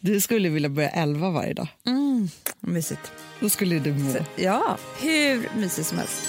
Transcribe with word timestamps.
Du 0.00 0.20
skulle 0.20 0.48
vilja 0.48 0.68
börja 0.68 0.88
11 0.90 1.30
varje 1.30 1.54
dag. 1.54 1.68
Mm, 1.86 2.28
mysigt. 2.60 3.12
Då 3.40 3.48
skulle 3.48 3.78
du 3.78 3.92
må. 3.92 4.14
Ja, 4.36 4.76
hur 5.00 5.48
mysigt 5.56 5.88
som 5.88 5.98
helst. 5.98 6.22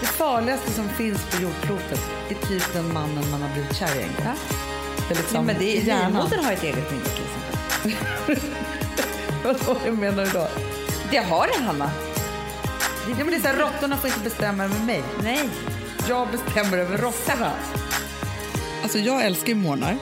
Det 0.00 0.06
farligaste 0.06 0.70
som 0.72 0.88
finns 0.88 1.24
på 1.30 1.42
jordklotet 1.42 2.00
är 2.28 2.46
typ 2.48 2.72
den 2.72 2.92
mannen 2.92 3.30
man 3.30 3.42
har 3.42 3.52
blivit 3.54 3.76
kär 3.76 4.00
i 4.00 4.02
en 4.02 4.08
gång. 4.08 4.24
Ja. 4.24 4.34
Det 5.08 5.14
är 5.14 5.18
liksom 5.18 5.36
Ja, 5.36 5.42
men 5.42 5.58
det 5.58 5.76
är, 5.76 5.80
livmodern 5.80 6.44
har 6.44 6.52
ett 6.52 6.62
eget 6.62 6.90
minne 6.90 7.04
till 7.04 7.24
exempel. 7.24 8.50
Vad 9.84 9.98
menar 9.98 10.24
du 10.24 10.30
då? 10.30 10.48
Det 11.10 11.16
har 11.18 11.46
det, 11.46 11.64
Hanna. 11.64 11.90
Ja, 13.18 13.24
men 13.24 13.26
det 13.30 13.36
är 13.36 13.40
så 13.40 13.48
här, 13.48 13.56
råttorna 13.56 13.96
får 13.96 14.08
inte 14.10 14.20
bestämma 14.24 14.64
över 14.64 14.84
mig. 14.86 15.02
Nej. 15.22 15.48
Jag 16.08 16.28
bestämmer 16.30 16.78
över 16.78 16.98
råttorna. 16.98 17.52
Alltså 18.82 18.98
jag 18.98 19.24
älskar 19.24 19.48
ju 19.48 19.54
morgnar. 19.54 19.96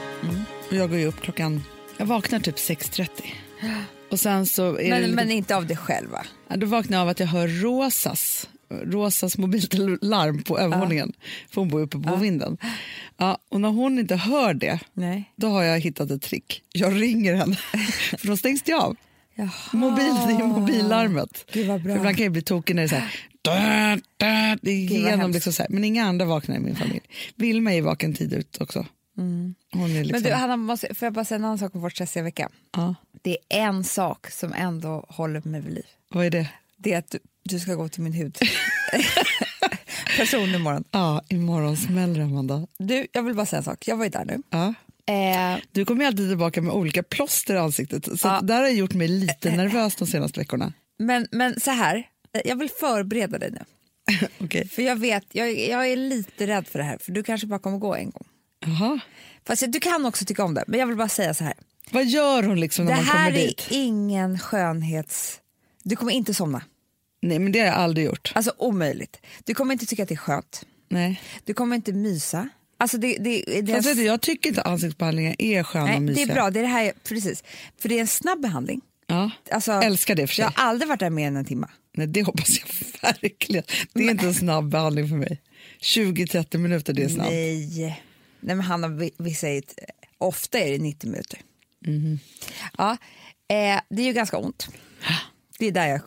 Och 0.69 0.75
jag 0.75 0.89
går 0.89 0.99
ju 0.99 1.05
upp 1.05 1.21
klockan... 1.21 1.63
Jag 1.97 2.05
vaknar 2.05 2.39
typ 2.39 2.55
6.30. 2.55 3.09
Och 4.11 4.19
sen 4.19 4.45
så 4.45 4.71
Men, 4.71 5.01
lite, 5.01 5.15
men 5.15 5.31
inte 5.31 5.55
av 5.55 5.65
dig 5.67 5.77
själv, 5.77 6.09
va? 6.09 6.25
ja, 6.47 6.55
då 6.57 6.67
vaknar 6.67 6.97
jag 6.97 7.01
av 7.01 7.09
att 7.09 7.19
jag 7.19 7.27
hör 7.27 7.47
Rosas 7.47 8.49
Rosas 8.69 9.37
mobillarm 9.37 10.43
på 10.43 10.59
övervåningen. 10.59 11.13
För 11.49 11.61
hon 11.61 11.69
bor 11.69 11.81
uppe 11.81 11.99
på 11.99 12.15
vinden. 12.15 12.57
Ja, 13.17 13.37
och 13.49 13.61
när 13.61 13.69
hon 13.69 13.99
inte 13.99 14.15
hör 14.15 14.53
det, 14.53 14.79
Nej. 14.93 15.33
då 15.35 15.49
har 15.49 15.63
jag 15.63 15.79
hittat 15.79 16.11
ett 16.11 16.21
trick. 16.21 16.63
Jag 16.73 17.01
ringer 17.01 17.35
henne, 17.35 17.55
för 18.17 18.27
då 18.27 18.37
stängs 18.37 18.61
det 18.61 18.73
av. 18.73 18.95
Jaha. 19.39 19.49
Mobil, 19.73 20.13
det 20.27 20.43
är 20.43 20.47
mobillarmet. 20.47 21.45
Ibland 21.53 22.15
kan 22.15 22.23
jag 22.23 22.31
bli 22.31 22.41
tokig 22.41 22.75
när 22.75 22.81
det 22.81 22.85
är 22.85 22.89
så 22.89 22.95
här... 22.95 23.15
Dö, 23.41 24.01
dö, 24.17 24.57
det 24.61 24.71
är 24.71 24.89
vad 24.89 24.99
igenom 24.99 25.31
liksom 25.31 25.53
så 25.53 25.63
här. 25.63 25.69
Men 25.69 25.83
inga 25.83 26.05
andra 26.05 26.25
vaknar 26.25 26.55
i 26.55 26.59
min 26.59 26.75
familj. 26.75 27.01
Vilma 27.35 27.73
är 27.73 27.81
vaken 27.81 28.13
tid 28.13 28.33
ut 28.33 28.57
också. 28.61 28.79
Är 29.19 30.03
liksom, 30.03 30.11
Men 30.11 30.23
du, 30.23 30.31
Hanna, 30.33 30.57
måste, 30.57 30.95
får 30.95 31.05
jag 31.05 31.13
bara 31.13 31.25
säga 31.25 31.35
en 31.35 31.45
annan 31.45 31.57
sak 31.57 31.75
om 31.75 31.81
vår 31.81 31.89
stressiga 31.89 32.23
vecka? 32.23 32.49
ja, 32.75 32.95
Det 33.21 33.37
är 33.49 33.61
en 33.67 33.83
sak 33.83 34.31
som 34.31 34.53
ändå 34.53 35.05
håller 35.09 35.41
mig 35.45 35.61
vid 35.61 35.73
liv. 35.73 35.85
vad 36.09 36.25
är 36.25 36.29
det? 36.29 36.49
Det 36.77 36.93
är 36.93 36.97
att 36.99 37.11
du, 37.11 37.19
du 37.43 37.59
ska 37.59 37.75
gå 37.75 37.89
till 37.89 38.01
min 38.01 38.13
hud. 38.13 38.37
Person 40.17 40.55
imorgon. 40.55 40.83
Ja, 40.91 41.21
imorgon 41.29 41.77
smäller 41.77 42.19
det, 42.19 42.25
Amanda. 42.25 42.67
Du, 42.77 43.07
jag 43.11 43.23
vill 43.23 43.35
bara 43.35 43.45
säga 43.45 43.57
en 43.57 43.63
sak. 43.63 43.87
Jag 43.87 43.97
var 43.97 44.03
ju 44.03 44.09
där 44.09 44.25
nu. 44.25 44.41
Ja. 44.49 44.73
Eh, 45.09 45.57
Du 45.71 45.85
kommer 45.85 46.01
ju 46.01 46.07
alltid 46.07 46.29
tillbaka 46.29 46.61
med 46.61 46.73
olika 46.73 47.03
plåster 47.03 47.55
i 47.55 47.57
ansiktet. 47.57 48.05
Så 48.19 48.27
Ja. 48.27 48.39
det 48.43 48.53
här 48.53 48.61
har 48.61 48.69
gjort 48.69 48.93
mig 48.93 49.07
lite 49.07 49.51
nervös 49.55 49.95
de 49.95 50.07
senaste 50.07 50.39
veckorna. 50.39 50.73
men, 50.99 51.27
men 51.31 51.59
så 51.59 51.71
här, 51.71 52.07
jag 52.45 52.55
vill 52.55 52.69
förbereda 52.69 53.37
dig 53.37 53.51
nu. 53.51 53.61
Okej. 54.45 54.67
För 54.69 54.81
jag 54.81 54.95
vet, 54.95 55.23
jag, 55.31 55.59
jag 55.59 55.87
är 55.91 55.95
lite 55.95 56.47
rädd 56.47 56.67
för 56.67 56.79
det 56.79 56.85
här, 56.85 56.97
för 56.97 57.11
du 57.11 57.23
kanske 57.23 57.47
bara 57.47 57.59
kommer 57.59 57.77
gå 57.77 57.95
en 57.95 58.09
gång. 58.11 58.27
Jaha. 58.65 58.99
Fast 59.47 59.63
du 59.67 59.79
kan 59.79 60.05
också 60.05 60.25
tycka 60.25 60.43
om 60.43 60.53
det, 60.53 60.63
men 60.67 60.79
jag 60.79 60.87
vill 60.87 60.97
bara 60.97 61.09
säga 61.09 61.33
så 61.33 61.43
här. 61.43 61.53
Vad 61.91 62.05
gör 62.05 62.43
hon 62.43 62.59
liksom 62.59 62.85
när 62.85 62.91
Det 62.91 62.97
man 62.97 63.05
här 63.05 63.25
kommer 63.29 63.39
är 63.43 63.47
dit? 63.47 63.67
ingen 63.69 64.39
skönhets... 64.39 65.39
Du 65.83 65.95
kommer 65.95 66.11
inte 66.11 66.33
somna. 66.33 66.61
Nej, 67.21 67.39
men 67.39 67.51
det 67.51 67.59
har 67.59 67.65
jag 67.65 67.75
aldrig 67.75 68.05
gjort. 68.05 68.31
Alltså 68.35 68.53
omöjligt. 68.57 69.17
Du 69.43 69.53
kommer 69.53 69.73
inte 69.73 69.85
tycka 69.85 70.03
att 70.03 70.09
det 70.09 70.15
är 70.15 70.17
skönt. 70.17 70.65
Nej. 70.89 71.21
Du 71.45 71.53
kommer 71.53 71.75
inte 71.75 71.93
mysa. 71.93 72.49
Alltså 72.81 72.97
det, 72.97 73.17
det, 73.19 73.61
det, 73.61 73.73
Fast 73.73 73.87
vet 73.87 74.05
jag 74.05 74.21
tycker 74.21 74.49
inte 74.49 74.61
ansiktsbehandlingar 74.61 75.35
är 75.39 75.63
sköna 75.63 75.83
och 75.83 75.89
nej, 75.89 75.99
det 75.99 76.05
mysiga. 76.05 76.27
är 76.27 76.33
bra, 76.33 76.49
det 76.51 76.59
är 76.59 76.63
det 76.63 76.69
här, 76.69 76.93
precis. 77.07 77.43
För 77.77 77.89
det 77.89 77.95
är 77.95 78.01
en 78.01 78.07
snabb 78.07 78.41
behandling. 78.41 78.81
Ja. 79.07 79.31
Alltså, 79.51 79.71
Älskar 79.71 80.15
det 80.15 80.27
för 80.27 80.35
sig. 80.35 80.43
Jag 80.43 80.51
har 80.51 80.69
aldrig 80.69 80.89
varit 80.89 80.99
där 80.99 81.09
mer 81.09 81.27
än 81.27 81.35
en 81.37 81.45
timme. 81.45 81.67
Nej, 81.93 82.07
det 82.07 82.23
hoppas 82.23 82.49
jag 82.59 82.67
verkligen. 83.21 83.63
Det 83.93 84.03
är 84.03 84.11
inte 84.11 84.25
en 84.25 84.33
snabb 84.33 84.69
behandling 84.69 85.07
för 85.09 85.15
mig. 85.15 85.41
20-30 85.81 86.57
minuter, 86.57 86.93
det 86.93 87.03
är 87.03 87.09
snabbt. 87.09 87.29
Nej. 87.29 88.01
Nej 88.39 88.55
men 88.55 88.61
Hanna, 88.61 88.87
vi, 88.87 89.11
vi 89.17 89.33
säger, 89.33 89.59
ett- 89.59 89.79
ofta 90.17 90.59
är 90.59 90.71
det 90.71 90.77
90 90.77 91.09
minuter. 91.09 91.39
Mhm. 91.85 92.19
Ja, 92.77 92.91
eh, 93.47 93.81
det 93.89 94.01
är 94.01 94.05
ju 94.05 94.13
ganska 94.13 94.37
ont. 94.37 94.67
Det 95.59 95.65
är 95.65 95.71
där 95.71 95.87
jag 95.87 96.01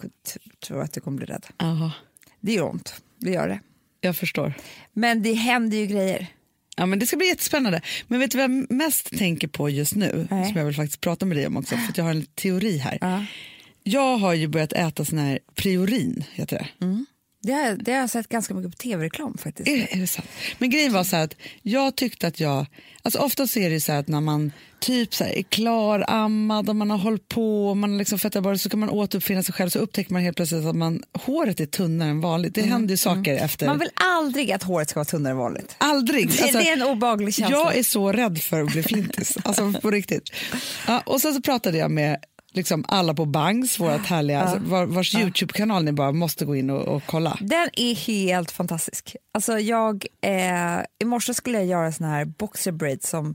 tror 0.66 0.82
att 0.82 0.92
du 0.92 1.00
kommer 1.00 1.16
bli 1.16 1.26
rädd. 1.26 1.46
Aha, 1.56 1.92
Det 2.40 2.52
gör 2.52 2.68
ont, 2.70 3.02
det 3.18 3.30
gör 3.30 3.48
det. 3.48 3.60
jag 4.00 4.16
förstår. 4.16 4.54
Men 4.92 5.22
det 5.22 5.32
händer 5.32 5.76
ju 5.78 5.86
grejer. 5.86 6.26
Ja, 6.76 6.86
men 6.86 6.98
det 6.98 7.06
ska 7.06 7.16
bli 7.16 7.26
jättespännande. 7.26 7.80
Men 8.06 8.20
vet 8.20 8.30
du 8.30 8.38
vad 8.38 8.44
jag 8.44 8.70
mest 8.70 9.18
tänker 9.18 9.48
på 9.48 9.70
just 9.70 9.94
nu, 9.94 10.26
Nej. 10.30 10.48
som 10.48 10.56
jag 10.56 10.64
vill 10.64 10.74
faktiskt 10.74 11.00
prata 11.00 11.26
med 11.26 11.36
dig 11.36 11.46
om 11.46 11.56
också, 11.56 11.76
för 11.76 11.88
att 11.88 11.98
jag 11.98 12.04
har 12.04 12.10
en 12.10 12.26
teori 12.26 12.76
här. 12.76 12.98
Ja. 13.00 13.24
Jag 13.82 14.16
har 14.16 14.34
ju 14.34 14.48
börjat 14.48 14.72
äta 14.72 15.04
sån 15.04 15.18
här 15.18 15.38
priorin, 15.54 16.24
heter 16.32 16.58
det. 16.58 16.86
Det, 17.42 17.52
har, 17.52 17.76
det 17.76 17.92
har 17.92 18.00
jag 18.00 18.10
sett 18.10 18.28
ganska 18.28 18.54
mycket 18.54 18.70
på 18.70 18.76
tv-reklam 18.76 19.38
faktiskt. 19.38 19.68
Är, 19.68 19.96
är 19.96 20.00
det 20.00 20.06
sant? 20.06 20.28
Men 20.58 20.70
grejen 20.70 20.92
var 20.92 21.04
så 21.04 21.16
här 21.16 21.24
att 21.24 21.36
jag 21.62 21.96
tyckte 21.96 22.26
att 22.26 22.40
jag, 22.40 22.66
alltså 23.02 23.18
ofta 23.18 23.46
så 23.46 23.58
är 23.58 23.70
det 23.70 23.80
så 23.80 23.92
här 23.92 23.98
att 23.98 24.08
när 24.08 24.20
man 24.20 24.52
typ 24.80 25.14
så 25.14 25.24
här 25.24 25.38
är 25.38 25.42
klarammad 25.42 26.68
och 26.68 26.76
man 26.76 26.90
har 26.90 26.98
hållit 26.98 27.28
på 27.28 27.68
och 27.68 27.76
man 27.76 27.98
liksom 27.98 28.18
fettat 28.18 28.42
bara 28.42 28.58
så 28.58 28.70
kan 28.70 28.80
man 28.80 28.90
återuppfinna 28.90 29.42
sig 29.42 29.54
själv 29.54 29.70
så 29.70 29.78
upptäcker 29.78 30.12
man 30.12 30.22
helt 30.22 30.36
plötsligt 30.36 30.66
att 30.66 30.76
man, 30.76 31.02
håret 31.12 31.60
är 31.60 31.66
tunnare 31.66 32.10
än 32.10 32.20
vanligt. 32.20 32.54
Det 32.54 32.62
händer 32.62 32.90
ju 32.90 32.96
saker 32.96 33.34
efter. 33.34 33.66
Man 33.66 33.78
vill 33.78 33.90
aldrig 33.94 34.52
att 34.52 34.62
håret 34.62 34.90
ska 34.90 35.00
vara 35.00 35.04
tunnare 35.04 35.30
än 35.30 35.38
vanligt. 35.38 35.74
Aldrig. 35.78 36.26
Alltså, 36.26 36.58
det 36.58 36.68
är 36.68 36.72
en 36.72 36.82
obaglig 36.82 37.34
känsla. 37.34 37.56
jag 37.56 37.76
är 37.76 37.82
så 37.82 38.12
rädd 38.12 38.38
för 38.38 38.62
att 38.62 38.72
bli 38.72 38.82
flintis, 38.82 39.38
alltså 39.42 39.72
på 39.82 39.90
riktigt. 39.90 40.30
Ja, 40.86 41.02
och 41.06 41.20
sen 41.20 41.34
så 41.34 41.42
pratade 41.42 41.78
jag 41.78 41.90
med 41.90 42.16
liksom 42.52 42.84
alla 42.88 43.14
på 43.14 43.24
Bangs, 43.24 43.80
vårt 43.80 44.06
härliga, 44.06 44.42
alltså, 44.42 44.58
var, 44.58 44.86
vars 44.86 45.14
Youtube-kanal 45.14 45.84
ni 45.84 45.92
bara 45.92 46.12
måste 46.12 46.44
gå 46.44 46.56
in 46.56 46.70
och, 46.70 46.96
och 46.96 47.02
kolla. 47.06 47.38
Den 47.40 47.68
är 47.72 47.94
helt 47.94 48.50
fantastisk. 48.50 49.16
Alltså 49.32 49.58
jag, 49.58 50.06
eh, 50.20 50.80
I 50.98 51.04
morse 51.04 51.34
skulle 51.34 51.58
jag 51.58 51.66
göra 51.66 51.92
sån 51.92 52.06
här 52.06 52.24
boxer 52.24 52.72
braids 52.72 53.08
som 53.08 53.34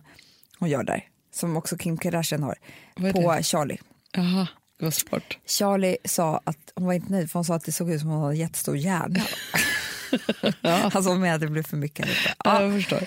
hon 0.59 0.69
gör 0.69 0.83
där. 0.83 1.03
Som 1.33 1.57
också 1.57 1.77
Kim 1.77 1.97
Kardashian 1.97 2.43
har. 2.43 2.55
Vad 2.95 3.13
På 3.13 3.39
Charlie. 3.43 3.77
Jaha, 4.11 4.47
det 4.79 4.85
var 4.85 4.91
svårt. 4.91 5.37
Charlie 5.45 5.97
sa 6.05 6.41
att 6.43 6.71
hon 6.75 6.85
var 6.85 6.93
inte 6.93 7.11
nöjd 7.11 7.31
för 7.31 7.39
hon 7.39 7.45
sa 7.45 7.55
att 7.55 7.65
det 7.65 7.71
såg 7.71 7.91
ut 7.91 8.01
som 8.01 8.09
hon 8.09 8.19
hade 8.19 8.33
en 8.33 8.39
jättestor 8.39 8.77
hjärna. 8.77 9.19
Alltså 10.61 10.99
hon 11.09 11.19
menade 11.19 11.35
att 11.35 11.41
det 11.41 11.47
blev 11.47 11.63
för 11.63 11.77
mycket. 11.77 12.07
Ja. 12.25 12.33
Ja. 12.43 12.61
Jag 12.63 12.73
förstår. 12.73 12.99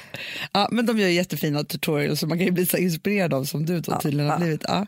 Ja, 0.53 0.69
men 0.73 0.87
de 0.87 0.99
gör 0.99 1.09
jättefina 1.09 1.65
tutorials 1.65 2.21
som 2.21 2.29
man 2.29 2.39
kan 2.39 2.47
ju 2.47 2.53
bli 2.53 2.67
så 2.67 2.77
inspirerad 2.77 3.35
av 3.35 3.45
som 3.45 3.67
du 3.67 3.81
då 3.81 4.01
tydligen 4.01 4.27
har 4.27 4.35
ja. 4.35 4.39
blivit. 4.41 4.65
Ja. 4.69 4.87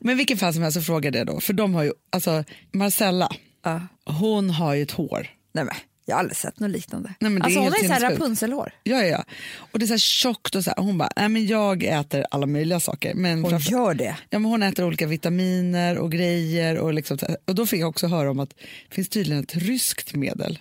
Men 0.00 0.16
vilken 0.16 0.38
fall 0.38 0.54
som 0.54 0.62
helst 0.62 0.78
så 0.78 0.82
frågade 0.84 1.18
jag 1.18 1.26
då, 1.26 1.40
för 1.40 1.52
de 1.52 1.74
har 1.74 1.82
ju, 1.84 1.92
alltså 2.12 2.44
Marcella, 2.72 3.32
Ja. 3.62 3.80
hon 4.04 4.50
har 4.50 4.74
ju 4.74 4.82
ett 4.82 4.90
hår. 4.90 5.26
Nej, 5.52 5.64
men, 5.64 5.74
jag 6.10 6.16
har 6.16 6.20
aldrig 6.20 6.36
sett 6.36 6.60
något 6.60 6.70
liknande. 6.70 7.14
Nej, 7.20 7.30
men 7.30 7.34
det 7.34 7.44
är 7.44 7.44
alltså 7.44 7.60
hon 7.60 7.72
helt 7.72 7.84
är 7.84 7.86
så 7.88 7.92
här. 7.92 8.10
Rapunzelhår. 8.10 8.72
Ja, 8.82 8.96
ja, 8.96 9.04
ja. 9.06 9.24
Och 9.72 9.78
det 9.78 9.84
är 9.84 9.86
så 9.86 9.92
här 9.92 9.98
tjockt 9.98 10.54
och 10.54 10.64
så 10.64 10.70
här. 10.76 10.82
Hon 10.82 10.98
bara, 10.98 11.10
nej 11.16 11.28
men 11.28 11.46
jag 11.46 11.82
äter 11.82 12.24
alla 12.30 12.46
möjliga 12.46 12.80
saker. 12.80 13.14
Men 13.14 13.42
Hon 13.42 13.50
framför- 13.50 13.72
gör 13.72 13.94
det. 13.94 14.16
Ja, 14.30 14.38
men 14.38 14.44
hon 14.50 14.62
äter 14.62 14.84
olika 14.84 15.06
vitaminer 15.06 15.98
och 15.98 16.12
grejer. 16.12 16.78
Och, 16.78 16.94
liksom, 16.94 17.18
och 17.44 17.54
då 17.54 17.66
fick 17.66 17.80
jag 17.80 17.88
också 17.88 18.06
höra 18.06 18.30
om 18.30 18.40
att 18.40 18.50
det 18.88 18.94
finns 18.94 19.08
tydligen 19.08 19.42
ett 19.42 19.54
ryskt 19.56 20.14
medel 20.14 20.58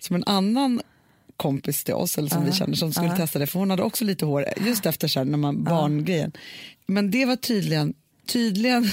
som 0.00 0.16
en 0.16 0.24
annan 0.26 0.80
kompis 1.36 1.84
till 1.84 1.94
oss, 1.94 2.18
eller 2.18 2.28
som 2.28 2.44
vi 2.44 2.52
känner, 2.52 2.74
som 2.76 2.92
skulle 2.92 3.16
testa 3.16 3.38
det. 3.38 3.46
För 3.46 3.58
hon 3.58 3.70
hade 3.70 3.82
också 3.82 4.04
lite 4.04 4.24
hår 4.24 4.44
just 4.66 4.86
efter 4.86 5.08
sen 5.08 5.30
när 5.30 5.38
man 5.38 5.64
barngrejen. 5.64 6.32
Men 6.86 7.10
det 7.10 7.24
var 7.24 7.36
tydligen 7.36 7.94
Tydligen, 8.26 8.90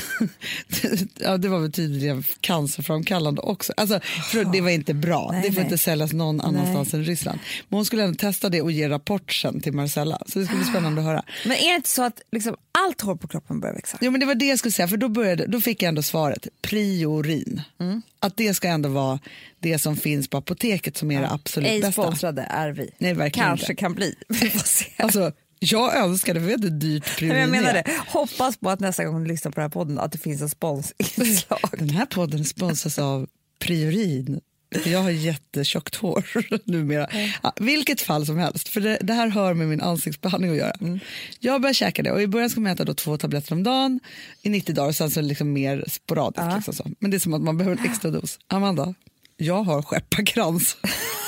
ja, 1.20 1.38
det 1.38 1.48
var 1.48 1.60
väl 1.60 1.72
tydligen 1.72 2.24
cancerframkallande 2.42 3.42
också. 3.42 3.74
Alltså, 3.78 4.00
för 4.32 4.46
det 4.54 4.62
var 4.62 4.70
inte 4.70 4.94
bra. 4.94 5.30
Nej, 5.32 5.42
det 5.42 5.48
får 5.48 5.56
nej. 5.56 5.64
inte 5.64 5.78
säljas 5.78 6.14
någon 6.14 6.42
annanstans 6.42 6.94
än 6.94 7.04
Ryssland. 7.04 7.40
Men 7.70 7.78
hon 7.78 7.86
skulle 7.86 8.04
ändå 8.04 8.16
testa 8.16 8.50
det 8.50 8.62
och 8.62 8.72
ge 8.72 8.90
rapport 8.90 9.34
sen 9.34 9.62
till 9.62 9.74
Marcella. 9.74 10.22
Så 10.28 10.40
det 10.40 10.46
skulle 10.46 10.62
bli 10.62 10.70
spännande 10.70 11.02
att 11.02 11.08
höra. 11.08 11.24
Men 11.46 11.58
är 11.58 11.70
det 11.70 11.76
inte 11.76 11.90
så 11.90 12.04
att 12.04 12.22
liksom 12.32 12.56
allt 12.72 13.02
hår 13.02 13.16
på 13.16 13.28
kroppen 13.28 13.60
börjar 13.60 13.76
växa? 13.76 13.98
Jo, 14.02 14.12
men 14.12 14.20
det 14.20 14.26
var 14.26 14.36
det 14.36 14.46
jag 14.46 14.60
skulle 14.60 14.72
säga, 14.72 14.88
för 14.88 14.98
då, 14.98 15.10
började, 15.10 15.48
då 15.48 15.62
fick 15.62 15.82
jag 15.82 15.90
ändå 15.90 16.02
svaret. 16.02 16.48
Priorin. 16.62 17.62
Mm. 17.80 18.02
Att 18.20 18.38
det 18.38 18.54
ska 18.54 18.68
ändå 18.68 18.90
vara 18.90 19.20
det 19.60 19.80
som 19.80 19.98
finns 19.98 20.28
på 20.28 20.38
apoteket 20.38 20.98
som 20.98 21.12
är 21.12 21.22
det 21.22 21.30
absolut 21.32 21.70
Ej 21.70 21.82
bästa. 21.82 22.04
sponsrade 22.04 22.42
är 22.42 22.70
vi. 22.70 22.90
Nej, 22.98 23.14
verkligen 23.14 23.48
Kanske 23.48 23.66
inte. 23.66 23.80
kan 23.80 23.94
bli. 23.94 24.16
Vi 24.28 24.50
får 24.50 24.60
se. 24.60 24.86
Alltså, 24.98 25.32
jag 25.60 25.96
önskar 25.98 26.34
det, 26.34 26.40
för 26.40 26.48
vet 26.48 26.64
hur 26.64 26.70
dyrt 26.70 27.22
Men 27.22 27.38
jag 27.38 27.50
menar 27.50 27.74
det. 27.74 27.84
Hoppas 28.08 28.58
på 28.58 28.70
att 28.70 28.80
nästa 28.80 29.06
gång 29.06 29.24
du 29.24 29.28
lyssnar 29.28 29.52
på 29.52 29.56
den 29.56 29.64
här 29.64 29.70
podden 29.70 30.00
att 30.00 30.12
det 30.12 30.18
finns 30.18 30.42
en 30.42 30.50
sponsinslag. 30.50 31.70
Den 31.72 31.90
här 31.90 32.06
podden 32.06 32.46
sponsras 32.46 33.00
av 33.00 33.28
Priorin. 33.60 34.42
Jag 34.86 35.00
har 35.00 35.10
jättetjockt 35.10 35.96
hår 35.96 36.26
numera. 36.64 37.08
Ja, 37.44 37.54
vilket 37.60 38.02
fall 38.02 38.26
som 38.26 38.38
helst, 38.38 38.68
för 38.68 38.82
det, 38.82 38.98
det, 39.02 39.14
här 39.14 39.28
hör 39.28 39.54
med 39.54 39.68
min 39.68 39.82
ansiktsbehandling 39.82 40.52
att 40.52 40.58
göra. 40.58 40.72
Mm. 40.72 41.00
Jag 41.40 41.62
börjar 41.62 41.74
käka 41.74 42.04
det 42.04 42.12
och 42.12 42.22
i 42.22 42.28
början 42.28 42.50
ska 42.50 42.60
man 42.60 42.72
äta 42.72 42.84
då 42.84 42.94
två 42.94 43.18
tabletter 43.18 43.54
om 43.54 43.64
dagen 43.64 44.00
i 44.42 44.50
90 44.50 44.76
dagar 44.76 44.88
och 44.88 44.96
sen 44.96 45.12
så 45.12 45.22
liksom 45.22 45.54
mer 45.54 45.84
sporadiskt. 45.88 46.48
Ja. 46.50 46.56
Liksom 46.56 46.74
så. 46.74 46.92
Men 47.00 47.12
det 47.12 47.18
är 47.18 47.20
som 47.20 47.34
att 47.34 47.42
man 47.42 47.58
behöver 47.58 47.78
en 47.78 47.86
extra 47.92 48.12
dos. 48.12 48.40
Amanda, 48.48 48.94
jag 49.38 49.64
har 49.64 49.82
skepparkrans. 49.82 50.78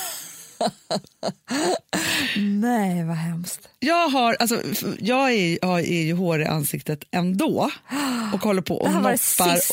Nej, 2.37 3.03
vad 3.03 3.15
hemskt. 3.15 3.69
Jag, 3.79 4.09
har, 4.09 4.37
alltså, 4.39 4.61
jag 4.99 5.31
är, 5.31 5.59
jag 5.61 5.79
är 5.79 6.03
ju 6.03 6.13
hår 6.13 6.41
i 6.41 6.45
ansiktet 6.45 7.03
ändå 7.11 7.71
och 8.33 8.43
håller 8.43 8.61
på 8.61 8.75
och 8.77 8.91
noppar. 8.91 9.17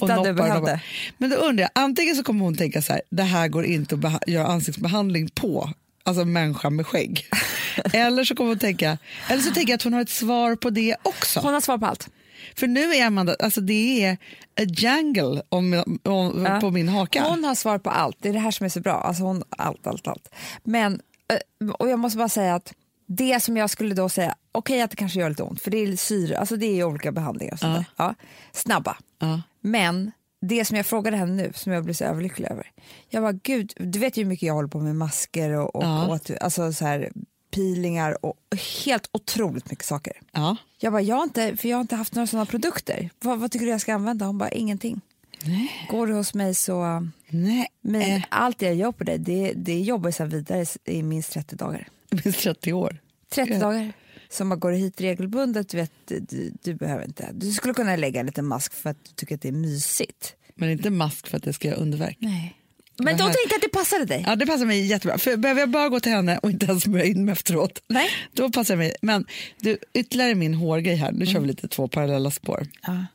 Och 0.00 0.08
noppar, 0.08 0.24
du 0.24 0.32
noppar. 0.32 0.80
Men 1.18 1.30
då 1.30 1.36
undrar 1.36 1.62
jag, 1.62 1.70
antingen 1.74 2.16
så 2.16 2.22
kommer 2.22 2.44
hon 2.44 2.56
tänka 2.56 2.82
så 2.82 2.92
här, 2.92 3.02
det 3.10 3.22
här 3.22 3.48
går 3.48 3.64
inte 3.64 3.94
att 3.94 4.28
göra 4.28 4.46
ansiktsbehandling 4.46 5.28
på, 5.28 5.72
alltså 6.04 6.24
människa 6.24 6.70
med 6.70 6.86
skägg. 6.86 7.26
eller 7.92 8.24
så 8.24 8.34
kommer 8.34 8.50
hon 8.50 8.58
tänka, 8.58 8.98
eller 9.28 9.42
så 9.42 9.50
tänker 9.50 9.72
jag 9.72 9.76
att 9.76 9.82
hon 9.82 9.92
har 9.92 10.00
ett 10.00 10.10
svar 10.10 10.56
på 10.56 10.70
det 10.70 10.96
också. 11.02 11.40
Hon 11.40 11.54
har 11.54 11.60
svar 11.60 11.78
på 11.78 11.86
allt. 11.86 12.08
För 12.56 12.66
nu 12.66 12.94
är 12.94 13.06
Amanda, 13.06 13.36
alltså 13.38 13.60
det 13.60 14.04
är 14.04 14.12
a 14.60 14.62
jungle 14.62 15.42
om, 15.48 15.84
om, 16.04 16.44
ja. 16.44 16.60
på 16.60 16.70
min 16.70 16.88
haka. 16.88 17.22
Hon 17.22 17.44
har 17.44 17.54
svar 17.54 17.78
på 17.78 17.90
allt, 17.90 18.16
det 18.20 18.28
är 18.28 18.32
det 18.32 18.38
här 18.38 18.50
som 18.50 18.64
är 18.64 18.68
så 18.68 18.80
bra. 18.80 18.94
Alltså 18.94 19.22
hon, 19.22 19.42
allt, 19.48 19.86
allt, 19.86 20.08
allt. 20.08 20.34
Men, 20.64 21.00
eh, 21.32 21.70
och 21.70 21.88
jag 21.88 21.98
måste 21.98 22.18
bara 22.18 22.28
säga 22.28 22.54
att 22.54 22.74
det 23.06 23.42
som 23.42 23.56
jag 23.56 23.70
skulle 23.70 23.94
då 23.94 24.08
säga, 24.08 24.34
okej 24.52 24.74
okay, 24.74 24.84
att 24.84 24.90
det 24.90 24.96
kanske 24.96 25.20
gör 25.20 25.28
lite 25.28 25.42
ont, 25.42 25.62
för 25.62 25.70
det 25.70 25.78
är 25.78 25.96
syre, 25.96 26.38
alltså 26.38 26.56
det 26.56 26.80
är 26.80 26.84
olika 26.84 27.12
behandlingar 27.12 27.52
och 27.52 27.58
sånt 27.58 27.86
ja. 27.96 28.04
ja. 28.04 28.14
Snabba. 28.52 28.96
Ja. 29.18 29.42
Men 29.60 30.12
det 30.40 30.64
som 30.64 30.76
jag 30.76 30.86
frågade 30.86 31.16
henne 31.16 31.32
nu, 31.32 31.52
som 31.54 31.72
jag 31.72 31.84
blev 31.84 31.94
så 31.94 32.04
överlycklig 32.04 32.50
över. 32.50 32.70
Jag 33.08 33.22
bara, 33.22 33.32
gud, 33.32 33.72
du 33.76 33.98
vet 33.98 34.16
ju 34.16 34.22
hur 34.22 34.28
mycket 34.28 34.46
jag 34.46 34.54
håller 34.54 34.68
på 34.68 34.80
med 34.80 34.96
masker 34.96 35.50
och, 35.50 35.76
och, 35.76 35.84
ja. 35.84 36.06
och 36.06 36.30
alltså 36.40 36.72
så 36.72 36.84
här, 36.84 37.12
peelingar 37.50 38.26
och 38.26 38.36
helt 38.84 39.08
otroligt 39.12 39.70
mycket 39.70 39.84
saker. 39.84 40.12
Ja. 40.32 40.56
Jag 40.78 40.92
bara, 40.92 41.02
jag 41.02 41.16
har 41.16 41.22
inte, 41.22 41.56
för 41.56 41.68
jag 41.68 41.76
har 41.76 41.80
inte 41.80 41.96
haft 41.96 42.14
några 42.14 42.26
sådana 42.26 42.46
produkter. 42.46 43.10
Vad, 43.20 43.38
vad, 43.38 43.52
tycker 43.52 43.66
du 43.66 43.72
jag 43.72 43.80
ska 43.80 43.94
använda? 43.94 44.26
Hon 44.26 44.38
bara, 44.38 44.50
ingenting. 44.50 45.00
Nej. 45.44 45.88
Går 45.90 46.06
du 46.06 46.14
hos 46.14 46.34
mig 46.34 46.54
så... 46.54 47.08
Nej. 47.28 47.66
Men 47.80 48.02
äh. 48.02 48.22
allt 48.28 48.62
jag 48.62 48.74
gör 48.74 48.92
på 48.92 49.04
dig, 49.04 49.18
det, 49.18 49.52
det 49.52 49.80
jobbar 49.80 50.12
jag 50.18 50.26
vidare 50.26 50.66
i 50.84 51.02
minst 51.02 51.32
30 51.32 51.56
dagar. 51.56 51.88
Minst 52.24 52.40
30 52.40 52.72
år? 52.72 52.98
30 53.28 53.52
ja. 53.52 53.58
dagar. 53.58 53.92
Så 54.28 54.44
man 54.44 54.60
går 54.60 54.72
hit 54.72 55.00
regelbundet, 55.00 55.68
du, 55.68 55.76
vet, 55.76 55.92
du, 56.04 56.52
du, 56.62 56.74
behöver 56.74 57.04
inte. 57.04 57.30
Du 57.32 57.52
skulle 57.52 57.74
kunna 57.74 57.96
lägga 57.96 58.20
en 58.20 58.26
liten 58.26 58.46
mask 58.46 58.72
för 58.72 58.90
att 58.90 59.04
du 59.04 59.10
tycker 59.14 59.34
att 59.34 59.42
det 59.42 59.48
är 59.48 59.52
mysigt. 59.52 60.34
Men 60.54 60.70
inte 60.70 60.90
mask 60.90 61.26
för 61.26 61.36
att 61.36 61.42
det 61.42 61.52
ska 61.52 61.68
göra 61.68 61.78
underverk? 61.78 62.16
Nej. 62.20 62.56
Men 62.98 63.16
då 63.16 63.24
tänkte 63.24 63.48
jag 63.50 63.56
att 63.56 63.62
det 63.62 63.68
passade 63.68 64.04
dig. 64.04 64.24
Ja, 64.26 64.36
det 64.36 64.46
passar 64.46 64.66
mig 64.66 64.86
jättebra. 64.86 65.18
För 65.18 65.36
behöver 65.36 65.60
jag 65.60 65.70
bara 65.70 65.88
gå 65.88 66.00
till 66.00 66.12
henne 66.12 66.38
och 66.38 66.50
inte 66.50 66.66
ens 66.66 66.82
smörja 66.82 67.04
in 67.04 67.24
mig 67.24 67.32
efteråt, 67.32 67.82
Nej. 67.88 68.08
då 68.32 68.50
passar 68.50 68.74
det 68.74 68.78
mig. 68.78 68.94
Men 69.02 69.26
du, 69.60 69.78
ytterligare 69.94 70.34
min 70.34 70.54
hårgrej 70.54 70.96
här. 70.96 71.12
Nu 71.12 71.16
mm. 71.16 71.26
kör 71.26 71.32
vi 71.32 71.38
mm. 71.38 71.46
lite 71.46 71.68
två 71.68 71.88
parallella 71.88 72.30
spår. 72.30 72.66
Ja. 72.82 73.06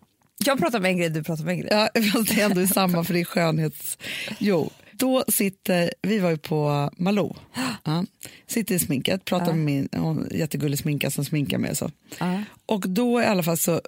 Jag 0.45 0.59
pratar 0.59 0.79
om 0.79 0.85
en 0.85 0.97
grej, 0.97 1.09
du 1.09 1.23
pratar 1.23 1.43
om 1.43 1.49
en 1.49 1.59
grej. 1.59 1.69
Ja, 1.71 1.89
fast 2.13 2.35
det 2.35 2.41
är 2.41 2.45
ändå 2.45 2.67
samma 2.67 3.03
för 3.03 3.13
det 3.13 3.19
är 3.19 3.25
skönhets... 3.25 3.97
Jo, 4.39 4.69
då 4.91 5.23
sitter, 5.27 5.93
vi 6.01 6.19
var 6.19 6.29
ju 6.29 6.37
på 6.37 6.89
Malou, 6.97 7.35
ja, 7.83 8.05
sitter 8.47 8.75
i 8.75 8.79
sminket, 8.79 9.25
pratar 9.25 9.47
ja. 9.47 9.53
med 9.53 9.65
min 9.65 9.89
hon, 9.91 10.27
jättegullig 10.31 10.79
sminka 10.79 11.11
som 11.11 11.25
sminkar 11.25 11.57
mig 11.57 11.71
och 11.71 11.77
så. 11.77 11.91
Ja. 12.19 12.43
Och 12.65 12.89
då 12.89 13.21
i 13.21 13.25
alla 13.25 13.43
fall 13.43 13.57
så 13.57 13.81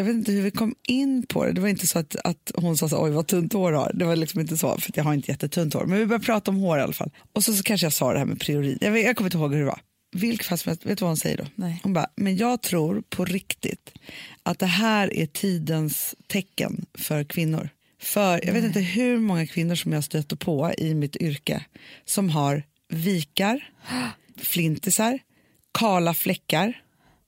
jag 0.00 0.04
vet 0.04 0.14
inte 0.14 0.32
hur 0.32 0.42
vi 0.42 0.50
kom 0.50 0.74
in 0.88 1.26
på 1.26 1.44
det. 1.44 1.52
Det 1.52 1.60
var 1.60 1.68
inte 1.68 1.86
så 1.86 1.98
att, 1.98 2.16
att 2.24 2.52
hon 2.54 2.76
sa 2.76 2.88
så, 2.88 3.04
oj 3.04 3.10
vad 3.10 3.26
tunt 3.26 3.52
hår 3.52 3.72
har. 3.72 3.92
Det 3.94 4.04
var 4.04 4.16
liksom 4.16 4.40
inte 4.40 4.56
så, 4.56 4.78
för 4.78 4.92
jag 4.94 5.04
har 5.04 5.14
inte 5.14 5.30
jättetunt 5.30 5.74
hår. 5.74 5.84
Men 5.84 5.98
vi 5.98 6.06
började 6.06 6.24
prata 6.24 6.50
om 6.50 6.56
hår 6.56 6.78
i 6.78 6.82
alla 6.82 6.92
fall. 6.92 7.10
Och 7.32 7.44
så, 7.44 7.52
så 7.52 7.62
kanske 7.62 7.86
jag 7.86 7.92
sa 7.92 8.12
det 8.12 8.18
här 8.18 8.26
med 8.26 8.40
priorin. 8.40 8.78
Jag, 8.80 8.98
jag 8.98 9.16
kommer 9.16 9.28
inte 9.28 9.38
ihåg 9.38 9.52
hur 9.52 9.60
det 9.60 9.66
var. 9.66 9.80
Vilket 10.12 10.46
fall 10.46 10.58
vet 10.64 10.82
du 10.82 10.94
vad 10.94 11.10
hon 11.10 11.16
säger 11.16 11.36
då? 11.36 11.44
Nej. 11.54 11.80
Hon 11.82 11.92
bara, 11.92 12.06
men 12.16 12.36
jag 12.36 12.62
tror 12.62 13.02
på 13.08 13.24
riktigt 13.24 13.92
att 14.42 14.58
det 14.58 14.66
här 14.66 15.16
är 15.16 15.26
tidens 15.26 16.14
tecken 16.26 16.86
för 16.94 17.24
kvinnor. 17.24 17.68
För 18.02 18.46
jag 18.46 18.52
vet 18.52 18.64
inte 18.64 18.80
hur 18.80 19.18
många 19.18 19.46
kvinnor 19.46 19.74
som 19.74 19.92
jag 19.92 20.04
stöter 20.04 20.36
på 20.36 20.72
i 20.78 20.94
mitt 20.94 21.16
yrke 21.16 21.64
som 22.04 22.30
har 22.30 22.62
vikar, 22.88 23.70
flintisar, 24.36 25.18
kala 25.72 26.14
fläckar. 26.14 26.82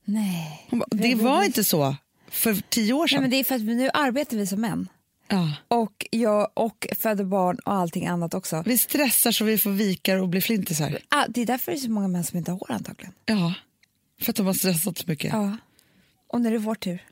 Nej. 0.04 0.68
Bara, 0.70 0.86
det 0.90 1.14
var 1.14 1.44
inte 1.44 1.64
så 1.64 1.96
för 2.32 2.62
tio 2.68 2.92
år 2.92 3.06
sedan. 3.06 3.16
Nej, 3.16 3.20
men 3.22 3.30
det 3.30 3.36
är 3.36 3.44
för 3.44 3.54
att 3.54 3.62
nu 3.62 3.90
arbetar 3.94 4.36
vi 4.36 4.46
som 4.46 4.60
män. 4.60 4.88
Ja. 5.28 5.54
Och 5.68 6.06
jag 6.10 6.50
och 6.54 6.86
föder 6.98 7.24
barn 7.24 7.58
och 7.58 7.72
allting 7.72 8.06
annat 8.06 8.34
också. 8.34 8.62
Vi 8.66 8.78
stressar 8.78 9.32
så 9.32 9.44
vi 9.44 9.58
får 9.58 9.70
vikar 9.70 10.16
och 10.16 10.28
blir 10.28 10.40
flintisar. 10.40 10.98
Ah, 11.08 11.26
det 11.28 11.42
är 11.42 11.46
därför 11.46 11.72
det 11.72 11.78
är 11.78 11.80
så 11.80 11.90
många 11.90 12.08
män 12.08 12.24
som 12.24 12.38
inte 12.38 12.50
har 12.50 12.58
hår 12.58 12.70
antagligen. 12.72 13.12
Ja, 13.24 13.54
för 14.20 14.30
att 14.30 14.36
de 14.36 14.46
har 14.46 14.54
stressat 14.54 14.98
så 14.98 15.04
mycket. 15.06 15.32
Ja. 15.32 15.56
Och 16.28 16.40
när 16.40 16.50
det 16.50 16.56
är 16.56 16.58
vår 16.58 16.74
tur. 16.74 17.02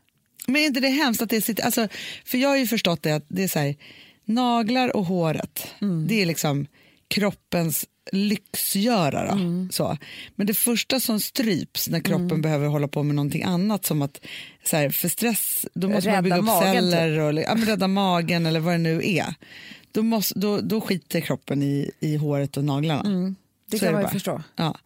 Men 0.46 0.56
är 0.56 0.66
inte 0.66 0.80
det 0.80 0.88
hemskt 0.88 1.22
att 1.22 1.30
det 1.30 1.40
sitter, 1.40 1.64
alltså, 1.64 1.88
för 2.24 2.38
jag 2.38 2.48
har 2.48 2.56
ju 2.56 2.66
förstått 2.66 3.02
det 3.02 3.12
att 3.12 3.24
det 3.28 3.42
är 3.42 3.48
så 3.48 3.58
här, 3.58 3.76
naglar 4.24 4.96
och 4.96 5.04
håret, 5.04 5.74
mm. 5.80 6.06
det 6.08 6.22
är 6.22 6.26
liksom 6.26 6.66
kroppens 7.10 7.86
lyxgörare. 8.12 9.28
Mm. 9.28 9.68
Så. 9.72 9.98
Men 10.34 10.46
det 10.46 10.54
första 10.54 11.00
som 11.00 11.20
stryps 11.20 11.88
när 11.88 12.00
kroppen 12.00 12.26
mm. 12.26 12.42
behöver 12.42 12.66
hålla 12.66 12.88
på 12.88 13.02
med 13.02 13.14
någonting 13.14 13.42
annat 13.42 13.84
som 13.84 14.02
att 14.02 14.20
så 14.64 14.76
här, 14.76 14.90
för 14.90 15.08
stress, 15.08 15.66
då 15.74 15.88
måste 15.88 16.08
rädda 16.08 16.16
man 16.16 16.24
bygga 16.24 16.38
upp 16.38 16.44
magen, 16.44 16.74
celler 16.74 17.32
typ. 17.32 17.48
och 17.48 17.58
ja, 17.58 17.66
rädda 17.72 17.88
magen 17.88 18.46
eller 18.46 18.60
vad 18.60 18.74
det 18.74 18.78
nu 18.78 19.00
är. 19.04 19.34
Då, 19.92 20.02
måste, 20.02 20.38
då, 20.38 20.60
då 20.60 20.80
skiter 20.80 21.20
kroppen 21.20 21.62
i, 21.62 21.90
i 22.00 22.16
håret 22.16 22.56
och 22.56 22.64
naglarna. 22.64 23.00
Mm. 23.00 23.36
Det 23.70 23.78
så 23.78 23.84
kan 23.84 23.94
man 23.94 24.02
ju 24.02 24.08
förstå. 24.08 24.42
Ja. 24.56 24.78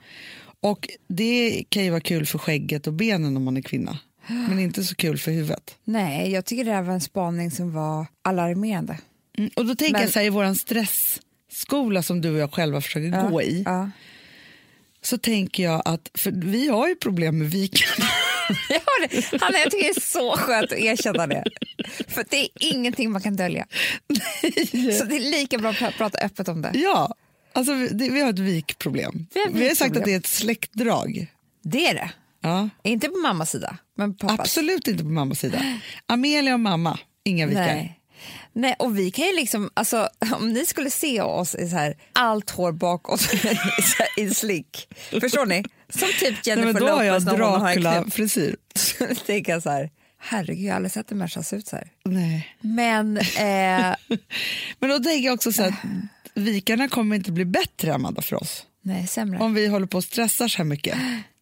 Och 0.61 0.89
det 1.09 1.65
kan 1.69 1.85
ju 1.85 1.91
vara 1.91 2.01
kul 2.01 2.27
för 2.27 2.39
skägget 2.39 2.87
och 2.87 2.93
benen 2.93 3.37
om 3.37 3.45
man 3.45 3.57
är 3.57 3.63
kvinna. 3.63 3.99
Men 4.27 4.59
inte 4.59 4.85
så 4.85 4.95
kul 4.95 5.19
för 5.19 5.31
huvudet. 5.31 5.77
Nej, 5.85 6.31
jag 6.31 6.45
tycker 6.45 6.65
det 6.65 6.73
här 6.73 6.83
var 6.83 6.95
en 6.95 7.01
spaning 7.01 7.51
som 7.51 7.73
var 7.73 8.07
alarmerande. 8.23 8.99
Mm, 9.39 9.51
och 9.57 9.67
då 9.67 9.75
tänker 9.75 9.93
Men... 9.93 10.03
jag 10.03 10.11
så 10.11 10.19
här, 10.19 10.27
i 10.27 10.31
våran 10.31 10.57
stress 10.57 11.21
skola 11.55 12.03
som 12.03 12.21
du 12.21 12.31
och 12.31 12.39
jag 12.39 12.53
själva 12.53 12.81
försöker 12.81 13.09
ja, 13.09 13.29
gå 13.29 13.43
i 13.43 13.63
ja. 13.67 13.91
så 15.03 15.19
tänker 15.19 15.63
jag 15.63 15.83
att, 15.85 16.11
för 16.15 16.31
vi 16.31 16.69
har 16.69 16.89
ju 16.89 16.95
problem 16.95 17.39
med 17.39 17.51
vikarna. 17.51 18.07
jag, 18.69 18.81
har 18.81 19.09
det. 19.09 19.43
Hanna, 19.45 19.59
jag 19.59 19.71
tycker 19.71 19.85
det 19.85 19.91
är 19.91 20.01
så 20.01 20.37
skönt 20.37 20.73
att 20.73 20.79
erkänna 20.79 21.27
det. 21.27 21.45
För 22.09 22.25
det 22.31 22.37
är 22.37 22.49
ingenting 22.61 23.13
man 23.13 23.23
kan 23.23 23.37
dölja. 23.37 23.67
Nej. 24.09 24.93
Så 24.93 25.05
det 25.05 25.17
är 25.17 25.31
lika 25.31 25.59
bra 25.59 25.71
att 25.71 25.97
prata 25.97 26.19
öppet 26.19 26.49
om 26.49 26.63
det. 26.63 26.71
Ja, 26.75 27.15
alltså 27.53 27.75
det, 27.75 28.11
vi 28.11 28.21
har 28.21 28.31
ett 28.31 28.39
vikproblem. 28.39 29.27
Vi 29.35 29.41
har, 29.41 29.51
vi 29.51 29.69
har 29.69 29.75
sagt 29.75 29.97
att 29.97 30.05
det 30.05 30.13
är 30.13 30.19
ett 30.19 30.27
släktdrag. 30.27 31.27
Det 31.63 31.87
är 31.87 31.95
det. 31.95 32.11
Ja. 32.41 32.69
Inte 32.83 33.09
på 33.09 33.17
mammas 33.17 33.51
sida, 33.51 33.77
men 33.97 34.17
pappas. 34.17 34.41
Absolut 34.41 34.89
inte 34.89 35.05
på 35.05 35.11
mammas 35.11 35.39
sida. 35.39 35.79
Amelia 36.07 36.55
och 36.55 36.61
mamma, 36.61 36.99
inga 37.25 37.47
vikar. 37.47 37.67
Nej. 37.67 38.01
Nej, 38.55 38.77
och 38.79 38.99
vi 38.99 39.11
kan 39.11 39.25
ju 39.27 39.37
liksom, 39.37 39.71
alltså, 39.75 40.09
om 40.35 40.53
ni 40.53 40.67
skulle 40.67 40.91
se 40.91 41.21
oss 41.21 41.55
i 41.55 41.69
så 41.69 41.77
här, 41.77 41.97
allt 42.13 42.51
hår 42.51 42.73
bakåt 42.73 43.21
i 44.17 44.31
slick, 44.31 44.95
förstår 45.21 45.47
ni? 45.47 45.65
Som 45.89 46.09
typ 46.21 46.47
Jennifer 46.47 46.73
Nej, 46.73 46.83
då 46.83 46.87
Lopez 46.87 47.25
när 47.25 47.33
hon 47.33 47.41
har 47.41 47.61
Dracula-frisyr. 47.61 48.57
Så 48.75 49.07
tänker 49.27 49.53
jag 49.53 49.63
så 49.63 49.71
här, 49.71 49.91
herregud 50.19 50.65
jag 50.65 50.73
har 50.73 50.77
aldrig 50.77 50.93
sett 50.93 51.13
en 51.13 51.19
människa 51.19 51.43
se 51.43 51.57
ut 51.57 51.67
så 51.67 51.77
här. 51.77 51.89
Nej. 52.05 52.57
Men, 52.61 53.17
eh... 53.17 53.95
Men 54.79 54.91
då 54.91 54.99
tänker 54.99 55.27
jag 55.27 55.35
också 55.35 55.53
så 55.53 55.63
att 55.63 55.75
vikarna 56.35 56.89
kommer 56.89 57.17
inte 57.17 57.33
bli 57.33 57.45
bättre 57.45 57.95
Amanda 57.95 58.23
för 58.23 58.37
oss. 58.37 58.67
Nej, 58.83 59.07
sämre. 59.07 59.39
Om 59.39 59.55
vi 59.55 59.67
håller 59.67 59.87
på 59.87 59.97
och 59.97 60.05
stressar 60.05 60.49
så 60.49 60.59
här 60.59 60.65
mycket. 60.65 60.99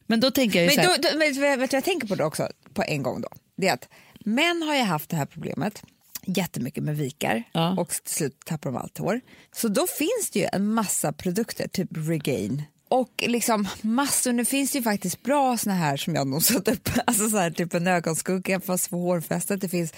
Men 0.07 0.21
då 0.21 0.31
tänker 0.31 0.59
jag 0.63 0.67
men 0.67 0.85
så 0.85 0.91
här... 0.91 0.99
då, 0.99 1.09
då, 1.13 1.19
vet 1.19 1.35
du 1.35 1.57
vad 1.57 1.73
jag 1.73 1.85
tänker 1.85 2.09
på 2.09 2.15
då 2.15 2.25
också 2.25 2.49
på 2.75 2.83
en 2.83 3.03
gång 3.03 3.21
då? 3.21 3.29
Det 3.57 3.69
är 3.69 3.75
att 3.75 3.89
män 4.25 4.63
har 4.63 4.75
ju 4.75 4.83
haft 4.83 5.11
det 5.11 5.17
här 5.17 5.27
problemet 5.27 5.83
jättemycket 6.27 6.85
med 6.85 6.97
vikar 6.97 7.43
ja. 7.53 7.75
och 7.79 7.89
till 7.89 8.15
slut 8.15 8.45
tappar 8.45 8.71
de 8.71 8.77
allt 8.77 8.99
hår. 8.99 9.21
Så 9.53 9.69
då 9.69 9.87
finns 9.87 10.31
det 10.33 10.39
ju 10.39 10.47
en 10.53 10.75
massa 10.75 11.13
produkter, 11.13 11.69
typ 11.69 11.89
Regain. 11.91 12.63
Och 12.89 13.25
liksom 13.27 13.69
massor, 13.83 14.33
nu 14.33 14.45
finns 14.45 14.73
det 14.73 14.79
ju 14.79 14.83
faktiskt 14.83 15.23
bra 15.23 15.57
såna 15.57 15.75
här 15.75 15.97
som 15.97 16.15
jag 16.15 16.27
nog 16.27 16.43
satt 16.43 16.69
upp, 16.69 16.89
alltså 17.07 17.31
så 17.31 17.37
här, 17.37 17.51
typ 17.51 17.75
en 17.75 17.87
ögonskugga 17.87 18.61
fast 18.61 18.87
för 18.87 18.97
hårfästet. 18.97 19.61
Det 19.61 19.69
finns 19.69 19.93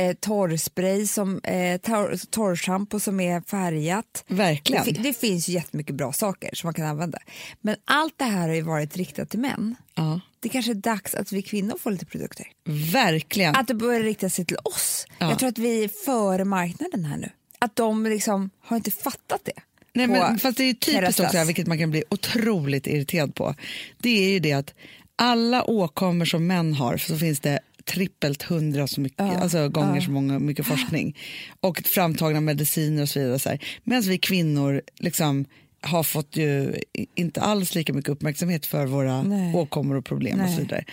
eh, 0.00 0.14
torrspray, 0.20 1.06
som, 1.06 1.40
eh, 1.44 1.80
tor 1.80 2.30
torrschampo 2.30 3.00
som 3.00 3.20
är 3.20 3.40
färgat. 3.40 4.24
Verkligen. 4.28 4.84
Det, 4.84 4.92
det 4.92 5.12
finns 5.12 5.48
ju 5.48 5.52
jättemycket 5.52 5.94
bra 5.94 6.12
saker 6.12 6.50
som 6.54 6.66
man 6.66 6.74
kan 6.74 6.86
använda. 6.86 7.18
Men 7.60 7.76
allt 7.84 8.14
det 8.16 8.24
här 8.24 8.48
har 8.48 8.54
ju 8.54 8.62
varit 8.62 8.96
riktat 8.96 9.30
till 9.30 9.40
män. 9.40 9.74
Ja. 9.94 10.20
Det 10.40 10.48
kanske 10.48 10.72
är 10.72 10.74
dags 10.74 11.14
att 11.14 11.32
vi 11.32 11.42
kvinnor 11.42 11.78
får 11.78 11.90
lite 11.90 12.06
produkter. 12.06 12.46
Verkligen. 12.92 13.56
Att 13.56 13.68
det 13.68 13.74
börjar 13.74 14.00
rikta 14.02 14.30
sig 14.30 14.44
till 14.44 14.56
oss. 14.64 15.06
Ja. 15.18 15.28
Jag 15.28 15.38
tror 15.38 15.48
att 15.48 15.58
vi 15.58 15.84
är 15.84 15.88
före 16.04 16.44
marknaden 16.44 17.04
här 17.04 17.16
nu. 17.16 17.30
Att 17.58 17.76
de 17.76 18.04
liksom 18.04 18.50
har 18.60 18.76
inte 18.76 18.90
fattat 18.90 19.40
det. 19.44 19.52
Nej, 19.92 20.06
men, 20.06 20.38
fast 20.38 20.58
det 20.58 20.64
är 20.64 20.74
typiskt 20.74 21.20
också, 21.20 21.44
vilket 21.44 21.66
man 21.66 21.78
kan 21.78 21.90
bli 21.90 22.04
otroligt 22.10 22.86
irriterad 22.86 23.34
på. 23.34 23.54
Det 23.98 24.26
är 24.26 24.30
ju 24.30 24.40
det 24.40 24.52
att 24.52 24.74
alla 25.16 25.64
åkommor 25.64 26.24
som 26.24 26.46
män 26.46 26.74
har 26.74 26.96
så 26.96 27.18
finns 27.18 27.40
det 27.40 27.60
trippelt 27.90 28.42
hundra 28.42 28.86
så 28.86 29.00
mycket, 29.00 29.20
alltså 29.20 29.68
gånger 29.68 30.00
så 30.00 30.10
många, 30.10 30.38
mycket 30.38 30.66
forskning 30.66 31.16
och 31.60 31.78
framtagna 31.78 32.40
mediciner 32.40 33.02
och 33.02 33.08
så 33.08 33.20
vidare. 33.20 33.38
Så. 33.38 33.58
Medan 33.84 34.02
vi 34.02 34.18
kvinnor 34.18 34.82
liksom 34.98 35.44
har 35.82 36.02
fått 36.02 36.36
ju 36.36 36.74
inte 37.14 37.40
alls 37.40 37.74
lika 37.74 37.92
mycket 37.92 38.08
uppmärksamhet 38.08 38.66
för 38.66 38.86
våra 38.86 39.22
Nej. 39.22 39.54
åkommor 39.54 39.96
och 39.96 40.04
problem 40.04 40.40
och 40.40 40.46
Nej. 40.46 40.54
så 40.54 40.62
vidare. 40.62 40.84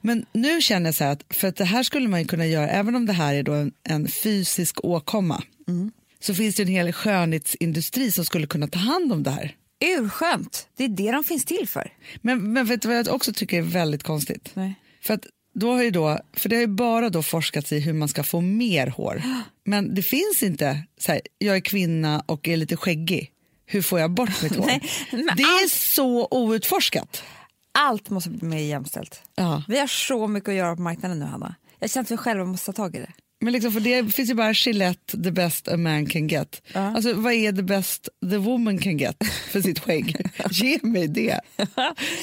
Men 0.00 0.26
nu 0.32 0.60
känner 0.60 0.86
jag 0.86 0.94
så 0.94 1.04
här 1.04 1.12
att 1.12 1.24
för 1.30 1.48
att 1.48 1.56
det 1.56 1.64
här 1.64 1.82
skulle 1.82 2.08
man 2.08 2.20
ju 2.20 2.26
kunna 2.26 2.46
göra, 2.46 2.68
även 2.68 2.94
om 2.94 3.06
det 3.06 3.12
här 3.12 3.34
är 3.34 3.42
då 3.42 3.52
en, 3.52 3.72
en 3.84 4.08
fysisk 4.08 4.84
åkomma, 4.84 5.42
så 6.20 6.34
finns 6.34 6.56
det 6.56 6.62
en 6.62 6.68
hel 6.68 6.92
skönhetsindustri 6.92 8.12
som 8.12 8.24
skulle 8.24 8.46
kunna 8.46 8.66
ta 8.66 8.78
hand 8.78 9.12
om 9.12 9.22
det 9.22 9.30
här. 9.30 9.54
Urskönt, 9.84 10.68
det 10.76 10.84
är 10.84 10.88
det 10.88 11.12
de 11.12 11.24
finns 11.24 11.44
till 11.44 11.68
för. 11.68 11.92
Men, 12.20 12.52
men 12.52 12.66
vet 12.66 12.82
du 12.82 12.88
vad 12.88 12.96
jag 12.96 13.08
också 13.08 13.32
tycker 13.32 13.58
är 13.58 13.62
väldigt 13.62 14.02
konstigt? 14.02 14.50
Nej. 14.54 14.74
För 15.02 15.14
att 15.14 15.26
då 15.60 15.72
har 15.72 15.82
ju 15.82 15.90
då, 15.90 16.18
för 16.32 16.48
det 16.48 16.56
har 16.56 16.60
ju 16.60 16.66
bara 16.66 17.10
då 17.10 17.22
forskats 17.22 17.72
i 17.72 17.80
hur 17.80 17.92
man 17.92 18.08
ska 18.08 18.22
få 18.22 18.40
mer 18.40 18.86
hår. 18.86 19.22
Men 19.64 19.94
det 19.94 20.02
finns 20.02 20.42
inte 20.42 20.82
så 20.98 21.12
här, 21.12 21.20
jag 21.38 21.56
är 21.56 21.60
kvinna 21.60 22.22
och 22.26 22.48
är 22.48 22.56
lite 22.56 22.76
skäggig. 22.76 23.30
Hur 23.66 23.82
får 23.82 24.00
jag 24.00 24.10
bort 24.10 24.42
mitt 24.42 24.56
hår? 24.56 24.66
Nej, 24.66 24.80
det 25.36 25.42
är 25.42 25.68
så 25.68 26.28
outforskat. 26.30 27.22
Allt 27.78 28.10
måste 28.10 28.30
bli 28.30 28.48
mer 28.48 28.58
jämställt. 28.58 29.22
Ja. 29.34 29.62
Vi 29.68 29.78
har 29.78 29.86
så 29.86 30.26
mycket 30.26 30.48
att 30.48 30.54
göra 30.54 30.76
på 30.76 30.82
marknaden 30.82 31.18
nu, 31.18 31.24
Hanna. 31.24 31.54
Jag 31.78 31.90
känner 31.90 32.04
att 32.04 32.10
vi 32.10 32.16
själva 32.16 32.44
måste 32.44 32.66
ta 32.66 32.72
tag 32.72 32.96
i 32.96 32.98
det. 32.98 33.12
Men 33.40 33.52
liksom 33.52 33.72
för 33.72 33.80
det 33.80 34.14
finns 34.14 34.30
ju 34.30 34.34
bara 34.34 34.52
Gillette, 34.52 35.22
the 35.22 35.30
best 35.30 35.68
a 35.68 35.76
man 35.76 36.06
can 36.06 36.28
get. 36.28 36.62
Alltså 36.74 37.14
vad 37.14 37.32
är 37.32 37.52
the 37.52 37.62
best 37.62 38.08
the 38.30 38.36
woman 38.36 38.78
can 38.78 38.98
get 38.98 39.16
för 39.50 39.60
sitt 39.60 39.78
skägg? 39.78 40.26
Ge 40.50 40.78
mig 40.82 41.08
det. 41.08 41.40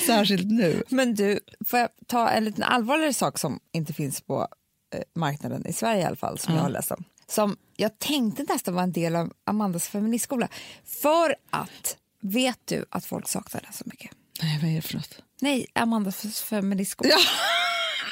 Särskilt 0.05 0.47
nu. 0.51 0.83
Men 0.89 1.15
du, 1.15 1.39
får 1.65 1.79
jag 1.79 1.89
ta 2.07 2.29
en 2.29 2.45
liten 2.45 2.63
allvarligare 2.63 3.13
sak 3.13 3.39
som 3.39 3.59
inte 3.73 3.93
finns 3.93 4.21
på 4.21 4.47
eh, 4.95 5.01
marknaden 5.15 5.67
i 5.67 5.73
Sverige 5.73 6.01
i 6.01 6.05
alla 6.05 6.15
fall, 6.15 6.39
som 6.39 6.55
jag 6.55 6.61
har 6.61 6.69
läst 6.69 6.91
om. 6.91 7.03
Som 7.27 7.57
jag 7.75 7.99
tänkte 7.99 8.45
nästan 8.49 8.73
var 8.73 8.83
en 8.83 8.91
del 8.91 9.15
av 9.15 9.33
Amandas 9.45 9.87
feministskola. 9.87 10.47
För 10.85 11.35
att, 11.49 11.97
vet 12.21 12.59
du 12.65 12.85
att 12.89 13.05
folk 13.05 13.27
saknar 13.27 13.61
den 13.61 13.73
så 13.73 13.83
mycket? 13.85 14.11
Nej, 14.41 14.59
vad 14.61 14.71
är 14.71 14.75
det 14.75 14.81
för 14.81 14.95
något? 14.95 15.21
Nej, 15.41 15.65
Amandas 15.73 16.41
feministskola. 16.41 17.09
Ja. 17.09 17.19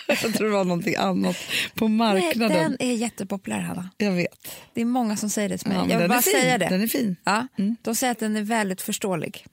Jag 0.23 0.33
tror 0.33 0.47
det 0.47 0.53
var 0.53 0.65
någonting 0.65 0.95
annat 0.95 1.35
på 1.75 1.87
Nej, 1.87 1.97
marknaden. 1.97 2.57
den 2.57 2.89
är 2.89 2.93
jättepopulär, 2.93 3.59
Hanna. 3.59 3.89
Jag 3.97 4.11
vet. 4.11 4.47
Det 4.73 4.81
är 4.81 4.85
många 4.85 5.17
som 5.17 5.29
säger 5.29 5.49
det 5.49 5.57
till 5.57 5.67
mig. 5.67 5.77
Ja, 5.77 5.87
jag 5.89 5.99
vill 5.99 6.09
bara 6.09 6.21
säga 6.21 6.57
det. 6.57 6.67
Den 6.69 6.81
är 6.81 6.87
fin. 6.87 7.15
Ja, 7.23 7.47
De 7.81 7.95
säger 7.95 8.11
att 8.11 8.19
den 8.19 8.35
är 8.35 8.41
väldigt 8.41 8.81
förståelig. 8.81 9.45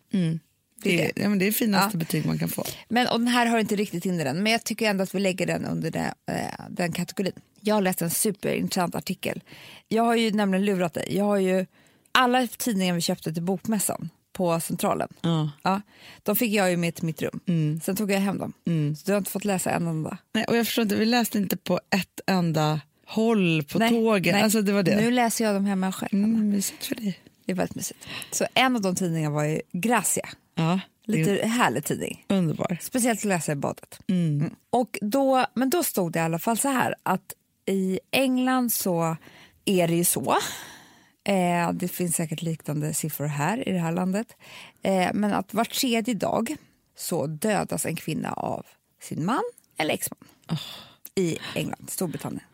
Det 0.82 1.04
är, 1.04 1.12
ja, 1.16 1.28
men 1.28 1.38
det 1.38 1.44
är 1.44 1.46
det 1.46 1.52
finaste 1.52 1.90
Ja. 1.96 1.98
betyg 1.98 2.26
man 2.26 2.38
kan 2.38 2.48
få. 2.48 2.64
Men, 2.88 3.06
och 3.08 3.18
den 3.18 3.28
här 3.28 3.46
har 3.46 3.58
inte 3.58 3.76
riktigt 3.76 4.06
in 4.06 4.20
i 4.20 4.24
den, 4.24 4.42
men 4.42 4.52
jag 4.52 4.64
tycker 4.64 4.90
ändå 4.90 5.02
att 5.02 5.14
vi 5.14 5.20
lägger 5.20 5.46
den 5.46 5.64
under 5.64 5.90
det, 5.90 6.14
eh, 6.30 6.64
den 6.70 6.92
kategorin. 6.92 7.32
Jag 7.60 7.74
har 7.74 7.82
läst 7.82 8.02
en 8.02 8.10
superintressant 8.10 8.94
artikel. 8.94 9.40
Jag 9.88 10.02
har 10.02 10.16
ju 10.16 10.30
nämligen 10.30 10.64
lurat 10.64 10.94
dig. 10.94 11.16
Jag 11.16 11.24
har 11.24 11.36
ju 11.38 11.66
alla 12.12 12.46
tidningar 12.46 12.94
vi 12.94 13.00
köpte 13.00 13.32
till 13.34 13.42
Bokmässan 13.42 14.08
på 14.32 14.60
Centralen. 14.60 15.08
Ja. 15.20 15.50
Ja, 15.62 15.80
de 16.22 16.36
fick 16.36 16.52
jag 16.52 16.70
ju 16.70 16.76
med 16.76 16.94
till 16.94 17.04
mitt 17.04 17.22
rum. 17.22 17.40
Sen 17.84 17.96
tog 17.96 18.10
jag 18.10 18.20
hem 18.20 18.38
dem. 18.38 18.52
Så 18.96 19.02
du 19.06 19.12
har 19.12 19.18
inte 19.18 19.30
fått 19.30 19.44
läsa 19.44 19.70
en 19.70 19.86
enda. 19.86 20.18
Nej, 20.32 20.44
och 20.48 20.56
jag 20.56 20.66
förstår 20.66 20.82
inte, 20.82 20.94
vi 20.96 21.04
läste 21.06 21.38
inte 21.38 21.56
på 21.56 21.80
ett 21.90 22.20
enda 22.26 22.80
håll 23.06 23.62
på 23.72 23.78
Nej, 23.78 23.90
tåget. 23.90 24.34
nej. 24.34 24.42
Alltså, 24.42 24.62
det 24.62 24.72
var 24.72 24.82
det. 24.82 24.96
Nu 24.96 25.10
läser 25.10 25.44
jag 25.44 25.54
dem 25.54 25.64
hemma 25.64 25.92
själv. 25.92 26.12
Mm, 26.12 26.48
mysigt 26.48 26.84
för 26.84 26.94
dig. 26.94 27.18
Det 27.46 27.52
är 27.52 27.56
väldigt 27.56 27.74
mysigt. 27.76 28.06
Så 28.30 28.46
en 28.54 28.76
av 28.76 28.82
de 28.82 28.94
tidningarna 28.94 29.34
var 29.34 29.44
ju 29.44 29.60
Gracia. 29.72 30.28
Ja, 30.54 30.80
Lite 31.04 31.38
är 31.38 31.48
härlig 31.48 31.84
tidning. 31.84 32.24
underbar. 32.28 32.78
Speciellt 32.80 33.18
att 33.20 33.24
läsa 33.24 33.52
i 33.52 33.54
badet. 33.54 34.00
Mm. 34.08 34.50
Och 34.70 34.98
då, 35.00 35.46
men 35.54 35.70
då 35.70 35.82
stod 35.82 36.12
det 36.12 36.18
i 36.18 36.22
alla 36.22 36.38
fall 36.38 36.58
så 36.58 36.68
här 36.68 36.94
att 37.02 37.32
i 37.66 38.00
England 38.10 38.72
så 38.72 39.16
är 39.64 39.88
det 39.88 39.94
ju 39.94 40.04
så. 40.04 40.36
Eh, 41.24 41.72
det 41.72 41.88
finns 41.88 42.16
säkert 42.16 42.42
liknande 42.42 42.94
siffror 42.94 43.26
här 43.26 43.68
i 43.68 43.72
det 43.72 43.78
här 43.78 43.92
landet. 43.92 44.36
Eh, 44.82 45.10
men 45.14 45.32
att 45.32 45.54
var 45.54 45.64
tredje 45.64 46.14
dag 46.14 46.56
så 46.96 47.26
dödas 47.26 47.86
en 47.86 47.96
kvinna 47.96 48.32
av 48.32 48.66
sin 49.02 49.24
man 49.24 49.42
eller 49.78 49.94
exman. 49.94 50.18
I 51.14 51.38
England, 51.54 51.90
Storbritannien. 51.90 52.44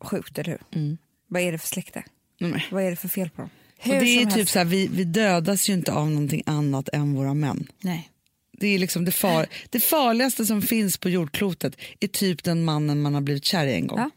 Sjukt, 0.00 0.38
eller 0.38 0.50
hur? 0.70 0.96
Vad 1.26 1.42
är 1.42 1.52
det 1.52 1.58
för 1.58 1.68
släkte? 1.68 2.02
Nej. 2.40 2.66
Vad 2.70 2.82
är 2.82 2.90
det 2.90 2.96
för 2.96 3.08
fel 3.08 3.30
på 3.30 3.40
dem? 3.42 3.50
Och 3.82 3.88
det 3.88 3.96
är 3.96 4.24
typ 4.26 4.32
helst- 4.34 4.52
så 4.52 4.58
här, 4.58 4.66
vi, 4.66 4.86
vi 4.86 5.04
dödas 5.04 5.68
ju 5.68 5.72
inte 5.72 5.92
av 5.92 6.10
någonting 6.10 6.42
annat 6.46 6.88
än 6.92 7.14
våra 7.14 7.34
män. 7.34 7.66
Nej. 7.80 8.10
Det, 8.52 8.66
är 8.66 8.78
liksom 8.78 9.04
det, 9.04 9.12
far, 9.12 9.46
det 9.70 9.80
farligaste 9.80 10.46
som 10.46 10.62
finns 10.62 10.98
på 10.98 11.08
jordklotet 11.08 11.76
är 12.00 12.08
typ 12.08 12.44
den 12.44 12.64
mannen 12.64 13.02
man 13.02 13.14
har 13.14 13.20
blivit 13.20 13.44
kär 13.44 13.66
i 13.66 13.74
en 13.74 13.86
gång. 13.86 13.98
Ja, 13.98 14.10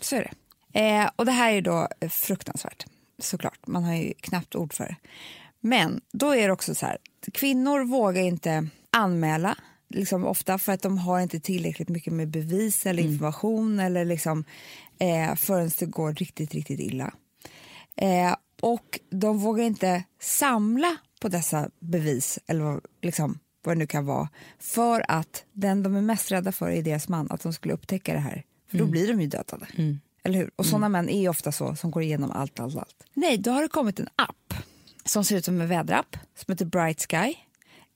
så 0.00 0.16
är 0.16 0.20
det. 0.72 0.80
Eh, 0.80 1.10
och 1.16 1.26
det 1.26 1.32
här 1.32 1.52
är 1.52 1.62
då 1.62 1.88
fruktansvärt, 2.10 2.86
såklart. 3.18 3.66
Man 3.66 3.84
har 3.84 3.94
ju 3.94 4.12
knappt 4.20 4.54
ord 4.54 4.74
för 4.74 4.84
det. 4.84 4.96
Men 5.60 6.00
då 6.12 6.34
är 6.34 6.46
det 6.46 6.52
också 6.52 6.74
så 6.74 6.86
här, 6.86 6.98
kvinnor 7.32 7.84
vågar 7.84 8.22
inte 8.22 8.68
anmäla 8.90 9.56
liksom 9.88 10.26
ofta 10.26 10.58
för 10.58 10.72
att 10.72 10.82
de 10.82 10.98
har 10.98 11.20
inte 11.20 11.40
tillräckligt 11.40 11.88
mycket 11.88 12.12
med 12.12 12.28
bevis 12.28 12.86
eller 12.86 13.02
information 13.02 13.80
eller 13.80 14.04
liksom, 14.04 14.44
eh, 14.98 15.34
förrän 15.34 15.70
det 15.78 15.86
går 15.86 16.12
riktigt, 16.12 16.54
riktigt 16.54 16.80
illa. 16.80 17.14
Eh, 17.96 18.36
och 18.62 19.00
de 19.10 19.38
vågar 19.38 19.64
inte 19.64 20.04
samla 20.20 20.96
på 21.20 21.28
dessa 21.28 21.70
bevis 21.80 22.38
eller 22.46 22.64
vad, 22.64 22.80
liksom, 23.02 23.38
vad 23.64 23.76
det 23.76 23.78
nu 23.78 23.86
kan 23.86 24.06
vara 24.06 24.28
för 24.58 25.04
att 25.08 25.44
den 25.52 25.82
de 25.82 25.96
är 25.96 26.00
mest 26.00 26.32
rädda 26.32 26.52
för 26.52 26.70
är 26.70 26.82
deras 26.82 27.08
man, 27.08 27.30
att 27.30 27.42
de 27.42 27.52
skulle 27.52 27.74
upptäcka 27.74 28.12
det 28.12 28.18
här. 28.18 28.44
För 28.70 28.78
då 28.78 28.86
blir 28.86 29.08
de 29.08 29.20
ju 29.20 29.26
dödade. 29.26 29.66
Eller 30.28 30.38
hur? 30.38 30.50
Och 30.56 30.66
sådana 30.66 30.88
män 30.88 31.08
är 31.08 31.28
ofta 31.28 31.52
så, 31.52 31.74
som 31.76 31.90
går 31.90 32.02
igenom 32.02 32.30
allt, 32.30 32.60
allt, 32.60 32.76
allt. 32.76 33.04
Nej, 33.14 33.38
då 33.38 33.50
har 33.50 33.62
det 33.62 33.68
kommit 33.68 34.00
en 34.00 34.08
app 34.16 34.54
som 35.04 35.24
ser 35.24 35.36
ut 35.36 35.44
som 35.44 35.60
en 35.60 35.68
väderapp 35.68 36.16
som 36.36 36.52
heter 36.52 36.64
Bright 36.66 37.06
Sky. 37.10 37.34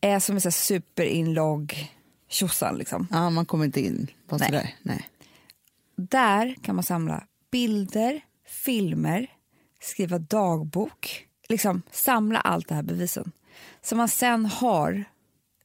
Eh, 0.00 0.18
som 0.18 0.36
är 0.36 0.40
så 0.40 0.50
superinlogg 0.50 1.92
tjosan 2.28 2.76
liksom. 2.78 3.06
Ja, 3.10 3.30
man 3.30 3.46
kommer 3.46 3.64
inte 3.64 3.80
in 3.80 4.06
på 4.28 4.36
Nej. 4.36 4.46
sådär. 4.48 4.74
Nej. 4.82 5.08
Där 5.96 6.54
kan 6.62 6.74
man 6.74 6.84
samla 6.84 7.24
bilder, 7.50 8.20
filmer, 8.46 9.26
skriva 9.80 10.18
dagbok, 10.18 11.26
liksom 11.48 11.82
samla 11.90 12.38
allt 12.40 12.68
det 12.68 12.74
här 12.74 12.82
bevisen. 12.82 13.32
Så 13.82 13.96
man 13.96 14.08
sen 14.08 14.46
har 14.46 15.04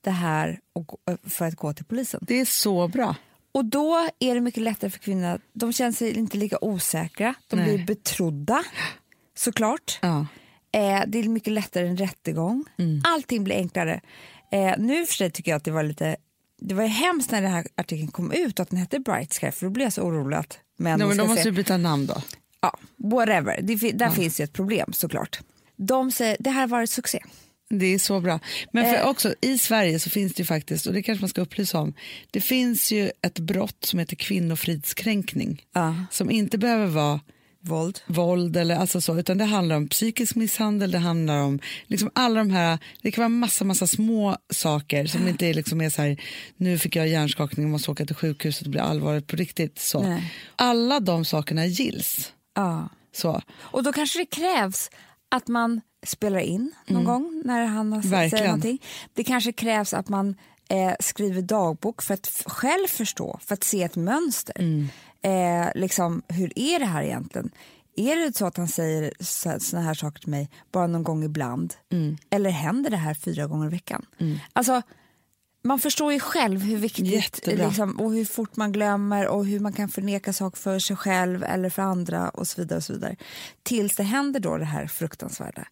det 0.01 0.12
här 0.12 0.59
gå- 0.74 1.17
för 1.29 1.45
att 1.45 1.55
gå 1.55 1.74
till 1.74 1.86
polisen. 1.86 2.19
Det 2.27 2.39
är 2.39 2.45
så 2.45 2.88
bra. 2.88 3.15
Och 3.57 3.65
då 3.65 4.09
är 4.19 4.35
det 4.35 4.41
mycket 4.41 4.63
lättare 4.63 4.91
för 4.91 4.99
kvinnor, 4.99 5.41
de 5.53 5.73
känner 5.73 5.91
sig 5.91 6.17
inte 6.17 6.37
lika 6.37 6.57
osäkra, 6.61 7.33
de 7.47 7.55
Nej. 7.55 7.65
blir 7.75 7.85
betrodda 7.85 8.63
såklart. 9.37 9.99
Ja. 10.01 10.25
Eh, 10.71 11.01
det 11.07 11.19
är 11.19 11.27
mycket 11.29 11.53
lättare 11.53 11.87
än 11.87 11.97
rättegång. 11.97 12.65
Allting 13.03 13.43
blir 13.43 13.55
enklare. 13.55 14.01
Eh, 14.51 14.73
nu 14.77 15.05
för 15.05 15.13
sig 15.13 15.31
tycker 15.31 15.51
jag 15.51 15.57
att 15.57 15.63
det 15.63 15.71
var 15.71 15.83
lite 15.83 16.15
det 16.61 16.75
var 16.75 16.83
ju 16.83 16.89
hemskt 16.89 17.31
när 17.31 17.41
den 17.41 17.51
här 17.51 17.67
artikeln 17.75 18.07
kom 18.11 18.31
ut 18.31 18.59
att 18.59 18.69
den 18.69 18.79
hette 18.79 18.99
Bright 18.99 19.33
Sky 19.33 19.51
för 19.51 19.65
då 19.65 19.69
blev 19.69 19.85
jag 19.85 19.93
så 19.93 20.01
orolig 20.01 20.37
att 20.37 20.59
män 20.77 20.99
Nej, 20.99 21.07
men 21.07 21.17
de 21.17 21.27
måste 21.27 21.43
se- 21.43 21.49
ju 21.49 21.55
byta 21.55 21.77
namn 21.77 22.05
då. 22.05 22.21
ja, 22.61 22.77
whatever. 22.97 23.59
Det, 23.61 23.91
där 23.91 24.09
finns 24.09 24.39
ju 24.39 24.43
ett 24.43 24.53
problem 24.53 24.93
såklart. 24.93 25.39
De 25.75 26.11
säger 26.11 26.37
det 26.39 26.49
här 26.49 26.61
har 26.61 26.67
varit 26.67 26.89
succé. 26.89 27.23
Det 27.69 27.86
är 27.86 28.00
så 28.00 28.19
bra. 28.19 28.39
Men 28.71 28.86
för 28.86 28.95
Eh. 29.01 29.07
också 29.09 29.33
i 29.41 29.57
Sverige 29.57 30.00
så 30.00 30.09
finns 30.09 30.33
det 30.33 30.41
ju 30.41 30.45
faktiskt, 30.45 30.88
och 30.88 30.93
det 30.93 31.03
kanske 31.03 31.21
man 31.21 31.29
ska 31.29 31.41
upplysa 31.41 31.79
om, 31.79 31.93
det 32.31 32.41
finns 32.41 32.91
ju 32.91 33.12
ett 33.21 33.39
brott 33.39 33.86
som 33.86 34.00
heter 34.00 34.15
kvinnofridskränkning. 34.15 35.65
Ja. 35.74 35.95
Som 36.12 36.31
inte 36.31 36.57
behöver 36.57 36.86
vara 36.86 37.19
Våld. 37.62 38.00
våld 38.07 38.57
eller 38.57 38.75
alltså 38.75 39.01
så, 39.01 39.19
utan 39.19 39.38
det 39.38 39.45
handlar 39.45 39.75
om 39.75 39.88
psykisk 39.88 40.36
misshandel, 40.36 40.91
det 40.91 40.97
handlar 40.97 41.38
om 41.38 41.59
liksom 41.88 42.12
alla 42.15 42.39
de 42.39 42.50
här, 42.51 42.77
det 43.01 43.12
kan 43.12 43.21
vara 43.21 43.29
massa, 43.29 43.65
massa 43.65 43.88
små 43.88 44.38
saker 44.53 45.05
som 45.05 45.27
inte 45.27 45.45
är, 45.47 45.53
liksom 45.53 45.81
är 45.81 45.89
så 45.89 46.01
här, 46.01 46.21
nu 46.57 46.77
fick 46.77 46.95
jag 46.95 47.07
hjärnskakning 47.07 47.65
och 47.65 47.71
måste 47.71 47.91
åka 47.91 48.05
till 48.05 48.15
sjukhuset 48.15 48.65
och 48.65 48.71
bli 48.71 48.79
allvarligt 48.79 49.27
på 49.27 49.36
riktigt. 49.36 49.79
Så. 49.79 50.01
Nej. 50.01 50.33
Alla 50.55 51.00
de 51.00 51.25
sakerna 51.25 51.65
gills. 51.65 52.33
Ja. 52.55 52.89
Så. 53.15 53.41
Och 53.57 53.83
då 53.83 53.93
kanske 53.93 54.19
det 54.19 54.25
krävs 54.25 54.89
att 55.31 55.47
man 55.47 55.81
spelar 56.07 56.39
in 56.39 56.71
någon 56.85 57.03
gång 57.03 57.41
när 57.45 57.65
han 57.65 57.93
har 57.93 58.01
Verkligen. 58.01 58.29
säger 58.29 58.45
någonting. 58.45 58.81
Det 59.13 59.23
kanske 59.23 59.51
krävs 59.51 59.93
att 59.93 60.09
man 60.09 60.35
eh, 60.69 60.93
skriver 60.99 61.41
dagbok 61.41 62.01
för 62.01 62.13
att 62.13 62.43
själv 62.45 62.87
förstå, 62.87 63.39
för 63.45 63.53
att 63.53 63.63
se 63.63 63.83
ett 63.83 63.95
mönster. 63.95 64.55
Eh, 65.21 65.67
liksom, 65.75 66.21
hur 66.27 66.51
är 66.55 66.79
det 66.79 66.85
här 66.85 67.03
egentligen? 67.03 67.49
Är 67.95 68.15
det 68.15 68.37
så 68.37 68.45
att 68.45 68.57
han 68.57 68.67
säger 68.67 69.13
såna 69.59 69.81
här 69.81 69.93
saker 69.93 70.19
till 70.19 70.29
mig 70.29 70.49
bara 70.71 70.87
någon 70.87 71.03
gång 71.03 71.23
ibland? 71.23 71.73
Eller 72.29 72.49
händer 72.49 72.89
det 72.89 72.97
här 72.97 73.13
fyra 73.13 73.47
gånger 73.47 73.67
i 73.67 73.69
veckan? 73.69 74.05
Alltså, 74.53 74.81
man 75.67 75.79
förstår 75.79 76.13
ju 76.13 76.19
själv 76.19 76.62
hur 76.62 76.77
viktigt 76.77 77.47
liksom, 77.47 78.00
och 78.00 78.13
hur 78.13 78.25
fort 78.25 78.55
man 78.55 78.71
glömmer 78.71 79.27
och 79.27 79.45
hur 79.45 79.59
man 79.59 79.74
kan 79.74 79.89
förneka 79.89 80.33
saker 80.33 80.57
för 80.57 80.79
sig 80.79 80.95
själv 80.95 81.43
eller 81.43 81.69
för 81.69 81.81
andra 81.81 82.29
och 82.29 82.47
så 82.47 82.62
vidare. 82.62 82.77
Och 82.77 82.83
så 82.83 82.93
vidare. 82.93 83.15
Tills 83.63 83.95
det 83.95 84.03
händer 84.03 84.39
då 84.39 84.57
det 84.57 84.65
här 84.65 84.88
fruktansvärda. 84.88 85.67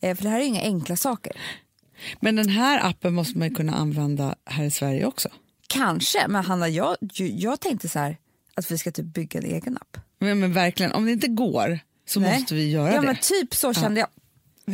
Eh, 0.00 0.16
för 0.16 0.22
det 0.22 0.28
här 0.28 0.40
är 0.40 0.44
inga 0.44 0.62
enkla 0.62 0.96
saker. 0.96 1.32
Men 2.20 2.36
den 2.36 2.48
här 2.48 2.86
appen 2.86 3.14
måste 3.14 3.38
man 3.38 3.48
ju 3.48 3.54
kunna 3.54 3.74
använda 3.74 4.34
här 4.44 4.64
i 4.64 4.70
Sverige 4.70 5.06
också. 5.06 5.28
Kanske, 5.66 6.28
men 6.28 6.44
Hanna, 6.44 6.68
jag, 6.68 6.96
jag 7.16 7.60
tänkte 7.60 7.88
så 7.88 7.98
här 7.98 8.16
att 8.54 8.70
vi 8.70 8.78
ska 8.78 8.90
typ 8.90 9.06
bygga 9.06 9.40
en 9.40 9.46
egen 9.46 9.76
app. 9.76 9.96
Men, 10.18 10.40
men 10.40 10.52
verkligen, 10.52 10.92
om 10.92 11.04
det 11.04 11.12
inte 11.12 11.28
går 11.28 11.78
så 12.06 12.20
Nej. 12.20 12.38
måste 12.38 12.54
vi 12.54 12.70
göra 12.70 12.94
ja, 12.94 13.00
det. 13.00 13.06
Men 13.06 13.16
typ 13.16 13.54
så 13.54 13.74
kände 13.74 14.00
jag. 14.00 14.08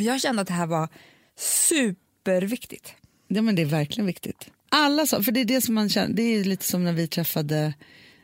Jag 0.02 0.20
kände 0.20 0.42
att 0.42 0.48
det 0.48 0.54
här 0.54 0.66
var 0.66 0.88
superviktigt. 1.36 2.94
Ja, 3.28 3.42
men 3.42 3.54
det 3.54 3.62
är 3.62 3.66
verkligen 3.66 4.06
viktigt. 4.06 4.50
Alla 4.68 5.06
så, 5.06 5.22
för 5.22 5.32
det 5.32 5.40
är 5.40 5.44
det 5.44 5.60
som 5.60 5.74
man 5.74 5.88
känner, 5.88 6.14
det 6.14 6.22
är 6.22 6.44
lite 6.44 6.64
som 6.64 6.84
när 6.84 6.92
vi 6.92 7.06
träffade 7.08 7.74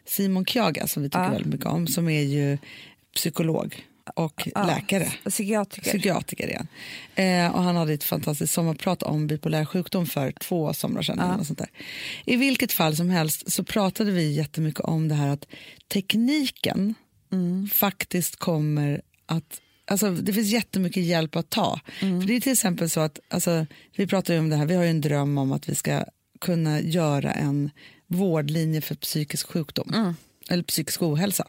Simon 0.06 0.44
Kjaga 0.44 0.86
som 0.86 1.02
vi 1.02 1.08
tycker 1.08 1.22
Ja. 1.24 1.30
väldigt 1.30 1.52
mycket 1.52 1.66
om, 1.66 1.86
som 1.86 2.08
är 2.08 2.22
ju 2.22 2.58
psykolog 3.14 3.84
och 4.14 4.48
Ja. 4.54 4.66
läkare. 4.66 5.12
Psykiatriker. 5.24 5.90
Psykiatriker 5.90 6.48
igen. 6.48 6.68
Eh, 7.14 7.54
och 7.54 7.62
han 7.62 7.76
hade 7.76 7.92
ett 7.92 8.04
fantastiskt 8.04 8.52
sommarprat 8.52 9.02
om 9.02 9.26
bipolär 9.26 9.64
sjukdom 9.64 10.06
för 10.06 10.32
två 10.32 10.72
somrar 10.72 11.02
sedan. 11.02 11.18
eller 11.18 11.36
något 11.36 11.46
sånt 11.46 11.58
där. 11.58 11.70
I 12.24 12.36
vilket 12.36 12.72
fall 12.72 12.96
som 12.96 13.10
helst 13.10 13.52
så 13.52 13.64
pratade 13.64 14.10
vi 14.10 14.32
jättemycket 14.32 14.80
om 14.80 15.08
det 15.08 15.14
här 15.14 15.28
att 15.28 15.46
tekniken 15.88 16.94
faktiskt 17.72 18.36
kommer 18.36 19.00
att 19.26 19.60
Alltså, 19.90 20.10
det 20.10 20.32
finns 20.32 20.48
jättemycket 20.48 21.02
hjälp 21.02 21.36
att 21.36 21.50
ta. 21.50 21.80
För 22.20 22.26
det 22.26 22.36
är 22.36 22.40
till 22.40 22.52
exempel 22.52 22.90
så 22.90 23.00
att, 23.00 23.18
alltså, 23.28 23.66
vi 23.96 24.06
pratar 24.06 24.38
om 24.38 24.48
det 24.50 24.56
här, 24.56 24.66
vi 24.66 24.74
har 24.74 24.82
ju 24.82 24.90
en 24.90 25.00
dröm 25.00 25.38
om 25.38 25.52
att 25.52 25.68
vi 25.68 25.74
ska 25.74 26.04
kunna 26.40 26.80
göra 26.80 27.32
en 27.32 27.70
vårdlinje 28.06 28.80
för 28.80 28.94
psykisk 28.94 29.46
sjukdom. 29.46 30.14
Eller 30.48 30.62
psykisk 30.62 31.02
ohälsa. 31.02 31.46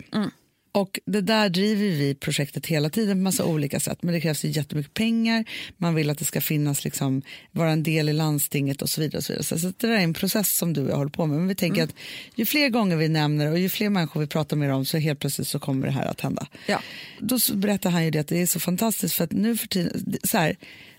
Och 0.73 0.99
det 1.05 1.21
där 1.21 1.49
driver 1.49 1.85
vi 1.85 2.15
projektet 2.15 2.65
hela 2.65 2.89
tiden 2.89 3.17
på 3.17 3.21
massa 3.21 3.45
olika 3.45 3.79
sätt. 3.79 4.03
Men 4.03 4.13
det 4.13 4.21
krävs 4.21 4.45
ju 4.45 4.49
jättemycket 4.49 4.93
pengar. 4.93 5.45
Man 5.77 5.95
vill 5.95 6.09
att 6.09 6.17
det 6.17 6.25
ska 6.25 6.41
finnas, 6.41 6.83
liksom, 6.83 7.21
vara 7.51 7.71
en 7.71 7.83
del 7.83 8.09
i 8.09 8.13
landstinget 8.13 8.81
och 8.81 8.89
så 8.89 9.01
vidare. 9.01 9.17
Och 9.17 9.23
så 9.23 9.33
vidare. 9.33 9.43
Så, 9.43 9.55
det 9.77 9.87
där 9.87 9.89
är 9.89 9.99
en 9.99 10.13
process 10.13 10.57
som 10.57 10.73
du 10.73 10.83
och 10.83 10.89
jag 10.89 10.95
håller 10.95 11.11
på 11.11 11.25
med. 11.25 11.37
Men 11.37 11.47
vi 11.47 11.55
tänker 11.55 11.83
att 11.83 11.95
ju 12.35 12.45
fler 12.45 12.69
gånger 12.69 12.95
vi 12.95 13.09
nämner 13.09 13.51
och 13.51 13.59
ju 13.59 13.69
fler 13.69 13.89
människor 13.89 14.19
vi 14.19 14.27
pratar 14.27 14.57
med 14.57 14.73
om 14.73 14.85
så 14.85 14.97
helt 14.97 15.19
plötsligt 15.19 15.47
så 15.47 15.59
kommer 15.59 15.87
det 15.87 15.93
här 15.93 16.05
att 16.05 16.21
hända. 16.21 16.47
Ja. 16.67 16.81
Då 17.19 17.37
berättar 17.53 17.89
han 17.89 18.05
ju 18.05 18.11
det 18.11 18.19
att 18.19 18.27
det 18.27 18.41
är 18.41 18.45
så 18.45 18.59
fantastiskt 18.59 19.15
för 19.15 19.23
att 19.23 19.31
nu 19.31 19.57
för 19.57 19.67
tiden, 19.67 20.19
så 20.23 20.37
här, 20.37 20.55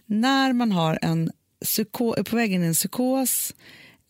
när 0.07 0.52
man 0.52 0.73
har 0.73 0.99
en 1.02 1.31
psyko, 1.64 2.14
är 2.14 2.23
på 2.23 2.37
väg 2.37 2.52
in 2.52 2.62
i 2.62 2.67
en 2.67 2.75
psykos, 2.75 3.55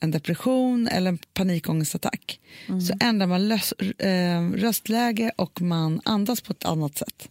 en 0.02 0.10
depression 0.10 0.88
eller 0.88 1.08
en 1.08 1.18
panikångestattack. 1.34 2.40
Så 2.88 2.94
ändrar 3.00 3.26
man 3.26 3.48
lös, 3.48 3.72
eh, 3.72 4.50
röstläge 4.50 5.32
och 5.36 5.60
man 5.60 6.00
andas 6.04 6.40
på 6.40 6.52
ett 6.52 6.64
annat 6.64 6.98
sätt. 6.98 7.28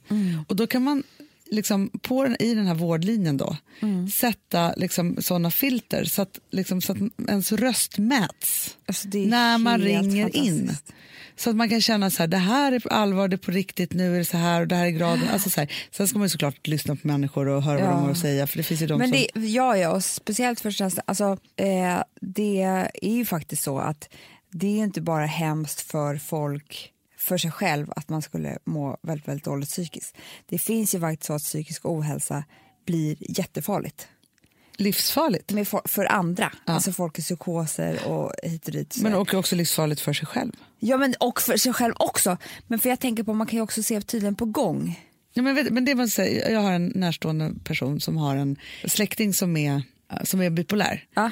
Och 0.48 0.56
då 0.56 0.68
kan 0.68 0.84
man 0.84 1.04
liksom 1.51 1.90
på 2.01 2.24
den, 2.24 2.42
i 2.42 2.56
den 2.56 2.66
här 2.66 2.75
vårdlinjen 2.75 3.38
då 3.38 3.58
sätta 4.13 4.74
liksom 4.78 5.18
sådana 5.22 5.51
filter 5.51 6.04
så 6.04 6.22
att, 6.22 6.40
liksom, 6.51 6.82
så 6.82 6.92
att 6.92 7.30
ens 7.30 7.51
röst 7.51 7.98
mäts 7.98 8.78
Alltså, 8.86 9.08
när 9.13 9.58
man 9.58 9.82
ringer 9.82 10.36
in. 10.36 10.72
Så 11.41 11.50
att 11.50 11.55
man 11.55 11.69
kan 11.69 11.81
känna 11.81 12.10
så 12.10 12.24
här, 12.24 12.27
det 12.27 12.38
här 12.38 12.71
är 12.71 12.93
allvar, 12.93 13.27
det 13.27 13.36
är 13.36 13.38
på 13.38 13.51
riktigt, 13.51 13.93
nu 13.93 14.13
är 14.15 14.19
det 14.19 14.25
så 14.25 14.38
här 14.38 14.62
och 14.62 14.67
det 14.67 14.75
här 14.75 14.86
är 14.86 14.89
graden. 14.89 15.29
Alltså 15.33 15.50
så 15.50 15.60
här. 15.60 15.71
Sen 15.91 16.07
ska 16.07 16.17
man 16.17 16.25
ju 16.25 16.29
såklart 16.29 16.67
lyssna 16.67 16.95
på 16.95 17.07
människor 17.07 17.48
och 17.48 17.63
höra 17.63 17.75
vad 17.79 17.86
Ja. 17.88 17.91
de 17.91 18.01
har 18.03 18.12
att 18.12 18.17
säga 18.17 18.48
för 18.48 18.57
det 18.57 18.63
finns 18.63 18.81
ju 18.81 18.88
de 18.88 19.00
Men 19.00 19.10
som... 19.10 19.17
det, 19.33 19.48
ja, 19.48 19.77
ja, 19.77 19.89
och 19.89 20.03
speciellt 20.03 20.60
för 20.60 20.71
känslan, 20.71 21.03
alltså, 21.07 21.38
eh, 21.55 22.03
det 22.21 22.62
är 22.93 23.15
ju 23.15 23.25
faktiskt 23.25 23.63
så 23.63 23.79
att 23.79 24.10
det 24.51 24.67
är 24.67 24.83
inte 24.83 25.01
bara 25.01 25.25
hemskt 25.25 25.81
för 25.81 26.17
folk 26.17 26.91
för 27.17 27.38
sig 27.38 27.51
själv 27.51 27.91
att 27.95 28.10
man 28.10 28.21
skulle 28.21 28.57
må 28.65 28.98
väldigt, 29.03 29.27
väldigt 29.27 29.45
dåligt 29.45 29.69
psykiskt. 29.69 30.17
Det 30.50 30.57
finns 30.60 30.95
ju 30.95 31.00
faktiskt 31.00 31.27
så 31.27 31.33
att 31.33 31.41
psykisk 31.43 31.86
ohälsa 31.86 32.43
blir 32.86 33.15
jättefarligt 33.39 34.07
Livsfarligt. 34.82 35.52
med 35.52 35.68
for, 35.68 35.82
för 35.86 36.06
andra, 36.06 36.52
alltså 36.66 36.92
folk 36.92 37.20
i 37.20 37.22
psykoser 37.22 38.08
och 38.08 38.34
hit 38.44 38.66
och 38.66 38.72
dit. 38.72 38.98
Men 39.02 39.14
och 39.14 39.34
också 39.34 39.56
livsfarligt 39.56 40.02
för 40.02 40.14
sig 40.14 40.28
själv. 40.28 40.52
Ja, 40.80 40.98
men 40.98 41.16
och 41.20 41.42
för 41.42 41.58
sig 41.58 41.74
själv 41.74 41.94
också. 41.98 42.38
Men 42.68 42.80
för 42.80 42.90
jag 42.90 43.00
tänker 43.00 43.24
på, 43.24 43.34
man 43.34 43.48
kan 43.48 43.58
ju 43.58 43.64
också 43.64 43.84
se 43.84 44.02
tydligen 44.02 44.36
på 44.36 44.46
gång. 44.46 45.00
Ja, 45.34 45.42
men, 45.42 45.56
vet, 45.56 45.70
men 45.70 45.86
det 45.86 45.96
man 45.96 46.10
säger, 46.10 46.50
jag 46.50 46.60
har 46.60 46.72
en 46.72 46.92
närstående 46.96 47.54
person 47.64 48.00
som 48.00 48.18
har 48.18 48.36
en 48.36 48.58
släkting 48.88 49.34
som 49.34 49.58
är, 49.58 49.84
som 50.24 50.42
är 50.42 50.50
bipolär. 50.50 51.06
Ja. 51.14 51.32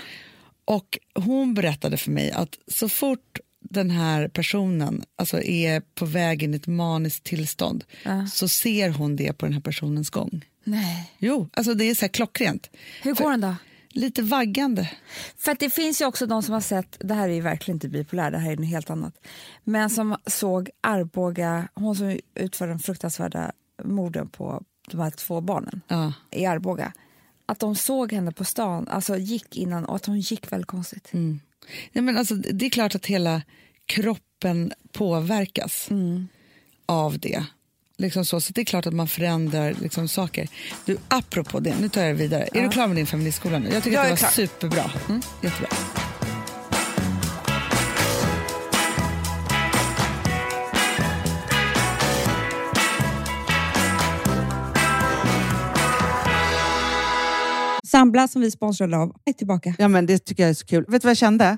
Och 0.66 1.00
hon 1.16 1.54
berättade 1.54 1.98
för 1.98 2.12
mig 2.12 2.32
att 2.32 2.58
så 2.68 2.90
fort 2.90 3.40
den 3.62 3.90
här 3.90 4.28
personen 4.28 5.04
alltså 5.16 5.42
är 5.42 5.82
på 5.96 6.06
väg 6.06 6.44
in 6.44 6.54
i 6.54 6.58
ett 6.58 6.68
maniskt 6.68 7.24
tillstånd 7.24 7.84
så 8.32 8.48
ser 8.48 8.90
hon 8.90 9.16
det 9.16 9.34
på 9.34 9.46
den 9.46 9.54
här 9.54 9.62
personens 9.62 10.10
gång. 10.10 10.46
Nej. 10.70 11.14
Jo, 11.18 11.50
alltså 11.54 11.74
det 11.74 11.86
är 11.86 11.96
så 11.96 12.02
här 12.02 12.08
klockrent. 12.10 12.70
Hur 13.04 13.14
går 13.16 13.32
den 13.32 13.42
då? 13.42 13.56
Lite 13.92 14.22
vaggande. 14.22 14.90
För 15.38 15.52
att 15.52 15.60
det 15.60 15.70
finns 15.70 16.02
ju 16.02 16.06
också 16.06 16.26
de 16.26 16.44
som 16.44 16.54
har 16.54 16.62
sett, 16.62 16.98
det 17.00 17.14
här 17.14 17.30
är 17.30 17.34
ju 17.34 17.42
verkligen 17.42 17.76
inte 17.76 17.90
bipolär, 17.90 18.32
det 18.32 18.38
här 18.38 18.52
är 18.52 18.58
något 18.58 18.70
helt 18.70 18.90
annat, 18.90 19.14
men 19.64 19.90
som 19.90 20.16
såg 20.26 20.70
Arboga, 20.82 21.68
hon 21.74 21.96
som 21.96 22.20
utförde 22.36 22.72
de 22.72 22.80
fruktansvärda 22.80 23.52
morden 23.84 24.30
på 24.30 24.64
de 24.92 25.00
här 25.00 25.12
två 25.12 25.42
barnen 25.42 25.82
Ja. 25.88 26.14
i 26.32 26.46
Arboga, 26.46 26.94
att 27.46 27.60
de 27.60 27.76
såg 27.76 28.12
henne 28.14 28.32
på 28.32 28.46
stan, 28.46 28.88
alltså 28.88 29.18
gick 29.18 29.58
innan 29.58 29.86
och 29.86 29.96
att 29.96 30.06
hon 30.06 30.20
gick 30.20 30.52
väldigt 30.52 30.68
konstigt. 30.68 31.12
Ja, 31.92 32.02
men 32.02 32.18
alltså, 32.18 32.36
det 32.36 32.66
är 32.66 32.70
klart 32.70 32.96
att 32.96 33.06
hela 33.06 33.42
kroppen 33.86 34.74
påverkas 34.92 35.90
av 36.86 37.20
det. 37.20 37.46
Liksom 38.00 38.26
så, 38.26 38.42
så 38.42 38.54
det 38.54 38.62
är 38.62 38.66
klart 38.66 38.86
att 38.88 38.94
man 38.94 39.08
förändrar 39.08 39.76
liksom, 39.82 40.08
saker. 40.08 40.48
Du, 40.86 40.98
apropå 41.08 41.60
det, 41.60 41.76
nu 41.82 41.90
tar 41.90 42.02
jag 42.02 42.10
det 42.16 42.22
vidare. 42.22 42.50
Är 42.54 42.62
du 42.64 42.70
klar 42.70 42.88
med 42.88 42.96
din 42.96 43.08
feministskola 43.08 43.60
nu? 43.60 43.70
Jag 43.74 43.84
tycker 43.84 43.98
Jag 43.98 44.02
att 44.02 44.08
det 44.08 44.12
var 44.12 44.18
klar. 44.18 44.30
superbra. 44.30 44.92
Jättebra. 45.42 45.68
Sambla 57.88 58.28
som 58.28 58.42
vi 58.42 58.52
sponsrade 58.52 58.98
av 58.98 59.16
är 59.26 59.34
tillbaka. 59.34 59.76
Ja, 59.78 59.88
men 59.88 60.06
det 60.06 60.20
tycker 60.20 60.44
jag 60.44 60.50
är 60.50 60.54
så 60.54 60.66
kul. 60.66 60.86
Vet 60.88 61.02
du 61.02 61.06
vad 61.06 61.10
jag 61.10 61.18
kände? 61.18 61.58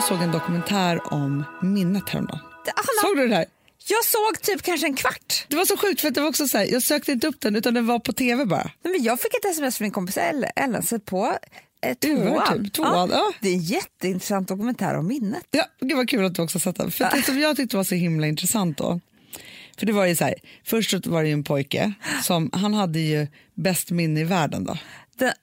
Jag 0.00 0.08
såg 0.08 0.22
en 0.22 0.32
dokumentär 0.32 1.12
om 1.14 1.44
minnet 1.62 2.08
häromdagen. 2.08 2.40
Hanna, 2.66 3.08
Såg 3.08 3.16
du 3.16 3.28
det 3.28 3.34
här? 3.34 3.44
jag 3.88 4.04
såg 4.04 4.42
typ 4.42 4.62
kanske 4.62 4.86
en 4.86 4.94
kvart. 4.94 5.46
Det 5.48 5.56
var 5.56 5.64
så 5.64 5.76
sjukt 5.76 6.00
för 6.00 6.08
att 6.08 6.14
det 6.14 6.20
var 6.20 6.28
också 6.28 6.48
så 6.48 6.58
här, 6.58 6.64
jag 6.72 6.82
sökte 6.82 7.12
inte 7.12 7.26
upp 7.26 7.40
den 7.40 7.56
utan 7.56 7.74
den 7.74 7.86
var 7.86 7.98
på 7.98 8.12
tv 8.12 8.44
bara. 8.44 8.70
Nej, 8.82 8.92
men 8.92 9.02
jag 9.02 9.20
fick 9.20 9.34
ett 9.34 9.44
sms 9.50 9.76
från 9.78 9.84
min 9.84 9.92
kompis 9.92 10.18
Ellen, 10.56 10.82
sätt 10.82 11.04
på 11.04 11.38
eh, 11.86 11.94
tvåan. 11.94 12.64
typ. 12.64 12.72
Tvåan, 12.72 13.10
ja. 13.10 13.32
Det 13.40 13.48
är 13.48 13.52
en 13.54 13.60
jätteintressant 13.60 14.48
dokumentär 14.48 14.98
om 14.98 15.06
minnet. 15.06 15.46
Ja, 15.50 15.64
gud 15.80 15.96
vad 15.96 16.08
kul 16.08 16.24
att 16.24 16.34
du 16.34 16.42
också 16.42 16.60
sett 16.60 16.76
den. 16.76 16.90
För 16.90 17.10
det 17.16 17.22
som 17.22 17.38
jag 17.38 17.56
tyckte 17.56 17.76
var 17.76 17.84
så 17.84 17.94
himla 17.94 18.26
intressant 18.26 18.78
då. 18.78 19.00
För 19.78 19.86
det 19.86 19.92
var 19.92 20.06
ju 20.06 20.16
så 20.16 20.24
här, 20.24 20.34
först 20.64 21.06
var 21.06 21.22
det 21.22 21.28
ju 21.28 21.34
en 21.34 21.44
pojke 21.44 21.92
som, 22.22 22.50
han 22.52 22.74
hade 22.74 22.98
ju 22.98 23.26
bäst 23.54 23.90
minne 23.90 24.20
i 24.20 24.24
världen 24.24 24.64
då. 24.64 24.78
Det, 25.18 25.34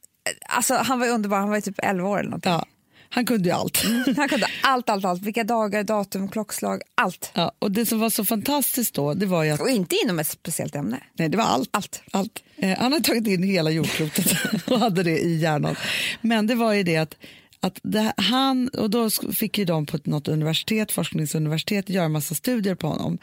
alltså, 0.49 0.75
han 0.75 0.99
var 0.99 1.07
underbar, 1.09 1.37
han 1.37 1.49
var 1.49 1.61
typ 1.61 1.79
11 1.83 2.09
år 2.09 2.19
eller 2.19 2.29
någonting. 2.29 2.51
Ja, 2.51 2.65
han 3.09 3.25
kunde 3.25 3.49
ju 3.49 3.55
allt. 3.55 3.83
Han 4.17 4.29
kunde 4.29 4.47
allt, 4.63 4.89
allt, 4.89 5.05
allt. 5.05 5.21
Vilka 5.21 5.43
dagar, 5.43 5.83
datum, 5.83 6.29
klockslag, 6.29 6.81
allt. 6.95 7.31
Ja, 7.33 7.51
och 7.59 7.71
det 7.71 7.85
som 7.85 7.99
var 7.99 8.09
så 8.09 8.25
fantastiskt 8.25 8.93
då, 8.93 9.13
det 9.13 9.25
var 9.25 9.43
ju 9.43 9.51
att, 9.51 9.61
Och 9.61 9.69
inte 9.69 9.95
inom 10.03 10.19
ett 10.19 10.27
speciellt 10.27 10.75
ämne. 10.75 10.99
nej 11.13 11.29
det 11.29 11.37
var 11.37 11.43
allt. 11.43 11.69
Allt. 11.71 12.01
allt. 12.11 12.43
Eh, 12.55 12.77
han 12.77 12.93
hade 12.93 13.03
tagit 13.05 13.27
in 13.27 13.43
hela 13.43 13.69
jordklotet 13.69 14.25
och 14.67 14.79
hade 14.79 15.03
det 15.03 15.19
i 15.19 15.37
hjärnan. 15.37 15.75
Men 16.21 16.47
det 16.47 16.55
var 16.55 16.73
ju 16.73 16.83
det 16.83 16.97
att, 16.97 17.15
att 17.59 17.79
det, 17.83 18.13
han, 18.17 18.67
och 18.67 18.89
då 18.89 19.09
fick 19.09 19.57
ju 19.57 19.65
de 19.65 19.85
på 19.85 19.99
något 20.03 20.27
universitet, 20.27 20.91
forskningsuniversitet, 20.91 21.89
göra 21.89 22.09
massa 22.09 22.35
studier 22.35 22.75
på 22.75 22.87
honom. 22.87 23.17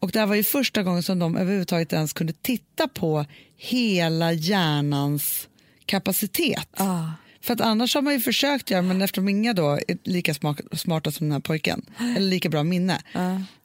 Och 0.00 0.10
det 0.10 0.18
här 0.18 0.26
var 0.26 0.34
ju 0.34 0.44
första 0.44 0.82
gången 0.82 1.02
som 1.02 1.18
de 1.18 1.36
överhuvudtaget 1.36 1.92
ens 1.92 2.12
kunde 2.12 2.32
titta 2.32 2.88
på 2.88 3.24
hela 3.56 4.32
hjärnans 4.32 5.48
kapacitet. 5.86 6.68
För 7.46 7.54
att 7.54 7.60
annars 7.60 7.94
har 7.94 8.02
man 8.02 8.12
ju 8.12 8.20
försökt 8.20 8.70
göra, 8.70 8.82
men 8.82 9.02
eftersom 9.02 9.28
inga 9.28 9.52
då 9.54 9.70
är 9.70 9.98
lika 10.04 10.34
smak, 10.34 10.60
smarta 10.72 11.10
som 11.10 11.26
den 11.26 11.32
här 11.32 11.40
pojken, 11.40 11.82
eller 11.98 12.20
lika 12.30 12.48
bra 12.48 12.62
minne, 12.62 13.00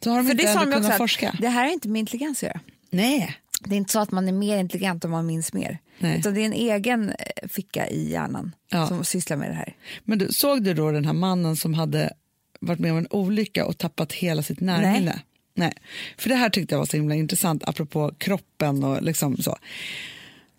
så 0.04 0.10
har 0.10 0.18
de 0.18 0.26
För 0.26 0.32
inte 0.32 0.44
det 0.46 0.54
sa 0.54 0.66
de 0.66 0.72
kunnat 0.72 0.98
forska. 0.98 1.36
det 1.40 1.48
här 1.50 1.68
är 1.68 1.72
inte 1.74 1.90
med 1.90 2.00
intelligens 2.00 2.38
att 2.38 2.44
göra. 2.44 2.60
Nej. 2.90 3.36
Det 3.64 3.76
är 3.76 3.78
inte 3.78 3.92
så 3.92 4.00
att 4.00 4.12
man 4.12 4.28
är 4.28 4.32
mer 4.32 4.58
intelligent 4.58 5.06
om 5.06 5.12
man 5.12 5.26
minns 5.26 5.54
mer. 5.54 5.78
Nej. 6.00 6.20
Utan 6.20 6.34
det 6.34 6.42
är 6.42 6.46
en 6.46 6.54
egen 6.54 7.10
eh, 7.10 7.48
ficka 7.50 7.88
i 7.90 8.12
hjärnan 8.12 8.52
Ja. 8.72 8.88
som 8.88 9.04
sysslar 9.06 9.38
med 9.38 9.50
det 9.50 9.54
här. 9.56 9.76
Men 10.04 10.18
du, 10.20 10.28
såg 10.32 10.64
du 10.64 10.74
då 10.74 10.92
den 10.92 11.06
här 11.06 11.14
mannen 11.14 11.56
som 11.56 11.74
hade 11.74 12.14
varit 12.60 12.80
med 12.80 12.92
om 12.92 12.98
en 12.98 13.08
olycka 13.10 13.66
och 13.66 13.78
tappat 13.78 14.14
hela 14.14 14.44
sitt 14.44 14.60
närminne? 14.60 15.20
Nej. 15.56 15.74
För 16.18 16.30
det 16.30 16.36
här 16.36 16.50
tyckte 16.50 16.76
jag 16.76 16.80
var 16.80 16.86
så 16.86 16.98
himla 16.98 17.16
intressant 17.16 17.64
apropå 17.68 18.12
kroppen 18.18 18.84
och 18.84 19.02
liksom 19.02 19.38
så. 19.38 19.58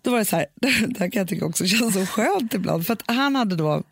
Då 0.03 0.11
var 0.11 0.17
det 0.19 0.25
så 0.25 0.35
här, 0.35 0.45
det 0.55 0.67
här 0.99 1.09
kan 1.09 1.19
jag 1.19 1.27
tycka 1.27 1.45
också 1.45 1.65
känns 1.65 1.93
så 1.93 2.05
skönt 2.05 2.53
ibland, 2.53 2.85
för 2.85 2.93
att 2.93 3.03
han 3.05 3.35
hade 3.35 3.55
då 3.55 3.83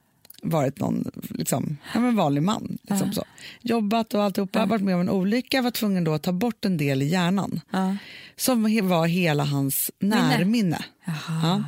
varit 0.43 0.79
någon 0.79 1.11
liksom, 1.29 1.77
ja, 1.93 1.99
men 1.99 2.15
vanlig 2.15 2.43
man. 2.43 2.77
Liksom 2.81 3.13
så. 3.13 3.23
Jobbat 3.61 4.13
och 4.13 4.23
alltihopa, 4.23 4.65
varit 4.65 4.83
med 4.83 4.95
om 4.95 5.01
en 5.01 5.09
olycka, 5.09 5.61
var 5.61 5.71
tvungen 5.71 6.03
då 6.03 6.13
att 6.13 6.23
ta 6.23 6.31
bort 6.31 6.65
en 6.65 6.77
del 6.77 7.01
i 7.01 7.05
hjärnan 7.05 7.61
som 8.35 8.67
he- 8.67 8.87
var 8.87 9.07
hela 9.07 9.43
hans 9.43 9.91
närminne. 9.99 10.85
Ja. 11.05 11.63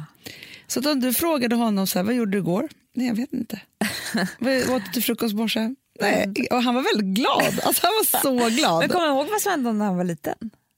Så 0.68 0.80
då 0.80 0.94
du 0.94 1.14
frågade 1.14 1.56
honom 1.56 1.88
så 1.88 2.00
här, 2.00 2.04
vad 2.04 2.16
gjorde 2.16 2.32
du 2.32 2.38
igår? 2.38 2.70
Nej, 2.96 3.08
jag 3.08 3.16
vet 3.16 3.34
inte. 3.34 3.62
vad 4.40 4.70
åt 4.70 4.86
du 4.86 4.92
till 4.94 5.04
frukost 5.04 5.36
morse? 5.36 5.76
Nej. 6.00 6.34
Och 6.52 6.64
han 6.64 6.76
var 6.76 6.82
väldigt 6.96 7.16
glad. 7.16 7.60
Alltså, 7.64 7.82
han 7.86 7.94
var 7.94 8.22
så 8.22 8.50
glad. 8.60 8.80
Men 8.80 8.90
kommer 8.90 9.06
du 9.08 9.14
ihåg 9.14 9.28
vad 9.30 9.42
som 9.42 9.52
hände 9.52 9.74
när 9.74 9.86
han 9.86 9.98
var 9.98 10.04
liten? 10.04 10.36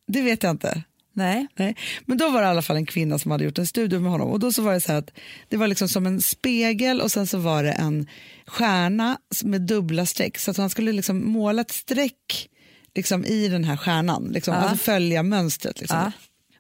Det 0.08 0.22
vet 0.22 0.44
jag 0.44 0.52
inte. 0.52 0.84
Nej. 1.16 1.48
Nej. 1.56 1.76
Men 2.06 2.18
då 2.18 2.30
var 2.30 2.42
det 2.42 2.48
i 2.48 2.50
alla 2.50 2.62
fall 2.62 2.76
en 2.76 2.86
kvinna 2.86 3.20
som 3.20 3.32
hade 3.32 3.44
gjort 3.44 3.58
en 3.58 3.68
studie 3.68 4.00
med 4.00 4.12
honom 4.12 4.30
och 4.30 4.40
då 4.40 4.52
så 4.52 4.62
var 4.62 4.74
det 4.74 4.82
så 4.82 4.92
här 4.92 5.00
att 5.00 5.12
det 5.50 5.58
var 5.58 5.68
liksom 5.68 5.90
som 5.90 6.06
en 6.06 6.22
spegel 6.22 7.02
och 7.02 7.12
sen 7.12 7.28
så 7.28 7.38
var 7.38 7.64
det 7.64 7.72
en 7.72 8.08
stjärna 8.48 9.18
med 9.44 9.62
dubbla 9.62 10.06
streck 10.06 10.38
så 10.38 10.52
att 10.52 10.58
han 10.58 10.70
skulle 10.70 10.92
liksom 10.92 11.32
måla 11.32 11.62
ett 11.62 11.72
streck 11.72 12.50
liksom 12.96 13.26
i 13.26 13.48
den 13.48 13.64
här 13.64 13.78
stjärnan, 13.78 14.30
liksom, 14.34 14.54
alltså 14.54 14.78
följa 14.78 15.24
mönstret. 15.24 15.80
Liksom. 15.80 15.98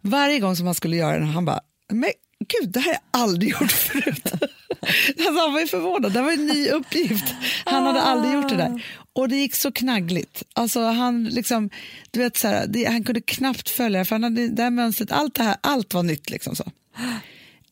Varje 0.01 0.39
gång 0.39 0.55
som 0.55 0.65
han 0.65 0.75
skulle 0.75 0.95
göra 0.95 1.19
den, 1.19 1.27
han 1.27 1.45
bara, 1.45 1.59
men 1.91 2.11
gud, 2.47 2.69
det 2.69 2.79
här 2.79 2.85
har 2.85 2.93
jag 2.93 3.21
aldrig 3.21 3.51
gjort 3.51 3.71
förut. 3.71 4.21
alltså, 4.31 5.39
han 5.41 5.53
var 5.53 5.59
ju 5.59 5.67
förvånad, 5.67 6.13
det 6.13 6.21
var 6.21 6.31
en 6.31 6.45
ny 6.45 6.69
uppgift. 6.69 7.25
Han 7.65 7.85
hade 7.85 8.01
aldrig 8.01 8.33
gjort 8.33 8.49
det 8.49 8.55
där. 8.55 8.83
Och 9.15 9.29
det 9.29 9.35
gick 9.35 9.55
så 9.55 9.71
knaggligt. 9.71 10.43
Alltså, 10.53 10.79
han, 10.81 11.23
liksom, 11.23 11.69
du 12.11 12.19
vet, 12.19 12.37
så 12.37 12.47
här, 12.47 12.67
det, 12.67 12.85
han 12.85 13.03
kunde 13.03 13.21
knappt 13.21 13.69
följa 13.69 14.05
för 14.05 14.15
han 14.15 14.23
hade, 14.23 14.47
det 14.47 14.63
här 14.63 14.69
mönstret, 14.69 15.11
allt, 15.11 15.35
det 15.35 15.43
här, 15.43 15.55
allt 15.61 15.93
var 15.93 16.03
nytt. 16.03 16.29
Liksom 16.29 16.55
så. 16.55 16.71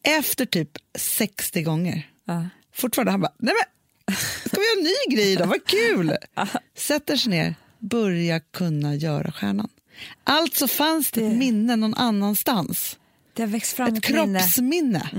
Efter 0.03 0.45
typ 0.45 0.69
60 0.97 1.61
gånger, 1.61 2.07
fortfarande, 2.73 3.11
han 3.11 3.21
bara, 3.21 3.33
nej 3.37 3.53
men, 3.53 4.15
ska 4.45 4.59
vi 4.59 4.65
göra 4.65 4.77
en 4.77 4.83
ny 4.83 5.15
grej 5.15 5.35
då, 5.35 5.45
vad 5.45 5.65
kul! 5.65 6.17
Sätter 6.77 7.15
sig 7.17 7.29
ner, 7.29 7.55
börjar 7.79 8.41
kunna 8.53 8.95
göra 8.95 9.31
stjärnan. 9.31 9.69
Alltså 10.23 10.67
fanns 10.67 11.11
det 11.11 11.25
ett 11.25 11.37
minne 11.37 11.75
någon 11.75 11.93
annanstans, 11.95 12.97
Det 13.33 13.45
växt 13.45 13.73
fram 13.73 13.87
ett 13.93 14.05
ett, 14.05 14.09
minne. 14.15 14.39
kroppsminne. 14.39 15.09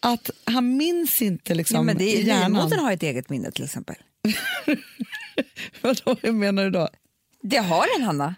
Att 0.00 0.30
han 0.44 0.76
minns 0.76 1.22
inte 1.22 1.54
liksom 1.54 1.74
Ja, 1.76 1.82
men 1.82 1.98
det 1.98 2.04
hjärnan. 2.04 2.52
livmodern 2.52 2.80
har 2.80 2.92
ett 2.92 3.02
eget 3.02 3.30
minne 3.30 3.50
till 3.50 3.64
exempel. 3.64 3.96
Vadå, 5.82 6.16
Hur 6.22 6.32
menar 6.32 6.64
du 6.64 6.70
då? 6.70 6.88
Det 7.42 7.56
har 7.58 7.98
den, 7.98 8.06
Hanna. 8.06 8.34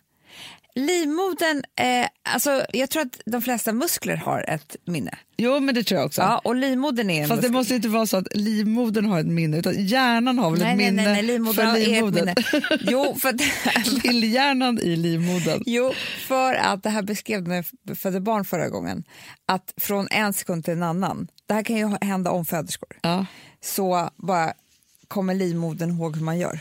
Livmodern, 0.75 1.63
eh, 1.77 2.09
alltså, 2.23 2.65
jag 2.73 2.91
tror 2.91 3.03
att 3.03 3.21
de 3.27 3.43
flesta 3.43 3.73
muskler 3.73 4.17
har 4.17 4.45
ett 4.49 4.77
minne. 4.85 5.19
Jo, 5.37 5.61
men 5.61 5.75
det 5.75 5.85
tror 5.85 5.99
jag 6.01 6.07
också. 6.07 6.21
Ja, 6.23 6.39
och 6.45 6.57
livmodern 6.57 7.11
är 7.11 7.23
en 7.23 7.29
Fast 7.29 7.43
det 7.43 7.49
muskel. 7.49 7.53
måste 7.53 7.75
inte 7.75 7.89
vara 7.89 8.07
så 8.07 8.17
att 8.17 8.27
livmodern 8.35 9.05
har 9.07 9.21
ett 9.21 9.27
minne, 9.27 9.59
utan 9.59 9.87
hjärnan 9.87 10.39
har 10.39 10.51
väl 10.51 10.61
nej, 10.61 10.71
ett 10.71 10.77
nej, 10.79 10.91
minne 10.91 11.03
nej, 11.05 11.13
nej, 11.13 11.23
livmodern 11.23 11.73
för 11.73 11.79
livmodern. 11.79 12.35
Jo, 12.81 13.17
för 13.21 13.29
att, 13.29 14.05
Lillhjärnan 14.05 14.79
i 14.79 14.97
livmodern. 14.97 15.63
jo, 15.67 15.93
för 16.29 16.55
att 16.55 16.83
det 16.83 16.91
här 16.91 17.03
beskrev 17.03 17.49
när 17.49 17.65
jag 17.83 17.99
födde 17.99 18.21
barn 18.21 18.45
förra 18.45 18.69
gången, 18.69 19.05
att 19.47 19.75
från 19.77 20.09
en 20.11 20.33
sekund 20.33 20.65
till 20.65 20.75
en 20.75 20.83
annan, 20.83 21.29
det 21.47 21.55
här 21.55 21.63
kan 21.63 21.77
ju 21.77 21.97
hända 22.01 22.31
om 22.31 22.45
föderskor, 22.47 22.99
Ja. 23.03 23.27
så 23.61 24.11
bara 24.17 24.53
kommer 25.09 25.35
livmodern 25.35 25.91
ihåg 25.91 26.17
hur 26.17 26.25
man 26.25 26.39
gör. 26.39 26.61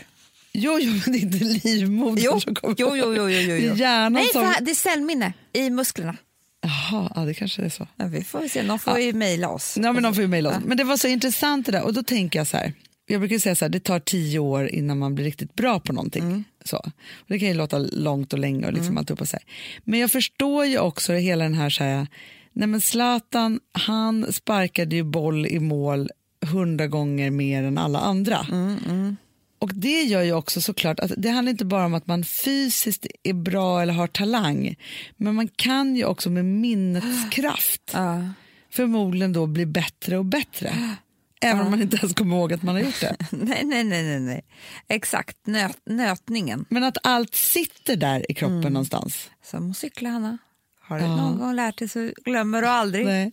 Jo, 0.58 0.78
jo, 0.80 0.92
men 0.92 1.12
det 1.12 1.18
är 1.18 1.22
inte 1.22 1.68
livmodern 1.68 2.24
Jo, 2.24 2.40
som 2.40 2.54
kommer 2.54 2.74
jo, 2.78 2.96
jo, 2.96 3.14
jo, 3.16 3.28
jo, 3.30 3.40
jo, 3.40 3.48
Det 3.48 3.58
jo. 3.58 3.72
är 3.72 3.76
hjärnan 3.76 4.12
Nej, 4.12 4.28
som... 4.32 4.42
här- 4.42 4.60
det 4.60 4.70
är 4.70 4.74
cellminne 4.74 5.32
i 5.52 5.70
musklerna. 5.70 6.16
Jaha, 6.60 7.12
ja, 7.14 7.20
det 7.24 7.34
kanske 7.34 7.62
är 7.62 7.68
så. 7.68 7.86
Ja, 7.96 8.06
vi 8.06 8.24
får 8.24 8.48
se, 8.48 8.62
någon 8.62 8.78
får 8.78 8.98
ju 8.98 9.12
mejla 9.12 9.48
oss. 9.48 9.78
Ja, 9.82 9.92
men 9.92 10.02
de 10.02 10.14
får 10.14 10.22
ju 10.22 10.28
mejla 10.28 10.50
oss. 10.50 10.56
Men 10.64 10.76
det 10.76 10.84
var 10.84 10.96
så 10.96 11.08
intressant 11.08 11.66
det 11.66 11.72
där. 11.72 11.82
Och 11.82 11.94
då 11.94 12.02
tänker 12.02 12.38
jag 12.38 12.46
så 12.46 12.56
här. 12.56 12.72
Jag 13.06 13.20
brukar 13.20 13.38
säga 13.38 13.54
så 13.54 13.64
här, 13.64 13.70
det 13.70 13.80
tar 13.80 14.00
tio 14.00 14.38
år 14.38 14.68
innan 14.68 14.98
man 14.98 15.14
blir 15.14 15.24
riktigt 15.24 15.54
bra 15.54 15.80
på 15.80 15.92
någonting. 15.92 16.22
Mm. 16.22 16.44
Så. 16.64 16.92
Det 17.26 17.38
kan 17.38 17.48
ju 17.48 17.54
låta 17.54 17.78
långt 17.78 18.32
och 18.32 18.38
länge 18.38 18.66
och 18.66 18.72
liksom 18.72 18.98
alltihopa 18.98 19.26
så 19.26 19.36
här. 19.36 19.42
Men 19.84 20.00
jag 20.00 20.10
förstår 20.10 20.66
ju 20.66 20.78
också 20.78 21.12
hela 21.12 21.44
den 21.44 21.54
här, 21.54 21.70
så 21.70 21.84
här 21.84 22.06
nej 22.52 22.68
men 22.68 22.80
Zlatan, 22.80 23.60
han 23.72 24.32
sparkade 24.32 24.96
ju 24.96 25.02
boll 25.02 25.46
i 25.46 25.58
mål 25.60 26.10
hundra 26.46 26.86
gånger 26.86 27.30
mer 27.30 27.62
än 27.62 27.78
alla 27.78 27.98
andra. 27.98 28.46
Mm, 28.50 29.16
Och 29.58 29.74
det 29.74 30.02
gör 30.02 30.22
ju 30.22 30.32
också 30.32 30.60
såklart 30.60 31.00
att 31.00 31.12
det 31.16 31.30
handlar 31.30 31.50
inte 31.50 31.64
bara 31.64 31.84
om 31.84 31.94
att 31.94 32.06
man 32.06 32.24
fysiskt 32.24 33.06
är 33.22 33.32
bra 33.32 33.82
eller 33.82 33.92
har 33.92 34.06
talang, 34.06 34.76
men 35.16 35.34
man 35.34 35.48
kan 35.48 35.96
ju 35.96 36.04
också 36.04 36.30
med 36.30 36.44
minnets 36.44 37.30
kraft 37.30 37.82
Ja. 37.92 38.28
förmodligen 38.70 39.32
då 39.32 39.46
blir 39.46 39.66
bättre 39.66 40.18
och 40.18 40.24
bättre. 40.24 40.72
Även 41.40 41.60
om 41.60 41.70
man 41.70 41.82
inte 41.82 41.96
ens 41.96 42.14
kommer 42.14 42.36
ihåg 42.36 42.52
att 42.52 42.62
man 42.62 42.74
har 42.74 42.82
gjort 42.82 43.00
det. 43.00 43.16
nej, 43.30 43.62
nej, 43.64 43.84
nej, 43.84 44.02
nej, 44.02 44.20
nej. 44.20 44.44
Exakt, 44.88 45.46
Nöt, 45.46 45.78
nötningen. 45.86 46.64
Men 46.68 46.84
att 46.84 46.98
allt 47.02 47.34
sitter 47.34 47.96
där 47.96 48.30
i 48.30 48.34
kroppen 48.34 48.58
mm. 48.58 48.72
någonstans. 48.72 49.30
Som 49.44 49.70
att 49.70 49.76
cykla, 49.76 50.10
Hanna. 50.10 50.38
Har 50.80 50.98
du 50.98 51.04
ja. 51.04 51.16
någon 51.16 51.38
gång 51.38 51.54
lärt 51.54 51.78
dig 51.78 51.88
så 51.88 52.10
glömmer 52.24 52.62
du 52.62 52.68
aldrig. 52.68 53.06
Nej. 53.06 53.32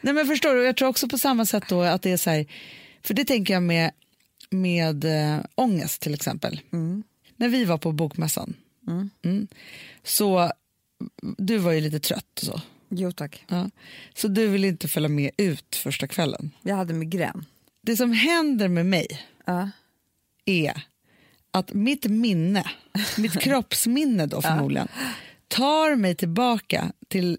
Nej, 0.00 0.14
men 0.14 0.26
förstår 0.26 0.54
du, 0.54 0.64
jag 0.64 0.76
tror 0.76 0.88
också 0.88 1.08
på 1.08 1.18
samma 1.18 1.46
sätt 1.46 1.64
då 1.68 1.82
att 1.82 2.02
det 2.02 2.10
är 2.10 2.16
så 2.16 2.30
här, 2.30 2.46
för 3.02 3.14
det 3.14 3.24
tänker 3.24 3.54
jag 3.54 3.62
med, 3.62 3.90
med 4.54 5.04
äh, 5.04 5.44
ångest 5.54 6.02
till 6.02 6.14
exempel. 6.14 6.60
Mm. 6.72 7.02
När 7.36 7.48
vi 7.48 7.64
var 7.64 7.78
på 7.78 7.92
bokmässan, 7.92 8.54
mm. 8.86 9.10
Mm, 9.24 9.48
så 10.02 10.50
du 11.38 11.58
var 11.58 11.72
ju 11.72 11.80
lite 11.80 12.00
trött 12.00 12.38
och 12.38 12.46
så. 12.46 12.60
Jo 12.88 13.12
tack. 13.12 13.44
Ja. 13.48 13.70
Så 14.14 14.28
du 14.28 14.48
vill 14.48 14.64
inte 14.64 14.88
följa 14.88 15.08
med 15.08 15.30
ut 15.36 15.76
första 15.76 16.06
kvällen? 16.06 16.50
Jag 16.62 16.76
hade 16.76 16.94
migrän. 16.94 17.44
Det 17.82 17.96
som 17.96 18.12
händer 18.12 18.68
med 18.68 18.86
mig 18.86 19.06
uh. 19.48 19.66
är 20.44 20.82
att 21.50 21.72
mitt 21.72 22.04
minne, 22.04 22.64
mitt 23.18 23.38
kroppsminne 23.40 24.26
då 24.26 24.42
förmodligen, 24.42 24.88
tar 25.48 25.96
mig 25.96 26.14
tillbaka 26.14 26.92
till, 27.08 27.38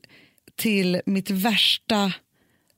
till 0.55 1.01
mitt 1.05 1.29
värsta 1.29 2.13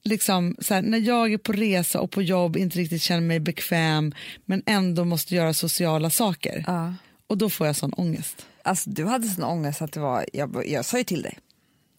liksom, 0.08 0.56
här, 0.70 0.82
när 0.82 0.98
jag 0.98 1.34
är 1.34 1.38
på 1.38 1.52
resa 1.52 2.00
och 2.00 2.12
på 2.12 2.22
jobb 2.22 2.58
inte 2.58 2.80
riktigt 2.80 3.02
känner 3.02 3.22
mig 3.22 3.40
bekväm 3.40 4.14
men 4.46 4.64
ändå 4.66 5.06
måste 5.06 5.36
göra 5.36 5.54
sociala 5.54 6.10
saker. 6.10 6.66
Uh. 6.70 6.92
Och 7.28 7.38
då 7.38 7.50
får 7.50 7.68
jag 7.68 7.76
sån 7.76 7.94
ångest. 7.94 8.46
Alltså, 8.64 8.90
du 8.90 9.06
hade 9.06 9.28
sån 9.28 9.44
ångest 9.44 9.82
att 9.82 9.92
det 9.92 10.00
var, 10.00 10.26
jag, 10.34 10.64
jag 10.68 10.86
sa 10.86 10.98
ju 10.98 11.04
till 11.04 11.22
dig. 11.22 11.38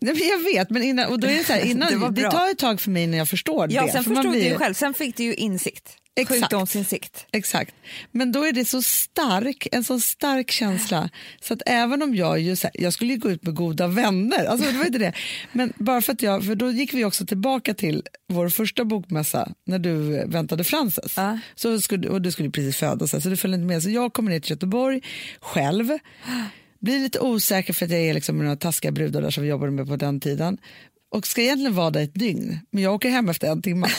Nej, 0.01 0.29
jag 0.29 0.39
vet, 0.39 0.71
men 0.71 0.83
innan, 0.83 1.13
och 1.13 1.21
då 1.21 1.27
är 1.27 1.37
det, 1.37 1.45
så 1.45 1.53
här, 1.53 1.61
innan, 1.65 2.15
det, 2.15 2.23
det, 2.23 2.31
tar 2.31 2.51
ett 2.51 2.59
tag 2.59 2.81
för 2.81 2.91
mig 2.91 3.07
när 3.07 3.19
jag 3.19 3.29
förstår 3.29 3.73
ja, 3.73 3.87
det. 3.87 3.93
Sen 3.93 4.05
förstod 4.05 4.31
blir... 4.31 4.51
du 4.51 4.57
själv, 4.57 4.75
sen 4.75 4.95
fick 4.95 5.17
du 5.17 5.25
ju 5.25 5.35
insikt. 5.35 5.97
Sjukdomsinsikt. 6.27 7.27
Exakt. 7.33 7.75
Men 8.13 8.33
då 8.33 8.45
är 8.45 8.53
det 8.53 8.65
så 8.65 8.83
stark, 8.83 9.69
en 9.73 9.85
så 9.85 10.01
stark 10.01 10.51
känsla 10.51 11.11
så 11.41 11.55
att 11.55 11.63
även 11.67 12.03
om 12.03 12.15
jag 12.15 12.41
ju, 12.41 12.57
här, 12.63 12.71
jag 12.75 12.93
skulle 12.93 13.13
ju 13.13 13.19
gå 13.19 13.31
ut 13.31 13.43
med 13.43 13.55
goda 13.55 13.87
vänner, 13.87 14.45
alltså 14.45 14.71
det 14.71 14.79
var 14.79 14.87
inte 14.87 14.99
det. 14.99 15.13
Men 15.53 15.73
bara 15.77 16.01
för 16.01 16.13
att 16.13 16.23
jag, 16.23 16.45
för 16.45 16.55
då 16.55 16.71
gick 16.71 16.95
vi 16.95 17.05
också 17.05 17.27
tillbaka 17.27 17.75
till 17.75 18.03
vår 18.29 18.49
första 18.49 18.85
bokmässa 18.85 19.53
när 19.65 19.79
du 19.79 20.25
väntade 20.27 20.65
Frances. 20.65 21.19
Uh. 21.19 21.37
Så 21.55 21.81
skulle, 21.81 22.09
och 22.09 22.23
du 22.23 22.31
skulle 22.31 22.51
precis 22.51 22.77
födas 22.77 23.11
så 23.11 23.29
du 23.29 23.37
följde 23.37 23.55
inte 23.55 23.67
med. 23.67 23.83
Så 23.83 23.91
jag 23.91 24.13
kommer 24.13 24.31
ner 24.31 24.41
till 24.41 24.51
Göteborg 24.51 25.01
själv 25.41 25.99
blir 26.81 27.01
lite 27.01 27.21
osäker 27.21 27.73
för 27.73 27.85
att 27.85 27.93
jag 27.93 28.01
är 28.01 28.15
liksom 28.15 28.37
med 28.37 28.45
några 28.45 28.57
taskiga 28.57 28.93
brudar 28.93 29.23
där 29.23 29.31
som 29.31 29.43
vi 29.43 29.49
jobbade 29.49 29.73
med 29.73 29.89
på 29.89 29.97
den 29.97 30.21
tiden 30.21 30.59
och 31.11 31.27
ska 31.27 31.43
egentligen 31.43 31.75
vara 31.75 31.91
där 31.91 32.01
ett 32.01 32.15
dygn, 32.15 32.59
men 32.71 32.83
jag 32.83 32.95
åker 32.95 33.11
hem 33.11 33.29
efter 33.29 33.51
en 33.51 33.63
timme. 33.63 33.89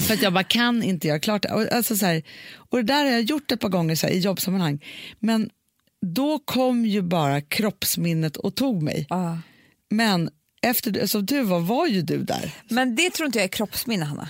för 0.00 0.14
att 0.14 0.22
jag 0.22 0.32
bara 0.32 0.44
kan 0.44 0.82
inte 0.82 1.08
göra 1.08 1.18
klart 1.18 1.42
det. 1.42 1.48
Alltså 1.48 1.96
så 1.96 2.06
här, 2.06 2.22
och 2.54 2.78
det 2.78 2.84
där 2.84 3.04
har 3.04 3.10
jag 3.10 3.22
gjort 3.22 3.52
ett 3.52 3.60
par 3.60 3.68
gånger 3.68 3.94
så 3.94 4.06
här, 4.06 4.14
i 4.14 4.18
jobbsammanhang. 4.18 4.84
Men 5.18 5.50
då 6.06 6.38
kom 6.38 6.86
ju 6.86 7.02
bara 7.02 7.40
kroppsminnet 7.40 8.36
och 8.36 8.54
tog 8.54 8.82
mig. 8.82 9.06
Ah. 9.10 9.36
Men 9.90 10.30
efter 10.62 11.06
som 11.06 11.26
du 11.26 11.42
var, 11.42 11.60
var 11.60 11.86
ju 11.86 12.02
du 12.02 12.24
där. 12.24 12.54
Men 12.68 12.96
det 12.96 13.10
tror 13.10 13.26
inte 13.26 13.38
jag 13.38 13.44
är 13.44 13.48
kroppsminne, 13.48 14.04
Hanna. 14.04 14.28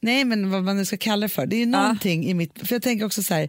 Nej, 0.00 0.24
men 0.24 0.50
vad 0.50 0.64
man 0.64 0.76
nu 0.76 0.84
ska 0.84 0.96
kalla 0.96 1.20
det 1.20 1.28
för. 1.28 1.46
Det 1.46 1.56
är 1.56 1.60
ju 1.60 1.66
någonting 1.66 2.24
ah. 2.24 2.28
i 2.28 2.34
mitt... 2.34 2.58
För 2.68 2.74
jag 2.74 2.82
tänker 2.82 3.06
också 3.06 3.22
så 3.22 3.34
här, 3.34 3.48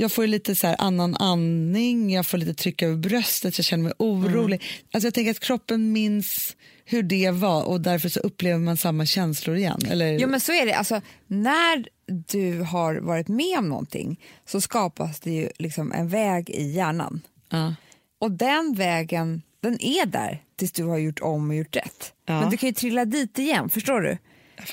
jag 0.00 0.12
får 0.12 0.26
lite 0.26 0.54
så 0.54 0.66
annan 0.66 1.16
andning, 1.16 2.12
jag 2.12 2.26
får 2.26 2.38
lite 2.38 2.54
tryck 2.54 2.82
över 2.82 2.96
bröstet, 2.96 3.58
jag 3.58 3.64
känner 3.64 3.84
mig 3.84 3.92
orolig. 3.98 4.56
Mm. 4.56 4.86
Alltså 4.92 5.06
jag 5.06 5.14
tänker 5.14 5.30
att 5.30 5.40
kroppen 5.40 5.92
minns 5.92 6.56
hur 6.84 7.02
det 7.02 7.30
var 7.30 7.62
och 7.62 7.80
därför 7.80 8.08
så 8.08 8.20
upplever 8.20 8.58
man 8.58 8.76
samma 8.76 9.06
känslor 9.06 9.56
igen. 9.56 9.80
Eller? 9.90 10.18
Jo 10.18 10.28
men 10.28 10.40
så 10.40 10.52
är 10.52 10.66
det, 10.66 10.74
alltså, 10.74 11.00
när 11.26 11.86
du 12.06 12.60
har 12.60 12.94
varit 12.94 13.28
med 13.28 13.58
om 13.58 13.68
någonting 13.68 14.20
så 14.46 14.60
skapas 14.60 15.20
det 15.20 15.30
ju 15.30 15.48
liksom 15.58 15.92
en 15.92 16.08
väg 16.08 16.50
i 16.50 16.72
hjärnan. 16.72 17.20
Uh. 17.54 17.72
Och 18.20 18.30
den 18.30 18.74
vägen, 18.74 19.42
den 19.60 19.82
är 19.82 20.06
där 20.06 20.42
tills 20.56 20.72
du 20.72 20.84
har 20.84 20.98
gjort 20.98 21.20
om 21.20 21.50
och 21.50 21.56
gjort 21.56 21.76
rätt. 21.76 22.12
Uh. 22.30 22.40
Men 22.40 22.50
du 22.50 22.56
kan 22.56 22.68
ju 22.68 22.72
trilla 22.72 23.04
dit 23.04 23.38
igen, 23.38 23.70
förstår 23.70 24.00
du? 24.00 24.18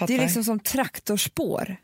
Det 0.07 0.15
är 0.15 0.19
liksom 0.19 0.43
som 0.43 0.59
traktorspår. 0.59 1.77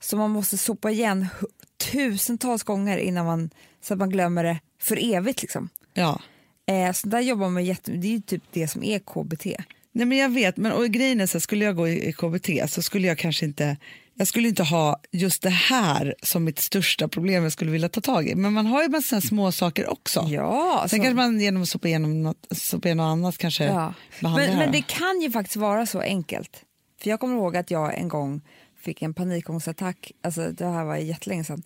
Så 0.00 0.16
man 0.16 0.30
måste 0.30 0.58
sopa 0.58 0.90
igen 0.90 1.26
tusentals 1.76 2.62
gånger 2.62 2.98
innan 2.98 3.26
man, 3.26 3.50
så 3.82 3.94
att 3.94 3.98
man 3.98 4.10
glömmer 4.10 4.44
det 4.44 4.60
för 4.80 5.14
evigt. 5.14 5.42
Liksom. 5.42 5.68
Ja. 5.94 6.20
Eh, 6.66 6.92
så 6.92 7.08
där 7.08 7.20
jobbar 7.20 7.48
man 7.48 7.64
jätte, 7.64 7.92
det 7.92 8.06
är 8.06 8.12
ju 8.12 8.20
typ 8.20 8.42
det 8.52 8.68
som 8.68 8.82
är 8.82 8.98
KBT. 8.98 9.46
Nej 9.92 10.06
men 10.06 10.18
jag 10.18 10.28
vet, 10.28 10.56
men 10.56 10.72
och 10.72 10.88
grejen 10.88 11.20
är 11.20 11.26
så 11.26 11.40
skulle 11.40 11.64
jag 11.64 11.76
gå 11.76 11.88
i, 11.88 12.08
i 12.08 12.12
KBT 12.12 12.70
så 12.70 12.82
skulle 12.82 13.06
jag 13.06 13.18
kanske 13.18 13.44
inte 13.44 13.76
jag 14.18 14.28
skulle 14.28 14.48
inte 14.48 14.62
ha 14.62 15.00
just 15.12 15.42
det 15.42 15.50
här 15.50 16.14
som 16.22 16.44
mitt 16.44 16.58
största 16.58 17.08
problem 17.08 17.42
jag 17.42 17.52
skulle 17.52 17.70
vilja 17.70 17.88
ta 17.88 18.00
tag 18.00 18.28
i. 18.28 18.34
Men 18.34 18.52
man 18.52 18.66
har 18.66 18.82
ju 18.82 18.88
massa 18.88 19.20
små 19.20 19.52
saker 19.52 19.90
också. 19.90 20.26
Ja, 20.30 20.78
Sen 20.80 20.88
så... 20.88 20.96
kanske 20.96 21.14
man 21.14 21.40
genom 21.40 21.62
att 21.62 21.68
sopa 21.68 21.88
igenom 21.88 22.22
något, 22.22 22.46
sopa 22.50 22.88
igenom 22.88 23.06
något 23.06 23.12
annat 23.12 23.38
kanske 23.38 23.64
ja. 23.64 23.94
men, 24.20 24.58
men 24.58 24.72
det 24.72 24.82
kan 24.82 25.20
ju 25.20 25.30
faktiskt 25.30 25.56
vara 25.56 25.86
så 25.86 26.00
enkelt. 26.00 26.62
För 27.00 27.10
jag 27.10 27.20
kommer 27.20 27.36
ihåg 27.36 27.56
att 27.56 27.70
jag 27.70 27.98
en 27.98 28.08
gång 28.08 28.40
fick 28.86 29.02
en 29.02 29.14
panikångestattack, 29.14 30.12
alltså 30.22 30.50
det 30.52 30.66
här 30.66 30.84
var 30.84 30.96
jättelänge 30.96 31.44
sedan, 31.44 31.62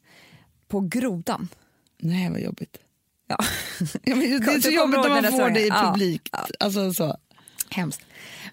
på 0.69 0.81
grodan. 0.81 1.49
Nej, 1.99 2.31
vad 2.31 2.41
jobbigt. 2.41 2.79
Ja. 3.29 3.37
ja 4.03 4.17
men 4.17 4.21
det 4.21 4.53
är 4.53 4.61
så 4.61 4.71
jobbigt 4.71 5.01
när 5.01 5.23
man 5.23 5.33
får 5.33 5.51
det 5.51 5.67
i 5.67 5.71
publik. 5.71 6.29
Ja. 6.33 6.47
Alltså, 6.61 6.93
så. 6.93 7.17
Hemskt. 7.71 8.01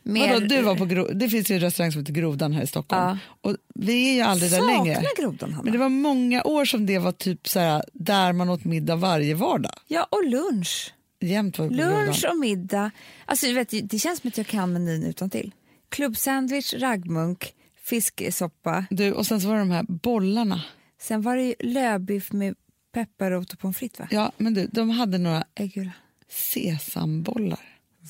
Mer... 0.04 0.34
Vadå, 0.34 0.46
du 0.46 0.62
var 0.62 0.76
på 0.76 0.86
Gro... 0.86 1.08
Det 1.14 1.30
finns 1.30 1.52
ju 1.52 1.56
en 1.56 1.62
restaurang 1.62 1.92
som 1.92 2.02
heter 2.02 2.14
Grodan 2.14 2.54
här 2.54 2.64
i 2.64 2.68
Stockholm. 2.68 3.04
Ja. 3.04 3.18
Och 3.42 3.58
vi 3.76 4.10
är 4.10 4.14
ju 4.14 4.22
aldrig 4.22 4.52
där 4.52 4.62
längre. 4.62 5.04
Grodan, 5.18 5.54
Hanna. 5.54 5.64
Men 5.64 5.74
det 5.74 5.80
var 5.80 5.90
många 5.90 6.44
år 6.44 6.66
som 6.66 6.86
det 6.86 7.00
var 7.00 7.12
typ 7.12 7.48
så 7.48 7.60
här, 7.60 7.84
där 7.94 8.34
man 8.34 8.50
åt 8.50 8.66
middag 8.66 8.96
varje 8.96 9.36
vardag. 9.36 9.74
Ja, 9.88 10.08
och 10.12 10.26
lunch. 10.26 10.94
Jämt 11.20 11.60
var 11.60 11.70
lunch 11.70 12.26
och 12.30 12.38
middag. 12.38 12.92
Alltså, 13.26 13.54
vet, 13.54 13.90
det 13.90 14.00
känns 14.00 14.20
som 14.20 14.28
att 14.28 14.38
jag 14.38 14.48
kan 14.48 14.74
menyn 14.74 15.04
utan 15.04 15.30
till. 15.30 15.54
Klubbsandwich, 15.90 16.74
raggmunk, 16.74 17.54
fisksoppa. 17.88 18.86
Du, 18.90 19.12
och 19.12 19.28
sen 19.28 19.42
så 19.42 19.48
var 19.48 19.56
det 19.56 19.62
de 19.62 19.72
här 19.72 19.86
bollarna. 19.88 20.62
Sen 21.02 21.22
var 21.22 21.36
det 21.36 21.56
lövbiff 21.60 22.32
med 22.32 22.56
pepparrot 22.94 23.54
och 23.54 23.60
pommes 23.60 23.78
frites 23.78 24.00
va? 24.00 24.08
Ja, 24.12 24.32
men 24.38 24.54
du, 24.54 24.68
de 24.68 24.90
hade 24.90 25.18
några 25.18 25.44
Äggula. 25.56 25.92
sesambollar. 26.30 27.60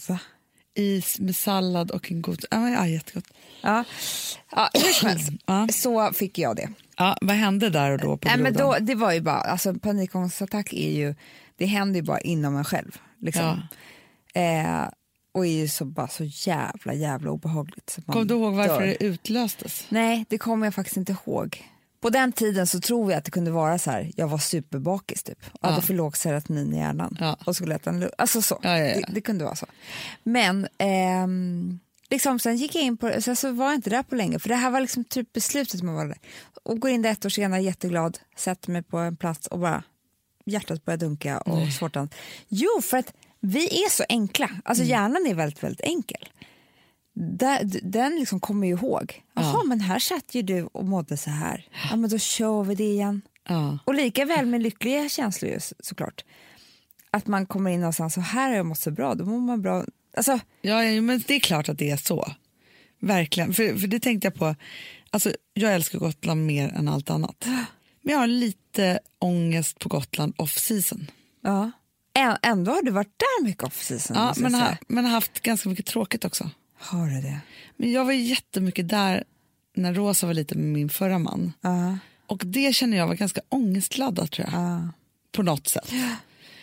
Va? 0.07 0.19
I, 0.75 1.01
med 1.19 1.35
sallad 1.35 1.91
och 1.91 2.11
en 2.11 2.21
god... 2.21 2.45
Ja, 2.51 2.69
ja 2.69 2.87
jättegott. 2.87 3.33
Ja, 3.61 3.83
ja 4.51 4.69
hur 4.73 4.93
som 4.93 5.09
helst, 5.09 5.29
ja. 5.45 5.67
så 5.71 6.13
fick 6.13 6.37
jag 6.37 6.55
det. 6.55 6.69
Ja, 6.97 7.17
vad 7.21 7.35
hände 7.35 7.69
där 7.69 7.91
och 7.91 7.99
då? 7.99 8.17
På 8.17 8.29
äh, 8.29 8.37
men 8.37 8.53
då 8.53 8.77
det 8.81 8.95
var 8.95 9.13
ju 9.13 9.21
bara, 9.21 9.39
alltså 9.39 9.73
panikångestattack 9.73 10.73
är 10.73 10.91
ju, 10.91 11.15
det 11.55 11.65
händer 11.65 11.99
ju 11.99 12.05
bara 12.05 12.19
inom 12.19 12.57
en 12.57 12.63
själv. 12.63 12.97
Liksom. 13.19 13.61
Ja. 14.33 14.41
Eh, 14.41 14.89
och 15.37 15.45
är 15.45 15.51
ju 15.51 15.67
så, 15.67 15.85
bara 15.85 16.07
så 16.07 16.23
jävla 16.23 16.93
jävla 16.93 17.31
obehagligt. 17.31 17.89
Så 17.89 18.01
Kom 18.01 18.27
du 18.27 18.33
ihåg 18.33 18.53
varför 18.53 18.79
dör. 18.79 18.87
det 18.87 19.03
utlöstes? 19.03 19.85
Nej, 19.89 20.25
det 20.29 20.37
kommer 20.37 20.65
jag 20.65 20.73
faktiskt 20.73 20.97
inte 20.97 21.15
ihåg. 21.25 21.63
På 21.99 22.09
den 22.09 22.31
tiden 22.31 22.67
så 22.67 22.79
tror 22.79 23.11
jag 23.11 23.17
att 23.17 23.25
det 23.25 23.31
kunde 23.31 23.51
vara 23.51 23.79
så 23.79 23.91
här, 23.91 24.11
jag 24.15 24.27
var 24.27 24.37
superbakis 24.37 25.23
typ 25.23 25.37
och 25.51 25.59
ja. 25.61 25.69
hade 25.69 25.81
för 25.81 25.93
låg 25.93 26.17
serotonin 26.17 26.73
i 26.73 26.77
hjärnan 26.77 27.17
ja. 27.19 27.37
och 27.45 27.55
skulle 27.55 27.75
äta 27.75 27.89
en 27.89 28.09
Alltså 28.17 28.41
så, 28.41 28.59
ja, 28.61 28.69
det, 28.69 29.03
det, 29.13 29.21
kunde 29.21 29.43
vara 29.43 29.55
så. 29.55 29.65
Men 30.23 30.67
ehm, 30.77 31.79
liksom, 32.09 32.39
sen 32.39 32.57
gick 32.57 32.75
jag 32.75 32.83
in 32.83 32.97
på 32.97 33.21
sen 33.21 33.35
så 33.35 33.51
var 33.51 33.65
jag 33.65 33.75
inte 33.75 33.89
där 33.89 34.03
på 34.03 34.15
länge 34.15 34.39
för 34.39 34.49
det 34.49 34.55
här 34.55 34.71
var 34.71 34.81
liksom 34.81 35.03
typ 35.03 35.33
beslutet 35.33 35.81
man 35.81 35.95
var 35.95 36.05
där. 36.05 36.17
Och 36.63 36.79
går 36.79 36.91
in 36.91 37.01
där 37.01 37.11
ett 37.11 37.25
år 37.25 37.29
senare 37.29 37.61
jätteglad, 37.61 38.19
sätter 38.35 38.71
mig 38.71 38.83
på 38.83 38.97
en 38.97 39.17
plats 39.17 39.47
och 39.47 39.59
bara 39.59 39.83
hjärtat 40.45 40.85
börjar 40.85 40.97
dunka 40.97 41.37
och 41.37 41.57
Nej. 41.57 41.71
svårt 41.71 41.95
att... 41.95 42.15
Jo, 42.47 42.81
för 42.81 42.97
att 42.97 43.13
vi 43.47 43.83
är 43.83 43.89
så 43.89 44.03
enkla. 44.09 44.49
Alltså 44.65 44.83
mm. 44.83 44.91
hjärnan 44.91 45.27
är 45.27 45.35
väldigt, 45.35 45.63
väldigt 45.63 45.81
enkel. 45.81 46.29
den 47.81 48.15
liksom 48.15 48.39
kommer 48.39 48.67
ju 48.67 48.73
ihåg. 48.73 49.23
Jaha, 49.33 49.53
ja. 49.53 49.63
men 49.63 49.79
här 49.79 49.99
satt 49.99 50.35
ju 50.35 50.41
du 50.41 50.63
och 50.63 50.85
mådde 50.85 51.17
så 51.17 51.29
här. 51.29 51.65
Ja, 51.89 51.95
men 51.95 52.09
då 52.09 52.17
kör 52.17 52.63
vi 52.63 52.75
det 52.75 52.83
igen. 52.83 53.21
Ja. 53.47 53.79
Och 53.85 53.95
lika 53.95 54.25
väl 54.25 54.45
med 54.45 54.63
lyckliga 54.63 55.09
känslor 55.09 55.51
just, 55.51 55.73
såklart. 55.79 56.23
Att 57.11 57.27
man 57.27 57.45
kommer 57.45 57.71
in 57.71 57.79
någonstans 57.79 58.17
och 58.17 58.23
här 58.23 58.49
har 58.49 58.55
jag 58.55 58.65
mått 58.65 58.79
så 58.79 58.91
bra, 58.91 59.15
då 59.15 59.25
mår 59.25 59.39
man 59.39 59.61
bra. 59.61 59.85
Alltså, 60.17 60.39
ja, 60.61 60.83
ja, 60.83 61.01
men 61.01 61.23
det 61.27 61.35
är 61.35 61.39
klart 61.39 61.69
att 61.69 61.77
det 61.77 61.89
är 61.89 61.97
så. 61.97 62.31
Verkligen. 62.99 63.53
För, 63.53 63.77
för 63.77 63.87
det 63.87 63.99
tänkte 63.99 64.27
jag 64.27 64.35
på. 64.35 64.55
Alltså, 65.09 65.31
jag 65.53 65.75
älskar 65.75 65.99
Gotland 65.99 66.45
mer 66.45 66.69
än 66.69 66.87
allt 66.87 67.09
annat. 67.09 67.45
Men 68.01 68.11
jag 68.13 68.19
har 68.19 68.27
lite 68.27 68.99
ångest 69.19 69.79
på 69.79 69.89
Gotland 69.89 70.33
off 70.37 70.57
season. 70.57 71.11
Ja 71.43 71.71
ändå 72.41 72.71
har 72.71 72.81
du 72.81 72.91
varit 72.91 73.19
där 73.19 73.43
mycket 73.43 73.63
off 73.63 73.83
season. 73.83 74.17
Ja, 74.17 74.33
men, 74.37 74.53
ha, 74.53 74.77
men 74.87 75.05
haft 75.05 75.39
ganska 75.39 75.69
mycket 75.69 75.85
tråkigt 75.85 76.25
också. 76.25 76.49
Har 76.79 77.07
du 77.07 77.21
det? 77.21 77.39
Men 77.77 77.91
jag 77.91 78.05
var 78.05 78.11
jättemycket 78.13 78.89
där 78.89 79.23
när 79.75 79.93
Rosa 79.93 80.27
var 80.27 80.33
lite 80.33 80.55
med 80.55 80.65
min 80.65 80.89
förra 80.89 81.19
man. 81.19 81.53
Uh. 81.65 81.95
Och 82.27 82.41
det 82.45 82.75
känner 82.75 82.97
jag 82.97 83.07
var 83.07 83.15
ganska 83.15 83.41
ångestladdat 83.49 84.31
tror 84.31 84.47
jag. 84.51 84.59
Uh. 84.61 84.87
På 85.31 85.43
något 85.43 85.67
sätt. 85.67 85.91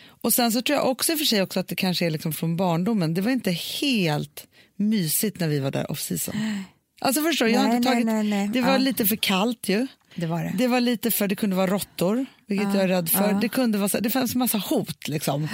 Och 0.07 0.33
sen 0.33 0.51
så 0.51 0.61
tror 0.61 0.77
jag 0.77 0.89
också 0.89 1.17
för 1.17 1.25
sig 1.25 1.41
också 1.41 1.59
att 1.59 1.67
det 1.67 1.75
kanske 1.75 2.05
är 2.05 2.09
liksom 2.09 2.33
från 2.33 2.57
barndomen. 2.57 3.13
Det 3.13 3.21
var 3.21 3.31
inte 3.31 3.51
helt 3.51 4.47
mysigt 4.75 5.39
när 5.39 5.47
vi 5.47 5.59
var 5.59 5.71
där 5.71 5.91
off 5.91 6.01
season. 6.01 6.35
Alltså 7.01 7.21
förstår 7.21 7.45
du, 7.45 7.51
jag 7.51 7.59
har 7.59 7.67
Nej, 7.67 7.77
inte 7.77 7.89
nej, 7.89 7.95
tagit, 7.95 8.05
nej, 8.05 8.23
nej. 8.23 8.47
det 8.47 8.61
var 8.61 8.71
Ja. 8.71 8.77
lite 8.77 9.05
för 9.05 9.15
kallt 9.15 9.69
ju. 9.69 9.87
Det 10.15 10.25
var 10.25 10.43
det. 10.43 10.53
Det 10.57 10.67
var 10.67 10.79
lite 10.81 11.11
för, 11.11 11.27
det 11.27 11.35
kunde 11.35 11.55
vara 11.55 11.67
råttor, 11.67 12.25
vilket 12.47 12.73
jag 12.73 12.83
är 12.83 12.87
rädd 12.87 13.09
för. 13.09 13.33
Det, 13.41 13.49
kunde 13.49 13.77
vara, 13.77 13.89
så- 13.89 13.99
det 13.99 14.09
fanns 14.09 14.35
massa 14.35 14.57
hot 14.57 15.07
liksom 15.07 15.47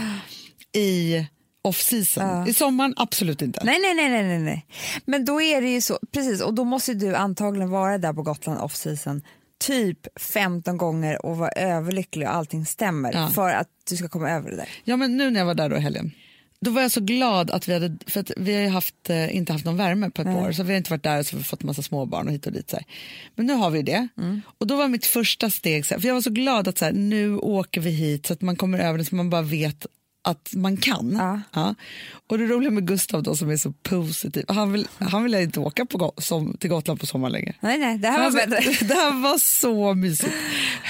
i 0.78 1.26
off 1.64 1.82
season. 1.82 2.48
I 2.48 2.54
sommaren 2.54 2.94
absolut 2.98 3.42
inte. 3.42 3.62
Nej, 3.64 3.80
nej, 3.82 3.94
nej, 3.96 4.10
nej, 4.10 4.24
nej, 4.28 4.40
nej. 4.40 4.66
Men 5.06 5.26
då 5.26 5.42
är 5.42 5.62
det 5.62 5.70
ju 5.70 5.82
så, 5.82 6.00
precis, 6.14 6.42
och 6.42 6.54
då 6.54 6.64
måste 6.64 6.94
du 6.94 7.16
antagligen 7.16 7.70
vara 7.70 7.98
där 7.98 8.14
på 8.14 8.22
Gotland 8.24 8.60
off 8.60 8.76
season 8.76 9.22
typ 9.64 10.00
15 10.20 10.78
gånger 10.78 11.26
och 11.26 11.38
vara 11.38 11.50
överlycklig 11.52 12.28
och 12.28 12.36
allting 12.36 12.66
stämmer 12.66 13.14
Ja. 13.14 13.30
för 13.30 13.50
att 13.50 13.68
du 13.90 13.98
ska 13.98 14.10
komma 14.10 14.32
över 14.32 14.50
det 14.52 14.56
där. 14.58 14.70
Ja, 14.84 14.98
men 14.98 15.18
nu 15.18 15.32
när 15.32 15.40
jag 15.40 15.46
var 15.48 15.54
där 15.56 15.70
då 15.70 15.76
i 15.76 15.80
helgen, 15.80 16.12
då 16.66 16.72
var 16.72 16.82
jag 16.82 16.92
så 16.92 17.02
glad 17.02 17.52
att 17.52 17.68
vi 17.68 17.74
hade, 17.74 17.98
för 18.08 18.20
att 18.20 18.32
vi 18.38 18.64
har 18.64 18.70
haft, 18.70 19.10
eh, 19.10 19.36
inte 19.36 19.54
haft 19.54 19.66
någon 19.66 19.78
värme 19.78 20.10
på 20.10 20.22
ett 20.22 20.28
par 20.28 20.48
år, 20.48 20.52
så 20.52 20.64
vi 20.64 20.72
har 20.74 20.78
inte 20.78 20.90
varit 20.92 21.04
där 21.04 21.20
och 21.20 21.26
så 21.26 21.36
har 21.36 21.38
vi 21.38 21.44
fått 21.44 21.64
massa 21.64 21.82
småbarn 21.82 22.28
och 22.28 22.34
hit 22.34 22.46
och 22.46 22.52
dit. 22.52 22.70
Så 22.70 22.76
här. 22.76 22.86
Men 23.36 23.46
nu 23.46 23.54
har 23.54 23.70
vi 23.70 23.82
det. 23.82 24.08
Och 24.58 24.68
då 24.68 24.76
var 24.76 24.88
mitt 24.88 25.06
första 25.06 25.50
steg, 25.50 25.86
så 25.86 25.94
här, 25.94 26.02
för 26.02 26.08
jag 26.08 26.16
var 26.16 26.22
så 26.22 26.30
glad 26.30 26.68
att 26.68 26.78
så 26.78 26.86
här, 26.86 26.92
nu 26.92 27.38
åker 27.38 27.82
vi 27.82 27.90
hit 27.90 28.26
så 28.26 28.34
att 28.34 28.42
man 28.42 28.56
kommer 28.56 28.80
över 28.80 28.98
det 28.98 29.06
så 29.06 29.16
man 29.16 29.30
bara 29.30 29.42
vet 29.42 29.86
att 30.24 30.52
man 30.56 30.78
kan. 30.78 31.42
Ja. 31.54 31.76
Och 32.28 32.38
det 32.38 32.46
roliga 32.46 32.72
med 32.72 32.88
Gustav 32.88 33.24
då 33.24 33.36
som 33.36 33.50
är 33.50 33.58
så 33.58 33.72
positiv, 33.72 34.46
han 34.48 34.72
vill, 34.72 34.88
han 34.98 35.24
vill 35.24 35.36
inte 35.36 35.60
åka 35.60 35.86
på, 35.86 36.14
som, 36.18 36.58
till 36.58 36.70
Gotland 36.70 37.00
på 37.00 37.06
sommaren 37.06 37.32
längre. 37.32 37.56
Nej, 37.60 37.78
nej, 37.78 37.98
det 37.98 38.08
här 38.08 38.24
var 38.24 38.32
bättre. 38.32 38.86
det 38.86 38.94
här 38.94 39.22
var 39.22 39.38
så 39.38 39.94
mysigt. 39.94 40.34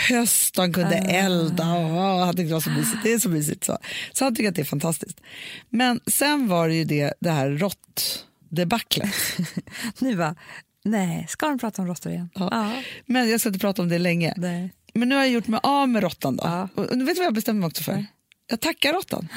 Höst, 0.10 0.58
han 0.58 0.74
kunde 0.74 0.96
elda 0.96 1.74
och 1.74 2.26
han 2.26 2.36
tyckte 2.36 2.50
det 2.50 2.54
var 2.54 2.62
så 2.62 2.70
mysigt. 2.70 3.04
Det 3.04 3.14
är 3.14 3.20
så 3.20 3.30
mysigt. 3.30 3.64
Så, 3.64 3.78
så 4.12 4.24
han 4.24 4.36
tycker 4.36 4.50
att 4.50 4.56
det 4.56 4.62
är 4.62 4.66
fantastiskt. 4.66 5.22
Men 5.70 6.00
sen 6.08 6.48
var 6.48 6.68
det 6.68 6.76
ju 6.76 6.84
det, 6.84 7.14
det 7.20 7.32
här 7.32 7.50
råttdebaclet. 7.50 9.14
Nu 10.00 10.16
va? 10.16 10.36
Nej, 10.84 11.26
ska 11.30 11.48
de 11.48 11.60
prata 11.60 11.82
om 11.82 11.88
råttor 11.88 12.12
igen? 12.12 12.30
Ja. 12.34 12.74
Men 13.06 13.30
jag 13.30 13.40
ska 13.40 13.50
inte 13.50 13.60
prata 13.60 13.82
om 13.82 13.90
det 13.90 14.00
länge. 14.00 14.34
Nej. 14.38 14.74
Men 14.94 15.10
nu 15.10 15.16
har 15.16 15.22
jag 15.22 15.32
gjort 15.32 15.48
mig 15.48 15.60
av 15.64 15.90
med 15.90 16.04
råttan 16.04 16.36
då. 16.36 16.44
Ja. 16.44 16.70
Och, 16.76 16.86
och 16.86 16.98
du 16.98 17.06
vet 17.06 17.18
vad 17.18 17.26
jag 17.26 17.34
bestämde 17.34 17.60
mig 17.60 17.68
också 17.68 17.84
för? 17.84 18.06
Jag 18.52 18.60
tackar 18.60 18.94
råttan. 18.94 19.28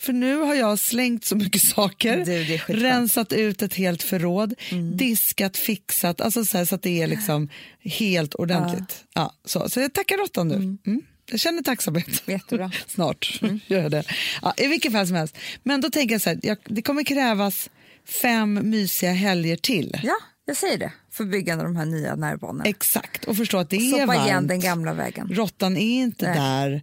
För 0.00 0.12
nu 0.12 0.36
har 0.36 0.54
jag 0.54 0.78
slängt 0.78 1.24
så 1.24 1.36
mycket 1.36 1.62
saker, 1.62 2.24
Du, 2.24 2.56
rensat 2.74 3.32
ut 3.32 3.62
ett 3.62 3.74
helt 3.74 4.02
förråd, 4.02 4.54
diskat, 4.94 5.56
fixat, 5.56 6.20
alltså 6.20 6.44
så, 6.44 6.58
här, 6.58 6.64
så 6.64 6.74
att 6.74 6.82
det 6.82 7.02
är 7.02 7.06
liksom 7.06 7.48
helt 7.80 8.34
ordentligt. 8.34 9.04
Ja. 9.14 9.34
så, 9.44 9.68
så 9.68 9.80
jag 9.80 9.92
tackar 9.92 10.16
råttan 10.16 10.48
nu. 10.48 10.54
Mm. 10.54 11.02
Jag 11.30 11.40
känner 11.40 11.62
tacksamhet. 11.62 12.22
Jättebra. 12.26 12.72
Snart 12.86 13.40
gör 13.66 13.82
jag 13.82 13.90
det. 13.90 14.04
Ja, 14.42 14.54
I 14.56 14.66
vilket 14.66 14.92
fall 14.92 15.06
som 15.06 15.16
helst. 15.16 15.36
Men 15.62 15.80
då 15.80 15.90
tänker 15.90 16.14
jag 16.14 16.22
så 16.22 16.30
här, 16.30 16.38
jag, 16.42 16.58
det 16.64 16.82
kommer 16.82 17.04
krävas 17.04 17.70
fem 18.22 18.60
mysiga 18.62 19.12
helger 19.12 19.56
till. 19.56 20.00
Ja, 20.02 20.16
jag 20.44 20.56
säger 20.56 20.78
det. 20.78 20.92
För 21.18 21.24
byggande 21.24 21.64
av 21.64 21.70
de 21.70 21.76
här 21.76 21.86
nya 21.86 22.16
närbanorna. 22.16 22.64
Exakt, 22.64 23.24
och 23.24 23.36
förstå 23.36 23.58
att 23.58 23.70
det 23.70 23.76
är 23.76 24.06
varmt. 24.06 24.26
igen 24.26 24.46
den 24.46 24.60
gamla 24.60 24.92
vägen. 24.94 25.28
Råttan 25.32 25.76
är 25.76 26.00
inte 26.00 26.26
Nej. 26.26 26.38
där. 26.38 26.82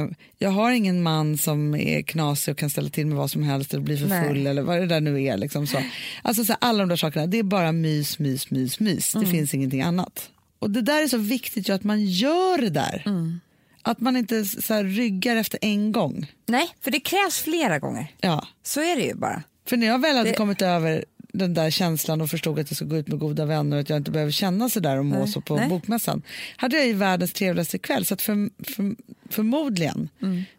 Eh, 0.00 0.08
jag 0.38 0.50
har 0.50 0.70
ingen 0.72 1.02
man 1.02 1.38
som 1.38 1.74
är 1.74 2.02
knasig 2.02 2.52
och 2.52 2.58
kan 2.58 2.70
ställa 2.70 2.90
till 2.90 3.06
med 3.06 3.16
vad 3.16 3.30
som 3.30 3.42
helst 3.42 3.74
eller 3.74 3.82
bli 3.84 3.96
för 3.98 4.06
Nej. 4.06 4.28
full 4.28 4.46
eller 4.46 4.62
vad 4.62 4.80
det 4.80 4.86
där 4.86 5.00
nu 5.00 5.22
är. 5.24 5.36
Liksom 5.36 5.66
så. 5.66 5.82
Alltså 6.22 6.44
så 6.44 6.52
här, 6.52 6.58
alla 6.60 6.78
de 6.78 6.88
där 6.88 6.96
sakerna, 6.96 7.26
det 7.26 7.38
är 7.38 7.42
bara 7.42 7.72
mys, 7.72 8.18
mys, 8.18 8.50
mys, 8.50 8.80
mys. 8.80 9.14
Mm. 9.14 9.24
Det 9.26 9.30
finns 9.32 9.54
ingenting 9.54 9.82
annat. 9.82 10.30
Och 10.58 10.70
det 10.70 10.82
där 10.82 11.02
är 11.02 11.08
så 11.08 11.18
viktigt 11.18 11.68
ju 11.68 11.72
att 11.72 11.84
man 11.84 12.04
gör 12.04 12.58
det 12.58 12.70
där. 12.70 13.02
Mm. 13.06 13.40
Att 13.82 14.00
man 14.00 14.16
inte 14.16 14.44
så 14.44 14.74
här, 14.74 14.84
ryggar 14.84 15.36
efter 15.36 15.58
en 15.62 15.92
gång. 15.92 16.32
Nej, 16.46 16.68
för 16.80 16.90
det 16.90 17.00
krävs 17.00 17.38
flera 17.38 17.78
gånger. 17.78 18.12
Ja. 18.20 18.46
Så 18.62 18.80
är 18.80 18.96
det 18.96 19.02
ju 19.02 19.14
bara. 19.14 19.42
För 19.68 19.76
när 19.76 19.86
jag 19.86 19.98
väl 20.00 20.16
hade 20.16 20.30
Det- 20.30 20.36
kommit 20.36 20.62
över 20.62 21.04
den 21.32 21.54
där 21.54 21.70
känslan 21.70 22.20
och 22.20 22.30
förstod 22.30 22.58
att 22.58 22.70
jag 22.70 22.76
ska 22.76 22.84
gå 22.84 22.96
ut 22.96 23.08
med 23.08 23.18
goda 23.18 23.44
vänner 23.44 23.76
och 23.76 23.80
att 23.80 23.88
jag 23.88 23.96
inte 23.96 24.10
behöver 24.10 24.32
känna 24.32 24.68
så 24.68 24.80
där 24.80 24.98
och 24.98 25.04
må 25.04 25.18
Nej, 25.18 25.28
så 25.28 25.40
på 25.40 25.56
nej. 25.56 25.68
bokmässan 25.68 26.22
hade 26.56 26.76
jag 26.76 26.86
ju 26.86 26.92
världens 26.92 27.32
trevligaste 27.32 27.78
kväll 27.78 28.06
så 28.06 28.14
att 28.14 28.22
för, 28.22 28.64
för, 28.64 28.96
förmodligen 29.30 30.08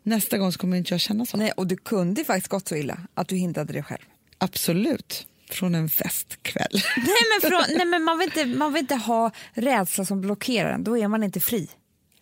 nästa 0.03 0.37
gång 0.37 0.51
så 0.51 0.59
kommer 0.59 0.77
inte 0.77 0.93
jag 0.93 1.01
känna 1.01 1.25
så. 1.25 1.37
Nej, 1.37 1.51
och 1.51 1.67
du 1.67 1.77
kunde 1.77 2.23
faktiskt 2.23 2.47
gått 2.47 2.67
så 2.67 2.75
illa 2.75 2.97
att 3.13 3.27
du 3.27 3.35
hindrade 3.35 3.73
det 3.73 3.83
själv. 3.83 4.01
Absolut, 4.37 5.27
från 5.49 5.75
en 5.75 5.89
festkväll. 5.89 6.67
Nej, 6.97 7.15
men, 7.41 7.51
från, 7.51 7.77
nej, 7.77 7.85
men 7.85 8.03
man, 8.03 8.19
vill 8.19 8.27
inte, 8.27 8.45
man 8.45 8.73
vill 8.73 8.79
inte 8.81 8.95
ha 8.95 9.31
rädsla 9.53 10.05
som 10.05 10.21
blockerar 10.21 10.71
en. 10.71 10.83
Då 10.83 10.97
är 10.97 11.07
man 11.07 11.23
inte 11.23 11.39
fri. 11.39 11.69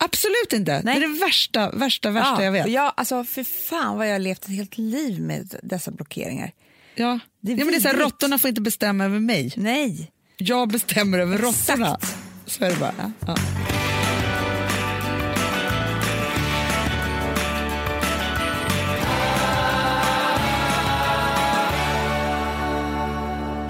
Absolut 0.02 0.52
inte, 0.52 0.82
Nej. 0.84 1.00
det 1.00 1.04
är 1.04 1.08
det 1.08 1.20
värsta, 1.20 1.70
värsta, 1.70 2.10
värsta 2.10 2.44
jag 2.44 2.52
vet. 2.52 2.70
Jag, 2.70 2.92
alltså, 2.96 3.24
för 3.24 3.44
fan 3.44 3.96
vad 3.96 4.08
jag 4.08 4.12
har 4.12 4.18
levt 4.18 4.44
ett 4.44 4.50
helt 4.50 4.78
liv 4.78 5.20
med 5.20 5.54
dessa 5.62 5.90
blockeringar. 5.90 6.52
Ja. 7.00 7.18
det 7.40 7.52
är 7.52 7.56
ja, 7.56 7.64
men 7.64 7.72
det 7.72 7.78
är 7.78 7.80
så 7.80 7.88
här, 7.88 7.96
råttorna 7.96 8.38
får 8.38 8.48
inte 8.48 8.60
bestämma 8.60 9.04
över 9.04 9.18
mig. 9.18 9.52
Nej. 9.56 10.10
Jag 10.36 10.68
bestämmer 10.68 11.18
över 11.18 11.38
råttorna. 11.38 11.98
Så 12.46 12.64
är 12.64 12.70
det 12.70 12.76
bara. 12.76 13.12
Ja. 13.26 13.36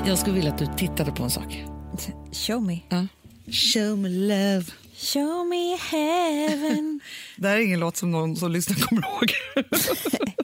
Jag 0.07 0.19
skulle 0.19 0.35
vilja 0.35 0.53
att 0.53 0.59
du 0.59 0.67
tittade 0.77 1.13
på 1.13 1.23
en 1.23 1.31
sak. 1.31 1.65
Show 2.33 2.63
me. 2.63 2.79
Ja. 2.89 3.07
Show 3.53 3.99
me 3.99 4.09
love. 4.09 4.65
Show 4.97 5.47
me 5.47 5.77
heaven. 5.77 7.01
Det 7.37 7.49
här 7.49 7.57
är 7.57 7.61
ingen 7.61 7.81
låt 7.81 7.97
som 7.97 8.11
någon 8.11 8.37
som 8.37 8.53
lyssnar 8.53 8.77
kommer 8.77 9.03
ihåg. 9.03 9.33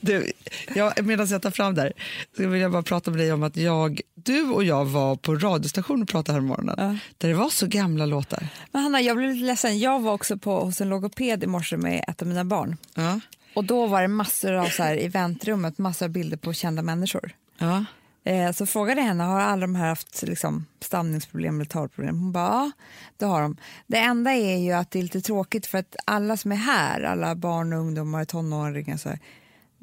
du, 0.00 0.32
jag, 0.74 1.04
medan 1.04 1.26
jag 1.26 1.42
tar 1.42 1.50
fram 1.50 1.74
det 1.74 1.82
här 1.82 1.92
så 2.36 2.48
vill 2.48 2.60
jag 2.60 2.72
bara 2.72 2.82
prata 2.82 3.10
med 3.10 3.20
dig 3.20 3.32
om 3.32 3.42
att 3.42 3.56
jag, 3.56 4.00
du 4.14 4.42
och 4.42 4.64
jag 4.64 4.84
var 4.84 5.16
på 5.16 5.34
radiostation 5.34 6.02
och 6.02 6.08
pratade 6.08 6.38
här 6.38 6.46
morgonen 6.46 6.98
där 7.18 7.28
det 7.28 7.34
var 7.34 7.48
så 7.48 7.66
gamla 7.66 8.06
låtar. 8.06 8.48
Men 8.72 8.82
Hanna, 8.82 9.00
jag 9.00 9.16
blev 9.16 9.30
lite 9.30 9.46
ledsen. 9.46 9.78
Jag 9.78 10.00
var 10.00 10.12
också 10.12 10.38
på, 10.38 10.60
hos 10.60 10.80
en 10.80 10.88
logoped 10.88 11.44
i 11.44 11.46
morse 11.46 11.76
med 11.76 12.04
ett 12.08 12.22
av 12.22 12.28
mina 12.28 12.44
barn. 12.44 12.76
Ja. 12.94 13.20
Och 13.54 13.64
då 13.64 13.86
var 13.86 14.02
det 14.02 14.08
massor 14.08 14.52
av 14.52 14.66
så 14.66 14.82
här, 14.82 15.02
i 15.02 15.08
väntrummet, 15.08 15.78
massor 15.78 16.06
av 16.06 16.10
bilder 16.12 16.36
på 16.36 16.52
kända 16.52 16.82
människor. 16.82 17.30
Ja. 17.58 17.84
Eh, 18.24 18.52
så 18.52 18.66
frågade 18.66 19.00
jag 19.00 19.08
henne, 19.08 19.24
har 19.24 19.40
alla 19.40 19.60
de 19.60 19.74
här 19.74 19.88
haft 19.88 20.22
liksom, 20.22 20.66
stamningsproblem 20.80 21.54
eller 21.54 21.64
talproblem? 21.64 22.20
Hon 22.20 22.32
bara, 22.32 22.44
ja, 22.44 22.70
det 23.16 23.24
har 23.24 23.42
de. 23.42 23.56
Det 23.86 23.98
enda 23.98 24.30
är 24.30 24.56
ju 24.56 24.72
att 24.72 24.90
det 24.90 24.98
är 24.98 25.02
lite 25.02 25.20
tråkigt 25.20 25.66
för 25.66 25.78
att 25.78 25.96
alla 26.04 26.36
som 26.36 26.52
är 26.52 26.56
här, 26.56 27.02
alla 27.02 27.34
barn 27.34 27.72
och 27.72 27.78
ungdomar, 27.78 28.24
tonåringar, 28.24 28.96
så 28.96 29.08
här, 29.08 29.18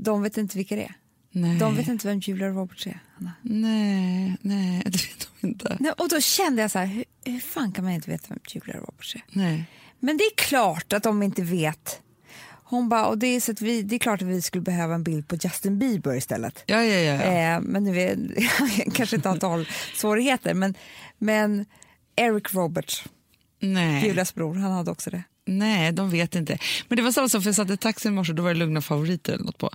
de 0.03 0.21
vet 0.21 0.37
inte 0.37 0.57
vilka 0.57 0.75
det 0.75 0.83
är. 0.83 0.95
Nej. 1.35 1.57
De 1.57 1.75
vet 1.75 1.87
inte 1.87 2.07
vem 2.07 2.19
Julia 2.19 2.47
Roberts 2.49 2.87
är. 2.87 2.99
Hanna. 3.15 3.31
Nej, 3.41 4.37
nej, 4.41 4.81
det 4.85 4.91
vet 4.91 5.29
de 5.41 5.47
inte. 5.47 5.77
Nej, 5.79 5.91
och 5.91 6.09
då 6.09 6.21
kände 6.21 6.61
jag 6.61 6.71
så 6.71 6.79
här, 6.79 6.85
hur, 6.85 7.03
hur 7.25 7.39
fan 7.39 7.71
kan 7.71 7.83
man 7.83 7.93
inte 7.93 8.09
veta 8.09 8.25
vem 8.29 8.39
Julia 8.47 8.77
Roberts 8.77 9.15
är? 9.15 9.23
Nej. 9.31 9.65
Men 9.99 10.17
det 10.17 10.23
är 10.23 10.35
klart 10.35 10.93
att 10.93 11.03
de 11.03 11.23
inte 11.23 11.41
vet. 11.41 11.99
Hon 12.63 12.89
bara, 12.89 13.05
och 13.05 13.17
det 13.17 13.27
är, 13.27 13.39
så 13.39 13.51
att 13.51 13.61
vi, 13.61 13.81
det 13.81 13.95
är 13.95 13.99
klart 13.99 14.21
att 14.21 14.27
vi 14.27 14.41
skulle 14.41 14.61
behöva 14.61 14.95
en 14.95 15.03
bild 15.03 15.27
på 15.27 15.35
Justin 15.35 15.79
Bieber 15.79 16.15
istället. 16.15 16.63
Ja, 16.65 16.83
ja, 16.83 16.99
ja. 16.99 17.23
ja. 17.23 17.55
Eh, 17.55 17.61
men 17.61 17.83
nu 17.83 18.01
är, 18.01 18.17
kanske 18.93 19.15
inte 19.15 19.29
har 19.29 19.37
talsvårigheter, 19.37 20.53
men, 20.53 20.75
men 21.17 21.65
Eric 22.15 22.53
Roberts, 22.53 23.03
Nej. 23.59 24.07
Julias 24.07 24.35
bror, 24.35 24.55
han 24.55 24.71
hade 24.71 24.91
också 24.91 25.09
det. 25.09 25.23
Nej, 25.45 25.91
de 25.91 26.09
vet 26.09 26.35
inte. 26.35 26.57
Men 26.87 26.95
det 26.95 27.01
var 27.01 27.11
samma 27.11 27.29
sak, 27.29 27.43
för 27.43 27.47
jag 27.47 27.55
satt 27.55 27.69
i 27.69 27.77
taxi 27.77 28.07
i 28.07 28.11
morse 28.11 28.33
då 28.33 28.43
var 28.43 28.53
det 28.53 28.59
Lugna 28.59 28.81
favoriter 28.81 29.33
eller 29.33 29.45
något 29.45 29.57
på. 29.57 29.69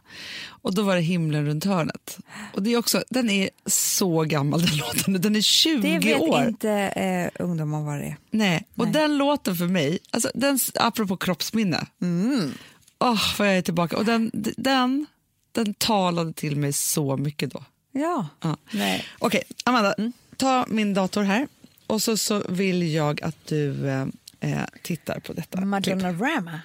Och 0.47 0.75
då 0.75 0.83
var 0.83 0.97
det 0.97 1.03
Himlen 1.03 1.47
runt 1.47 1.65
hörnet. 1.65 2.19
Och 2.55 2.63
det 2.63 2.73
är 2.73 2.77
också, 2.77 3.05
den 3.11 3.31
är 3.31 3.51
så 3.67 4.23
gammal 4.23 4.63
den 4.63 4.77
låten, 4.77 5.21
den 5.21 5.37
är 5.37 5.41
20 5.41 5.81
Det 5.81 5.99
vet 5.99 6.21
år. 6.21 6.49
inte 6.49 6.71
eh, 6.71 7.45
ungdomar 7.45 7.83
vad 7.83 7.99
det 7.99 8.07
är. 8.07 8.17
Nej, 8.31 8.65
och 8.77 8.85
Nej. 8.85 8.93
den 8.93 9.19
låten 9.19 9.57
för 9.57 9.67
mig, 9.67 9.99
alltså 10.11 10.31
den, 10.35 10.59
apropå 10.75 11.17
kroppsminne, 11.17 11.87
mm. 12.03 12.53
oh, 12.99 13.39
vad 13.39 13.49
jag 13.49 13.57
är 13.57 13.63
tillbaka. 13.63 13.97
Och 13.97 14.05
den, 14.05 14.31
den, 14.57 15.07
den 15.53 15.75
talade 15.75 16.33
till 16.33 16.57
mig 16.57 16.73
så 16.73 17.17
mycket 17.17 17.51
då. 17.51 17.65
Ja. 17.93 18.29
Ja. 18.41 18.57
Okej, 19.19 19.43
Amanda, 19.65 19.95
ta 20.37 20.67
min 20.69 20.95
dator 20.95 21.23
här 21.23 21.49
och 21.87 22.03
så, 22.03 22.17
så 22.17 22.43
vill 22.49 22.95
jag 22.95 23.23
att 23.23 23.47
du 23.47 23.89
eh, 23.89 24.07
eh, 24.41 24.65
tittar 24.83 25.21
på 25.21 25.33
detta. 25.33 25.59
klipp. 25.59 25.67
Madonna 25.69 26.13
Rama. 26.13 26.61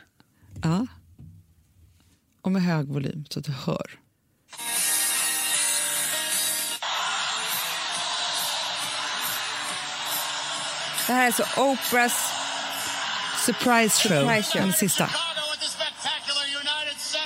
Ja. 0.63 0.87
Och 2.41 2.51
med 2.51 2.61
hög 2.63 2.87
volym 2.87 3.25
så 3.29 3.39
att 3.39 3.45
du 3.45 3.51
hör. 3.51 3.99
Det 11.07 11.13
här 11.13 11.27
är 11.27 11.31
så 11.31 11.43
Oprahs... 11.61 12.13
Surprise 13.45 14.09
show, 14.09 14.19
Surprise 14.21 14.51
show. 14.51 14.61
den 14.61 14.73
sista. 14.73 15.09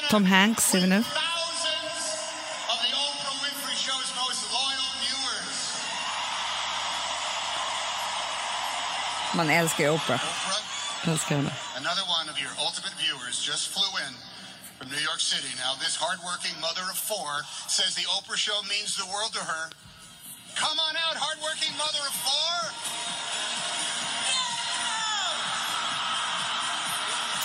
Tom 0.10 0.26
Hanks 0.26 0.64
ser 0.64 0.82
vi 0.82 0.88
nu. 0.88 1.04
Man 9.38 9.50
älskar 9.50 9.84
ju 9.84 9.90
Oprah. 9.90 10.22
Oprah, 10.24 11.10
älskar 11.12 11.36
henne. 11.36 11.52
another 11.78 12.06
one 12.18 12.28
of 12.32 12.38
your 12.44 12.54
ultimate 12.68 12.96
viewers 13.04 13.36
just 13.50 13.64
flew 13.76 13.92
in 14.06 14.14
from 14.78 14.88
New 14.90 15.04
York 15.10 15.22
City. 15.34 15.52
Now, 15.64 15.72
this 15.86 15.96
hardworking 15.96 16.56
mother 16.68 16.86
of 16.94 16.98
four 17.12 17.32
says 17.68 17.92
the 18.02 18.08
Oprah 18.18 18.36
show 18.48 18.60
means 18.74 18.90
the 18.98 19.06
world 19.14 19.32
to 19.40 19.44
her. 19.52 19.64
Come 20.64 20.78
on 20.88 20.94
out, 21.06 21.16
hardworking 21.26 21.74
mother 21.78 22.04
of 22.10 22.16
four. 22.28 22.58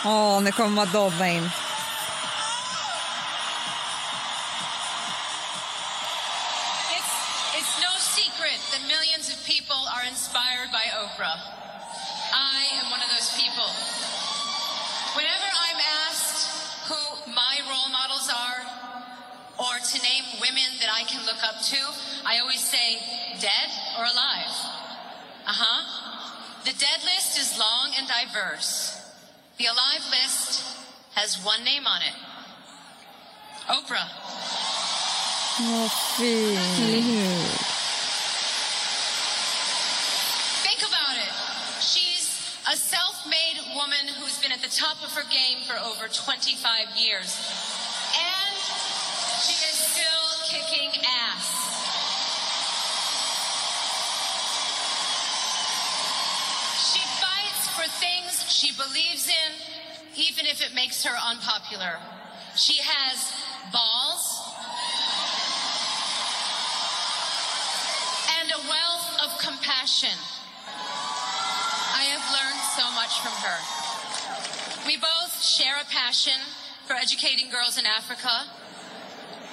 Åh, 0.04 0.40
nu 0.42 0.52
kommer 0.52 0.70
Madonna 0.70 1.26
in. 1.28 1.44
It's, 6.96 7.12
it's 7.58 7.74
no 7.86 7.92
secret 8.16 8.58
that 8.72 8.82
millions 8.88 9.26
of 9.32 9.38
people 9.44 9.80
are 9.94 10.04
inspired 10.12 10.70
by 10.72 10.84
Oprah. 11.02 11.38
I 12.32 12.80
am 12.80 12.90
one 12.90 13.00
of 13.00 13.08
those 13.12 13.30
people. 13.36 13.68
Whenever 15.14 15.44
I'm 15.44 15.80
asked 16.08 16.88
who 16.88 17.30
my 17.32 17.60
role 17.68 17.92
models 17.92 18.28
are, 18.32 18.60
or 19.60 19.78
to 19.78 19.96
name 20.02 20.24
women 20.40 20.80
that 20.80 20.88
I 20.88 21.04
can 21.04 21.24
look 21.26 21.44
up 21.44 21.60
to, 21.60 21.80
I 22.24 22.40
always 22.40 22.60
say 22.60 22.98
dead 23.40 23.68
or 23.98 24.04
alive. 24.04 24.52
Uh 25.46 25.52
huh. 25.52 26.64
The 26.64 26.72
dead 26.72 27.00
list 27.04 27.38
is 27.38 27.58
long 27.58 27.92
and 27.98 28.08
diverse. 28.08 28.98
The 29.58 29.66
alive 29.66 30.04
list 30.10 30.76
has 31.14 31.36
one 31.44 31.62
name 31.64 31.86
on 31.86 32.00
it 32.02 32.14
Oprah. 33.68 34.08
Vad 35.58 35.90
fint. 35.90 36.58
Think 36.76 37.41
a 42.72 42.76
self 42.76 43.26
made 43.26 43.60
woman 43.76 44.08
who's 44.18 44.38
been 44.40 44.50
at 44.50 44.62
the 44.62 44.68
top 44.68 44.96
of 45.04 45.12
her 45.12 45.28
game 45.28 45.60
for 45.68 45.76
over 45.76 46.08
25 46.08 46.96
years. 46.96 47.36
And 48.16 48.56
she 49.44 49.52
is 49.68 49.76
still 49.76 50.28
kicking 50.48 50.88
ass. 51.04 51.44
She 56.80 57.04
fights 57.20 57.68
for 57.76 57.84
things 58.00 58.50
she 58.50 58.72
believes 58.72 59.28
in, 59.28 59.52
even 60.16 60.46
if 60.46 60.64
it 60.64 60.74
makes 60.74 61.04
her 61.04 61.14
unpopular. 61.28 61.98
She 62.56 62.80
has 62.80 63.36
balls 63.70 64.48
and 68.40 68.50
a 68.50 68.60
wealth 68.66 69.12
of 69.24 69.38
compassion. 69.44 70.16
I 72.02 72.10
have 72.18 72.26
learned 72.34 72.58
so 72.74 72.82
much 73.12 73.20
from 73.20 73.36
her. 73.44 74.86
We 74.86 74.96
both 74.96 75.42
share 75.42 75.74
a 75.80 75.84
passion 75.92 76.38
for 76.86 76.94
educating 76.94 77.50
girls 77.50 77.78
in 77.78 77.84
Africa. 77.86 78.30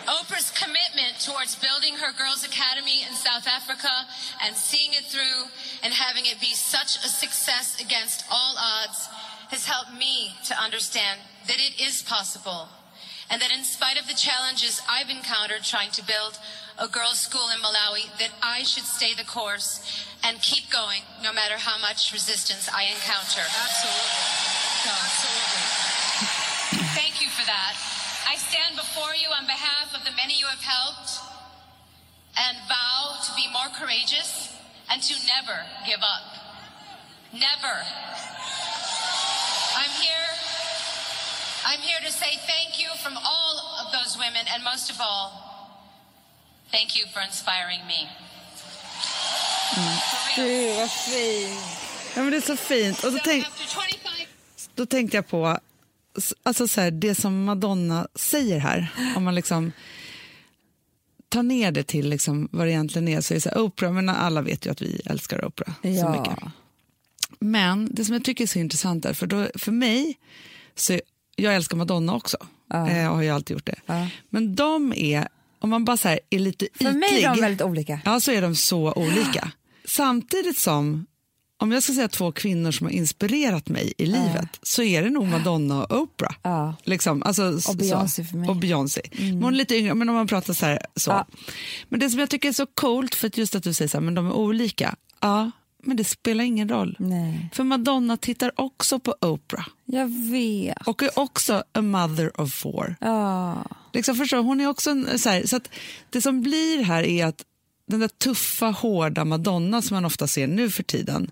Oprah's 0.08 0.52
commitment 0.52 1.20
towards 1.20 1.56
building 1.56 1.96
her 1.96 2.12
Girls 2.18 2.46
Academy 2.46 3.04
in 3.08 3.14
South 3.14 3.48
Africa 3.48 3.92
and 4.44 4.56
seeing 4.56 4.94
it 4.94 5.06
through 5.06 5.52
and 5.84 5.94
having 5.94 6.26
it 6.26 6.40
be 6.40 6.54
such 6.54 6.98
a 6.98 7.10
success 7.10 7.80
against 7.82 8.26
all 8.32 8.56
odds 8.58 9.08
has 9.50 9.66
helped 9.66 9.94
me 9.94 10.32
to 10.46 10.56
understand 10.56 11.20
that 11.48 11.58
it 11.60 11.80
is 11.82 12.02
possible 12.04 12.70
and 13.30 13.42
that 13.42 13.52
in 13.56 13.64
spite 13.64 14.00
of 14.00 14.08
the 14.08 14.14
challenges 14.14 14.82
I've 14.90 15.10
encountered 15.10 15.64
trying 15.64 15.92
to 15.92 16.06
build 16.06 16.40
a 16.78 16.88
girls' 16.88 17.20
school 17.20 17.50
in 17.54 17.62
Malawi, 17.62 18.10
that 18.20 18.32
I 18.42 18.64
should 18.64 18.86
stay 18.86 19.14
the 19.14 19.26
course 19.26 19.84
and 20.24 20.42
keep 20.42 20.72
going 20.72 21.02
no 21.22 21.34
matter 21.34 21.56
how 21.58 21.78
much 21.78 22.12
resistance 22.14 22.70
I 22.72 22.84
encounter. 22.84 23.44
Absolutely. 23.44 24.40
Absolutely. 24.88 25.66
Thank 26.96 27.22
you 27.22 27.30
for 27.30 27.46
that. 27.46 27.76
I 28.28 28.36
stand 28.38 28.76
before 28.76 29.14
you 29.16 29.28
on 29.30 29.46
behalf 29.46 29.94
of 29.94 30.06
the 30.06 30.12
many 30.16 30.40
you 30.40 30.46
have 30.46 30.64
helped 30.64 31.20
and 32.38 32.58
vow 32.68 33.20
to 33.26 33.32
be 33.36 33.48
more 33.52 33.68
courageous 33.76 34.56
and 34.90 35.02
to 35.02 35.14
never 35.28 35.66
give 35.86 36.00
up. 36.00 36.24
Never. 37.34 37.76
I'm 39.76 39.92
here. 40.02 40.19
I'm 41.66 41.82
here 41.82 42.02
to 42.08 42.12
say 42.12 42.32
thank 42.54 42.72
you 42.82 42.90
from 43.04 43.18
all 43.18 43.56
of 43.82 43.92
those 43.92 44.18
women 44.18 44.44
and 44.54 44.64
most 44.64 44.90
of 44.92 44.98
all, 45.00 45.26
thank 46.72 46.90
you 46.98 47.06
for 47.14 47.22
inspiring 47.22 47.82
me. 47.88 48.00
Real. 50.38 50.48
Gud, 50.48 50.76
vad 50.78 50.92
fint. 50.92 51.60
Ja, 52.16 52.22
men 52.22 52.32
det 52.32 52.38
är 52.38 52.42
så 52.42 52.58
fint. 52.58 53.04
Och 53.04 53.12
då, 53.12 53.18
So 53.18 53.24
tänk, 53.26 53.46
after 53.46 53.66
25 53.66 54.28
då 54.76 54.86
tänkte 54.86 55.18
jag 55.18 55.28
på 55.28 55.60
alltså 56.44 56.68
så 56.68 56.82
här, 56.82 56.92
det 56.92 57.16
som 57.16 57.44
Madonna 57.44 58.08
säger 58.16 58.60
här. 58.60 58.88
Om 59.16 59.24
man 59.24 59.36
liksom 59.36 59.72
tar 61.30 61.44
ner 61.44 61.72
det 61.72 61.84
till 61.84 62.10
liksom 62.10 62.50
vad 62.52 62.68
det 62.68 62.72
egentligen 62.72 63.08
är 63.08 63.22
så 63.22 63.34
är 63.34 63.36
det 63.36 63.42
så 63.42 63.50
här, 63.50 63.58
Oprah, 63.60 63.92
men 63.92 64.10
alla 64.10 64.42
vet 64.42 64.66
ju 64.66 64.72
att 64.72 64.82
vi 64.82 65.02
älskar 65.06 65.46
Oprah 65.46 65.74
så 65.82 65.88
Ja. 65.88 66.10
mycket. 66.12 66.44
Men 67.40 67.90
det 67.96 68.06
som 68.06 68.14
jag 68.14 68.24
tycker 68.24 68.44
är 68.44 68.48
så 68.48 68.60
intressant 68.60 69.06
är, 69.06 69.14
för, 69.14 69.28
då, 69.28 69.48
för 69.56 69.72
mig, 69.72 70.18
så 70.76 71.00
jag 71.40 71.56
älskar 71.56 71.78
Madonna 71.78 72.16
också, 72.16 72.38
eh, 72.74 73.08
och 73.08 73.16
har 73.16 73.22
ju 73.22 73.30
alltid 73.30 73.56
gjort 73.56 73.66
det. 73.66 73.80
Ja. 73.86 74.08
Men 74.30 74.56
de 74.56 74.94
är, 74.94 75.28
om 75.60 75.70
man 75.70 75.86
bara 75.86 75.98
så 75.98 76.08
här, 76.08 76.20
är 76.30 76.40
lite 76.40 76.68
För 76.74 76.92
mig 76.92 77.10
är 77.10 77.18
ytlig, 77.18 77.30
de 77.36 77.42
väldigt 77.42 77.62
olika. 77.62 78.00
Ja, 78.06 78.20
så 78.20 78.32
är 78.32 78.42
de 78.42 78.56
så 78.56 78.94
olika. 78.94 79.52
Samtidigt 79.86 80.58
som, 80.58 81.06
om 81.58 81.72
jag 81.72 81.84
ska 81.84 81.94
säga 81.94 82.08
två 82.08 82.32
kvinnor 82.32 82.72
som 82.72 82.88
har 82.88 82.92
inspirerat 82.92 83.70
mig 83.70 83.94
i 83.98 84.06
livet, 84.06 84.60
så 84.62 84.84
är 84.84 85.04
det 85.04 85.10
nog 85.10 85.28
Madonna 85.28 85.84
och 85.84 86.02
Oprah. 86.02 86.36
Ja. 86.42 86.76
Liksom, 86.84 87.24
alltså, 87.24 87.60
Och 87.70 87.76
Beyoncé 87.76 88.24
för 88.24 88.36
mig. 88.38 88.44
Mm. 88.44 88.50
Och 88.50 88.56
Beyoncé. 88.56 89.02
Men 89.12 89.44
hon 89.44 89.54
är 89.54 89.58
lite 89.58 89.76
yngre, 89.76 89.94
men 89.94 90.10
om 90.10 90.16
man 90.16 90.28
pratar 90.28 90.54
så 90.54 90.66
här. 90.66 90.80
Så. 90.96 91.12
Ja. 91.12 91.28
Men 91.90 92.00
det 92.00 92.10
som 92.10 92.20
jag 92.20 92.30
tycker 92.30 92.50
är 92.50 92.54
så 92.54 92.66
coolt, 92.66 93.16
för 93.16 93.28
att 93.28 93.38
just 93.38 93.56
att 93.56 93.64
du 93.64 93.74
säger 93.74 93.90
så 93.90 93.98
här, 93.98 94.02
men 94.02 94.14
de 94.16 94.28
är 94.28 94.34
olika. 94.34 94.96
Ja, 95.20 95.52
men 95.84 95.98
det 95.98 96.04
spelar 96.04 96.44
ingen 96.44 96.70
roll. 96.70 96.96
Nej. 97.00 97.50
För 97.54 97.64
Madonna 97.64 98.18
tittar 98.18 98.52
också 98.56 99.00
på 99.00 99.16
Oprah 99.22 99.68
Jag 99.86 100.08
vet. 100.32 100.88
och 100.88 101.04
är 101.04 101.20
också 101.20 101.64
a 101.72 101.82
mother 101.82 102.42
of 102.42 102.54
four. 102.54 102.96
Ja. 103.02 103.66
Liksom 103.94 104.16
förstår, 104.16 104.38
hon 104.38 104.62
är 104.62 104.68
också 104.68 104.90
en, 104.90 105.20
så, 105.20 105.30
här, 105.30 105.46
så 105.48 105.56
att 105.56 105.70
det 106.10 106.22
som 106.22 106.42
blir 106.42 106.84
här 106.84 107.04
är 107.04 107.26
att 107.26 107.46
den 107.88 108.00
där 108.00 108.08
tuffa, 108.08 108.66
hårda 108.66 109.26
Madonna 109.26 109.82
som 109.82 109.96
man 109.96 110.06
ofta 110.06 110.28
ser 110.28 110.48
nu 110.48 110.70
för 110.70 110.84
tiden 110.84 111.32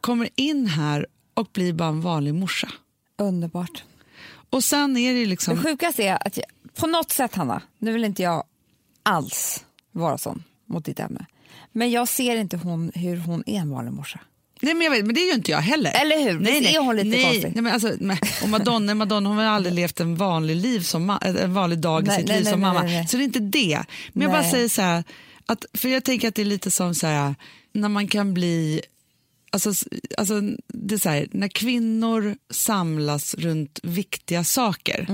kommer 0.00 0.28
in 0.34 0.66
här 0.66 1.06
och 1.34 1.48
blir 1.52 1.72
bara 1.72 1.88
en 1.88 2.00
vanlig 2.00 2.34
morsa. 2.34 2.68
Underbart. 3.18 3.84
Och 4.50 4.64
sen 4.64 4.96
är 4.96 5.12
det 5.14 5.20
Det 5.20 5.26
liksom... 5.26 5.62
sjukaste 5.62 6.04
är 6.04 6.26
att 6.26 6.36
jag, 6.36 6.46
på 6.74 6.86
något 6.86 7.10
sätt, 7.12 7.34
Hanna, 7.34 7.62
nu 7.78 7.92
vill 7.92 8.04
inte 8.04 8.22
jag 8.22 8.44
alls 9.02 9.64
vara 9.92 10.18
sån 10.18 10.42
mot 10.66 10.84
ditt 10.84 11.00
ämne, 11.00 11.26
men 11.72 11.90
jag 11.90 12.08
ser 12.08 12.36
inte 12.36 12.56
hon, 12.56 12.92
hur 12.94 13.16
hon 13.16 13.42
är 13.46 13.60
en 13.60 13.70
vanlig 13.70 13.92
morsa. 13.92 14.20
Nej, 14.60 14.74
men, 14.74 14.84
jag 14.84 14.90
vet, 14.90 15.04
men 15.04 15.14
det 15.14 15.20
är 15.20 15.26
ju 15.26 15.32
inte 15.34 15.50
jag 15.50 15.58
heller. 15.58 15.92
Eller 15.94 16.24
hur? 16.24 16.38
Visst 16.38 16.74
är 16.74 16.78
hon 16.78 16.96
lite 16.96 17.08
nej, 17.08 17.24
konstig? 17.24 17.52
Nej, 17.54 17.62
men 17.62 17.72
alltså, 17.72 17.88
och 18.42 18.48
Madonna, 18.48 18.94
Madonna 18.94 19.28
hon 19.28 19.38
har 19.38 19.44
aldrig 19.44 19.74
levt 19.74 20.00
en 20.00 20.16
vanlig, 20.16 20.56
liv 20.56 20.80
som 20.80 21.10
ma- 21.10 21.38
en 21.42 21.54
vanlig 21.54 21.78
dag 21.78 22.02
i 22.02 22.06
Nej, 22.06 22.18
sitt 22.18 22.28
nej, 22.28 22.36
liv 22.36 22.44
nej, 22.44 22.52
som 22.52 22.60
nej, 22.60 22.68
mamma. 22.68 22.82
nej, 22.82 22.94
nej. 22.94 23.08
Så 23.08 23.16
det 23.16 23.22
är 23.22 23.24
inte 23.24 23.40
det. 23.40 23.84
Men 24.12 24.22
jag 24.22 24.30
bara 24.30 24.42
Nej. 24.42 24.50
säger 24.50 24.68
så 24.68 24.82
här, 24.82 25.04
att, 25.46 25.64
för 25.74 25.88
jag 25.88 26.04
tänker 26.04 26.28
att 26.28 26.34
det 26.34 26.42
är 26.42 26.46
lite 26.46 26.70
som 26.70 26.94
så 26.94 27.06
här, 27.06 27.34
när 27.72 27.88
man 27.88 28.08
kan 28.08 28.34
bli 28.34 28.80
Alltså, 29.50 29.72
alltså, 30.18 30.40
det 30.66 30.94
är 31.06 31.08
här, 31.08 31.28
när 31.30 31.48
kvinnor 31.48 32.36
samlas 32.50 33.34
runt 33.34 33.80
viktiga 33.82 34.44
saker 34.44 35.06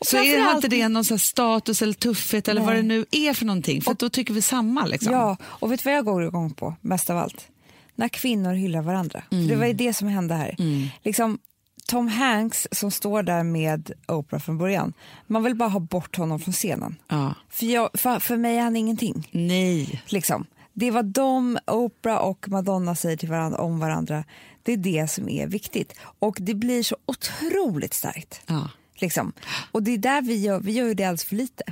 så 0.00 0.16
är 0.16 0.44
det 0.44 0.56
inte 0.56 0.68
det 0.68 0.88
någon 0.88 1.18
status 1.18 1.82
eller 1.82 1.92
tuffhet 1.92 2.48
eller 2.48 2.60
vad 2.60 2.74
det 2.74 2.82
nu 2.82 3.06
är 3.10 3.34
för 3.34 3.44
någonting. 3.44 3.82
För 3.82 3.92
att 3.92 3.98
då 3.98 4.08
tycker 4.08 4.34
vi 4.34 4.42
samma. 4.42 4.86
Liksom. 4.86 5.12
Ja, 5.12 5.36
och 5.42 5.72
vet 5.72 5.84
du 5.84 5.90
vad 5.90 5.96
jag 5.96 6.04
går 6.04 6.24
igång 6.24 6.54
på 6.54 6.74
mest 6.80 7.10
av 7.10 7.18
allt? 7.18 7.48
När 7.94 8.08
kvinnor 8.08 8.52
hyllar 8.52 8.82
varandra. 8.82 9.22
Mm. 9.30 9.48
det 9.48 9.56
var 9.56 9.66
ju 9.66 9.72
det 9.72 9.94
som 9.94 10.08
hände 10.08 10.34
här. 10.34 10.56
Liksom, 11.02 11.38
Tom 11.86 12.08
Hanks 12.08 12.68
som 12.72 12.90
står 12.90 13.22
där 13.22 13.42
med 13.42 13.90
Oprah 14.08 14.40
från 14.40 14.58
början, 14.58 14.92
man 15.26 15.42
vill 15.42 15.54
bara 15.54 15.68
ha 15.68 15.80
bort 15.80 16.16
honom 16.16 16.40
från 16.40 16.54
scenen. 16.54 16.96
Ja. 17.08 17.34
För, 17.50 17.66
jag, 17.66 17.90
för, 17.94 18.18
för 18.18 18.36
mig 18.36 18.56
är 18.56 18.62
han 18.62 18.76
ingenting. 18.76 19.28
Nej. 19.30 20.02
Liksom. 20.06 20.46
Det 20.72 20.90
vad 20.90 21.04
de, 21.04 21.58
Oprah 21.66 22.16
och 22.16 22.48
Madonna 22.48 22.94
säger 22.94 23.16
till 23.16 23.28
varandra 23.28 23.58
om 23.58 23.78
varandra, 23.78 24.24
det 24.62 24.72
är 24.72 24.76
det 24.76 25.10
som 25.10 25.28
är 25.28 25.46
viktigt. 25.46 25.92
Och 26.18 26.36
det 26.40 26.54
blir 26.54 26.82
så 26.82 26.96
otroligt 27.06 27.94
starkt. 27.94 28.40
Ja. 28.46 28.68
Liksom. 28.94 29.32
Och 29.72 29.82
det 29.82 29.90
är 29.90 29.98
där 29.98 30.22
vi 30.22 30.36
gör, 30.36 30.60
vi 30.60 30.72
gör 30.72 30.86
ju 30.86 30.94
det 30.94 31.04
alldeles 31.04 31.24
för 31.24 31.36
lite. 31.36 31.64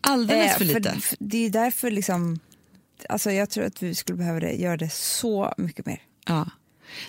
Alldeles 0.00 0.52
Eh, 0.52 0.58
för 0.58 0.64
lite. 0.64 1.00
för 1.00 1.16
det 1.20 1.46
är 1.46 1.50
därför 1.50 1.90
liksom, 1.90 2.38
alltså 3.08 3.30
jag 3.32 3.50
tror 3.50 3.64
att 3.64 3.82
vi 3.82 3.94
skulle 3.94 4.18
behöva 4.18 4.40
det, 4.40 4.52
göra 4.52 4.76
det 4.76 4.92
så 4.92 5.54
mycket 5.56 5.86
mer. 5.86 6.02
Ja. 6.26 6.50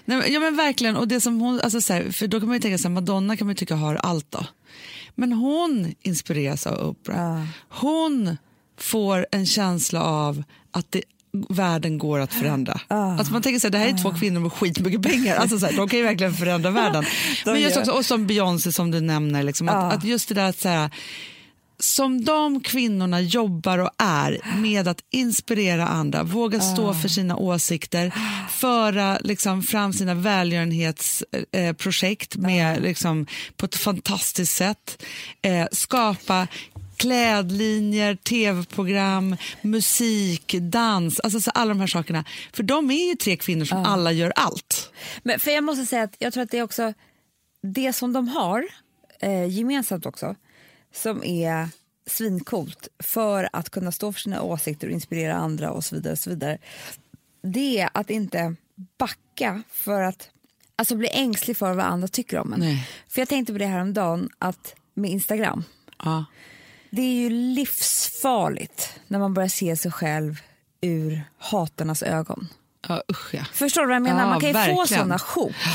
Nej, 0.06 0.34
ja 0.34 0.40
men 0.40 0.56
verkligen, 0.56 0.96
och 0.96 1.08
det 1.08 1.22
som 1.22 1.42
hon, 1.42 1.62
alltså 1.62 1.82
så 1.82 1.94
här, 1.94 2.12
för 2.12 2.28
då 2.28 2.40
kan 2.40 2.48
man 2.48 2.56
ju 2.56 2.62
tänka 2.62 2.78
sig 2.78 2.92
Madonna 2.92 3.38
kan 3.38 3.48
man 3.48 3.56
tycka 3.56 3.76
har 3.76 3.96
allt 3.96 4.32
då. 4.32 4.46
Men 5.16 5.34
hon 5.34 5.96
inspireras 6.02 6.68
av 6.68 6.90
Oprah. 6.90 7.46
Hon 7.70 8.38
får 8.78 9.26
en 9.32 9.46
känsla 9.46 10.04
av 10.04 10.44
att 10.72 10.92
det 10.92 11.04
världen 11.50 11.98
går 11.98 12.20
att 12.20 12.34
förändra. 12.34 12.80
Alltså 12.88 13.34
man 13.34 13.42
tänker 13.42 13.60
så 13.60 13.68
här, 13.68 13.72
det 13.72 13.78
här 13.78 13.88
är 13.88 14.04
två 14.04 14.12
kvinnor 14.12 14.42
med 14.42 14.54
skitmycket 14.54 15.02
pengar, 15.02 15.36
alltså 15.36 15.60
så 15.60 15.66
här, 15.66 15.74
de 15.74 15.90
kan 15.90 16.00
ju 16.00 16.06
verkligen 16.06 16.34
förändra 16.34 16.72
världen. 16.82 17.06
Men 17.46 17.62
just 17.62 17.78
också, 17.78 17.92
och 17.92 18.06
som 18.06 18.28
Beyoncé 18.28 18.72
som 18.72 18.92
du 18.92 19.02
nämner, 19.02 19.44
liksom, 19.44 19.70
att, 19.70 19.94
att 19.94 20.04
just 20.04 20.30
det 20.30 20.36
där 20.36 20.50
att 20.50 20.60
så 20.60 20.70
här, 20.70 20.90
som 21.80 22.26
de 22.26 22.60
kvinnorna 22.60 23.22
jobbar 23.22 23.78
och 23.78 23.90
är 23.98 24.62
med 24.62 24.88
att 24.88 25.04
inspirera 25.12 25.88
andra, 25.88 26.24
våga 26.24 26.60
stå 26.60 26.94
för 26.94 27.10
sina 27.10 27.36
åsikter, 27.36 28.12
föra 28.50 29.18
liksom, 29.18 29.64
fram 29.64 29.94
sina 29.94 30.14
välgörenhetsprojekt 30.14 32.36
med, 32.36 32.82
liksom, 32.82 33.28
på 33.58 33.66
ett 33.66 33.76
fantastiskt 33.76 34.56
sätt, 34.56 35.04
eh, 35.42 35.68
skapa 35.72 36.48
klädlinjer, 36.98 38.16
tv-program, 38.16 39.36
musik, 39.62 40.56
dans, 40.62 41.20
alltså 41.20 41.40
så 41.40 41.52
alla 41.52 41.70
de 41.70 41.80
här 41.80 41.88
sakerna. 41.88 42.26
För 42.54 42.64
de 42.64 42.92
är 42.92 43.10
ju 43.10 43.16
tre 43.16 43.38
kvinnor 43.38 43.66
som 43.66 43.84
alla 43.84 44.12
gör 44.12 44.34
allt. 44.36 44.92
Men 45.24 45.40
för 45.40 45.52
jag 45.52 45.64
måste 45.64 45.86
säga 45.86 46.04
att 46.04 46.16
jag 46.20 46.34
tror 46.34 46.44
att 46.44 46.52
det 46.52 46.58
är 46.58 46.64
också 46.64 46.94
det 47.62 47.94
som 47.94 48.14
de 48.14 48.28
har 48.28 48.68
eh, 49.20 49.46
gemensamt 49.46 50.06
också 50.06 50.36
som 50.94 51.24
är 51.24 51.70
svincoolt 52.08 52.88
för 53.00 53.50
att 53.54 53.70
kunna 53.70 53.92
stå 53.92 54.14
för 54.14 54.20
sina 54.20 54.42
åsikter 54.42 54.88
och 54.88 54.94
inspirera 54.94 55.34
andra 55.34 55.72
och 55.72 55.86
så 55.86 55.96
vidare. 55.96 56.12
Och 56.12 56.20
så 56.20 56.30
vidare. 56.30 56.58
Det 57.42 57.80
är 57.80 57.90
att 57.94 58.10
inte 58.10 58.56
backa 58.98 59.64
för 59.70 60.02
att 60.02 60.30
alltså 60.76 60.96
bli 60.96 61.10
ängslig 61.12 61.58
för 61.58 61.74
vad 61.74 61.86
andra 61.86 62.08
tycker 62.08 62.38
om 62.38 62.54
en. 62.54 62.60
Nej. 62.60 62.90
För 63.08 63.22
jag 63.22 63.30
tänkte 63.30 63.54
på 63.54 63.60
det 63.60 63.66
här 63.66 63.82
om 63.82 63.94
dagen 63.94 64.30
att 64.40 64.76
med 64.94 65.12
Instagram. 65.12 65.64
Ja. 66.04 66.26
Det 66.96 67.02
är 67.02 67.14
ju 67.16 67.30
livsfarligt 67.30 69.00
när 69.08 69.20
man 69.20 69.34
börjar 69.34 69.50
se 69.50 69.76
sig 69.76 69.92
själv 69.92 70.42
ur 70.82 71.24
hatarnas 71.38 72.04
ögon. 72.04 72.48
Ja, 72.88 73.04
usch 73.12 73.34
ja. 73.36 73.46
Förstår 73.54 73.82
du 73.82 73.88
vad 73.88 73.96
jag 73.96 74.04
menar? 74.04 74.22
Ja, 74.22 74.28
man 74.28 74.40
kan 74.40 74.50
ju 74.50 74.54
få 74.54 74.60
verkligen. 74.60 75.04
såna 75.04 75.20
sjok. 75.20 75.56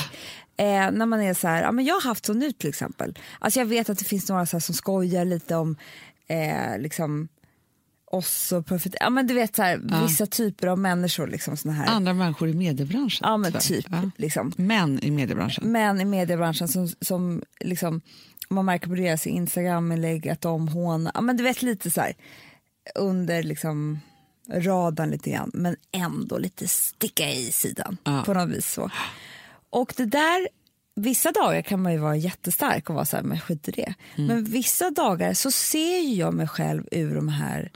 Eh, 0.57 0.91
när 0.91 1.07
man 1.07 1.21
är 1.21 1.35
så 1.35 1.49
här, 1.49 1.63
ja, 1.63 1.73
men 1.73 1.85
jag 1.85 1.95
har 1.95 2.03
haft 2.03 2.27
så 2.27 2.33
nu 2.33 2.53
till 2.53 2.69
exempel. 2.69 3.19
Alltså 3.39 3.61
jag 3.61 3.67
vet 3.67 3.91
att 3.91 3.99
det 3.99 4.05
finns 4.05 4.29
några 4.29 4.47
så 4.47 4.61
som 4.61 4.75
skojar 4.75 5.25
lite 5.25 5.57
om 5.57 5.77
eh, 6.27 6.79
liksom 6.79 7.29
oss 8.11 8.53
och 8.53 8.67
profet. 8.67 8.95
Ja 9.01 9.11
men 9.11 9.27
du 9.27 9.35
vet 9.35 9.57
så 9.57 9.63
här, 9.63 10.03
vissa 10.07 10.27
typer 10.27 10.67
av 10.67 10.79
människor 10.79 11.27
liksom 11.27 11.57
såna 11.57 11.75
här. 11.75 11.87
Andra 11.87 12.13
människor 12.15 12.49
i 12.49 12.55
mediebranschen. 12.55 13.29
ja 13.29 13.37
men 13.37 13.53
typ 13.53 13.87
Ja. 13.91 14.11
liksom. 14.17 14.53
Män 14.57 14.99
i 15.03 15.11
mediebranschen. 15.11 15.73
Män 15.73 16.01
i 16.01 16.05
mediebranschen 16.05 16.69
som, 16.69 16.89
som 17.01 17.43
liksom, 17.61 18.01
man 18.51 18.65
märker 18.65 18.87
på 18.89 18.95
deras 18.95 19.27
Instagram-inlägg 19.27 20.29
att 20.29 20.41
de 20.41 20.69
hånar, 20.69 21.13
ja 21.15 21.21
men 21.21 21.37
du 21.37 21.43
vet 21.45 21.63
lite 21.63 21.91
så 21.91 22.01
här 22.01 22.13
under 22.95 23.43
liksom 23.43 24.01
radarn 24.53 25.11
lite 25.11 25.31
grann 25.31 25.51
men 25.55 25.77
ändå 25.93 26.39
lite 26.39 26.69
sticka 26.69 27.31
i 27.31 27.53
sidan 27.53 27.97
Ja. 28.05 28.23
på 28.27 28.35
något 28.35 28.49
vis 28.49 28.73
så. 28.73 28.91
Och 29.71 29.93
det 29.97 30.05
där, 30.05 30.49
vissa 30.97 31.33
dagar 31.33 31.63
kan 31.63 31.83
man 31.83 31.93
ju 31.93 31.99
vara 31.99 32.17
jättestark 32.17 32.89
och 32.89 32.95
vara 32.95 33.05
så 33.05 33.17
här, 33.17 33.23
men 33.25 33.41
skit 33.41 33.69
i 33.69 33.71
det. 33.73 33.95
Men 34.17 34.45
vissa 34.45 34.91
dagar 34.91 35.35
så 35.35 35.51
ser 35.51 36.01
jag 36.19 36.35
mig 36.35 36.49
själv 36.49 36.85
ur 36.91 37.15
de 37.15 37.29
här 37.29 37.71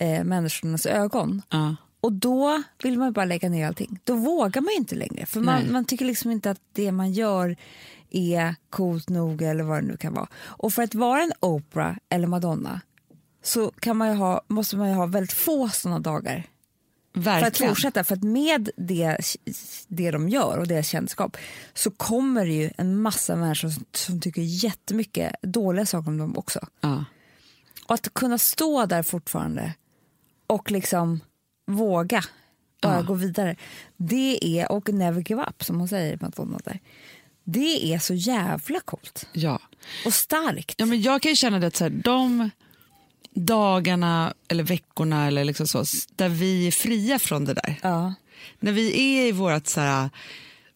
eh, 0.00 0.24
människornas 0.24 0.86
ögon. 0.86 1.42
Ja. 1.50 1.76
Och 2.00 2.12
då 2.12 2.62
vill 2.82 2.98
man 2.98 3.12
bara 3.12 3.24
lägga 3.24 3.48
ner 3.48 3.66
allting. 3.66 3.98
Då 4.04 4.14
vågar 4.14 4.60
man 4.60 4.72
inte 4.76 4.94
längre. 4.94 5.26
För 5.26 5.40
man, 5.40 5.62
Nej. 5.62 5.72
man 5.72 5.84
tycker 5.84 6.04
liksom 6.04 6.30
inte 6.30 6.50
att 6.50 6.60
det 6.72 6.92
man 6.92 7.12
gör 7.12 7.56
är 8.10 8.54
coolt 8.70 9.08
nog 9.08 9.42
eller 9.42 9.64
vad 9.64 9.82
det 9.82 9.86
nu 9.86 9.96
kan 9.96 10.14
vara. 10.14 10.28
Och 10.36 10.72
för 10.72 10.82
att 10.82 10.94
vara 10.94 11.22
en 11.22 11.32
Oprah 11.40 11.96
eller 12.08 12.26
Madonna 12.26 12.80
så 13.42 13.70
kan 13.70 13.96
man 13.96 14.16
ha, 14.16 14.40
måste 14.48 14.76
man 14.76 14.88
ju 14.88 14.94
ha 14.94 15.06
väldigt 15.06 15.32
få 15.32 15.68
sådana 15.68 15.98
dagar 15.98 16.46
för 17.14 17.20
att 17.20 17.26
Verkligen. 17.26 17.70
fortsätta. 17.70 18.04
För 18.04 18.14
att 18.16 18.22
med 18.22 18.70
det, 18.76 19.18
det 19.88 20.10
de 20.10 20.28
gör 20.28 20.58
och 20.58 20.66
deras 20.66 20.88
kändisskap 20.88 21.36
så 21.74 21.90
kommer 21.90 22.46
det 22.46 22.52
ju 22.52 22.70
en 22.78 23.02
massa 23.02 23.36
människor 23.36 23.68
som, 23.68 23.84
som 23.92 24.20
tycker 24.20 24.42
jättemycket 24.42 25.34
dåliga 25.42 25.86
saker 25.86 26.08
om 26.08 26.18
dem 26.18 26.38
också. 26.38 26.66
Ja. 26.80 27.04
Och 27.86 27.94
att 27.94 28.14
kunna 28.14 28.38
stå 28.38 28.86
där 28.86 29.02
fortfarande 29.02 29.74
och 30.50 30.70
liksom 30.70 31.20
våga 31.66 32.24
bara 32.82 32.94
Ja. 32.96 33.02
gå 33.02 33.14
vidare. 33.14 33.56
Det 33.96 34.58
är, 34.60 34.72
och 34.72 34.88
never 34.88 35.24
give 35.30 35.42
up 35.48 35.64
som 35.64 35.78
hon 35.78 35.88
säger 35.88 36.18
Madonna 36.20 36.58
där. 36.64 36.78
Det 37.44 37.92
är 37.94 37.98
så 37.98 38.14
jävla 38.14 38.80
coolt 38.80 39.26
Ja. 39.32 39.60
och 40.06 40.14
starkt. 40.14 40.74
Ja, 40.76 40.86
men 40.86 41.02
jag 41.02 41.22
kan 41.22 41.32
ju 41.32 41.36
känna 41.36 41.58
det 41.58 41.66
att 41.66 41.76
så 41.76 41.84
här, 41.84 41.90
de 41.90 42.50
dagarna 43.34 44.34
eller 44.48 44.64
veckorna 44.64 45.26
eller 45.26 45.44
liksom 45.44 45.66
så, 45.66 45.84
där 46.16 46.28
vi 46.28 46.66
är 46.66 46.70
fria 46.70 47.18
från 47.18 47.44
det 47.44 47.54
där. 47.54 47.78
Ja. 47.82 48.14
När 48.60 48.72
vi 48.72 49.16
är 49.20 49.28
i 49.28 49.32
vårt 49.32 49.66
så 49.66 49.80
här, 49.80 50.10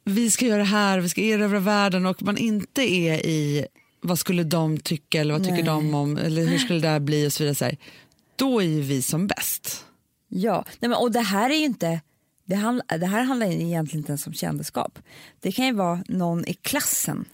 vi 0.05 0.31
ska 0.31 0.47
göra 0.47 0.59
det 0.59 0.65
här, 0.65 0.99
vi 0.99 1.09
ska 1.09 1.21
erövra 1.21 1.61
världen 1.61 2.07
och 2.07 2.23
man 2.23 2.37
inte 2.39 2.83
är 2.83 3.27
i 3.27 3.67
vad 4.01 4.19
skulle 4.19 4.45
de 4.45 4.79
tycka 4.79 5.21
eller 5.21 5.35
vad 5.35 5.43
tycker 5.43 5.55
Nej. 5.55 5.65
de 5.65 5.95
om 5.95 6.17
eller 6.17 6.47
hur 6.47 6.59
skulle 6.59 6.81
det 6.81 6.89
här 6.89 7.01
bli 7.01 7.27
och 7.29 7.33
så 7.33 7.43
vidare. 7.43 7.55
Så 7.55 7.65
här, 7.65 7.77
då 8.37 8.61
är 8.63 8.67
ju 8.67 8.81
vi 8.81 9.03
som 9.03 9.27
bäst. 9.27 9.85
Ja, 10.29 10.65
Nej, 10.81 10.89
men, 10.89 10.99
och 10.99 11.13
det 11.13 11.21
här 11.21 11.51
är 11.51 11.55
ju 11.55 11.65
inte 11.65 12.01
det, 12.45 12.55
handl 12.55 12.81
det 13.01 13.07
här 13.07 13.23
handlar 13.23 13.47
egentligen 13.47 14.01
inte 14.01 14.11
ens 14.13 14.27
om 14.27 14.33
kändisskap. 14.35 14.99
Det 15.41 15.53
kan 15.53 15.67
ju 15.67 15.73
vara 15.73 16.05
någon 16.09 16.49
i 16.49 16.55
klassen 16.55 17.25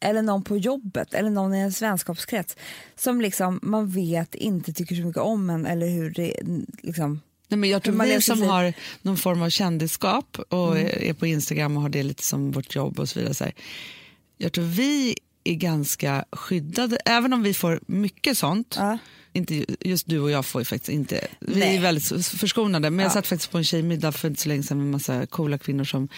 eller 0.00 0.22
någon 0.22 0.42
på 0.44 0.56
jobbet 0.56 1.14
eller 1.14 1.30
någon 1.30 1.54
i 1.54 1.58
en 1.58 1.70
vänskapskrets 1.70 2.56
som 2.96 3.20
liksom 3.20 3.60
man 3.62 3.88
vet 3.90 4.34
inte 4.34 4.72
tycker 4.72 4.96
så 4.96 5.02
mycket 5.02 5.22
om 5.22 5.50
en 5.50 5.66
eller 5.66 5.88
hur 5.88 6.10
det 6.10 6.36
liksom 6.82 7.20
Nej, 7.48 7.58
men 7.58 7.70
jag 7.70 7.82
tror 7.82 7.94
man 7.94 8.06
vi 8.06 8.20
som 8.20 8.38
liv. 8.38 8.48
har 8.48 8.72
någon 9.02 9.16
form 9.16 9.42
av 9.42 9.50
kändisskap 9.50 10.38
och 10.48 10.76
Mm. 10.76 10.88
är 11.00 11.12
på 11.14 11.26
Instagram 11.26 11.76
och 11.76 11.82
har 11.82 11.88
det 11.88 12.02
lite 12.02 12.22
som 12.22 12.50
vårt 12.50 12.74
jobb 12.74 13.00
och 13.00 13.08
så 13.08 13.18
vidare. 13.18 13.34
Så 13.34 13.44
här. 13.44 13.52
Jag 14.36 14.52
tror 14.52 14.64
vi 14.64 15.14
är 15.44 15.54
ganska 15.54 16.24
skyddade, 16.32 16.96
även 17.04 17.32
om 17.32 17.42
vi 17.42 17.54
får 17.54 17.80
mycket 17.86 18.38
sånt. 18.38 18.74
Ja. 18.78 18.98
Inte, 19.36 19.54
ju- 19.54 19.66
just 19.80 20.06
du 20.08 20.20
och 20.20 20.30
jag 20.30 20.46
får 20.46 20.60
ju 20.60 20.64
faktiskt 20.64 20.88
inte, 20.88 21.26
vi 21.40 21.60
Nej. 21.60 21.76
är 21.76 21.80
väldigt 21.80 22.26
förskonade. 22.26 22.90
Men 22.90 23.02
jag 23.02 23.12
satt 23.12 23.26
faktiskt 23.26 23.50
på 23.52 23.58
en 23.58 23.64
tjejmiddag 23.64 24.12
för 24.12 24.28
inte 24.28 24.42
så 24.42 24.48
länge 24.48 24.62
sedan 24.62 24.78
med 24.78 24.84
en 24.84 24.90
massa 24.90 25.26
coola 25.26 25.58
kvinnor 25.58 25.84
som, 25.84 26.08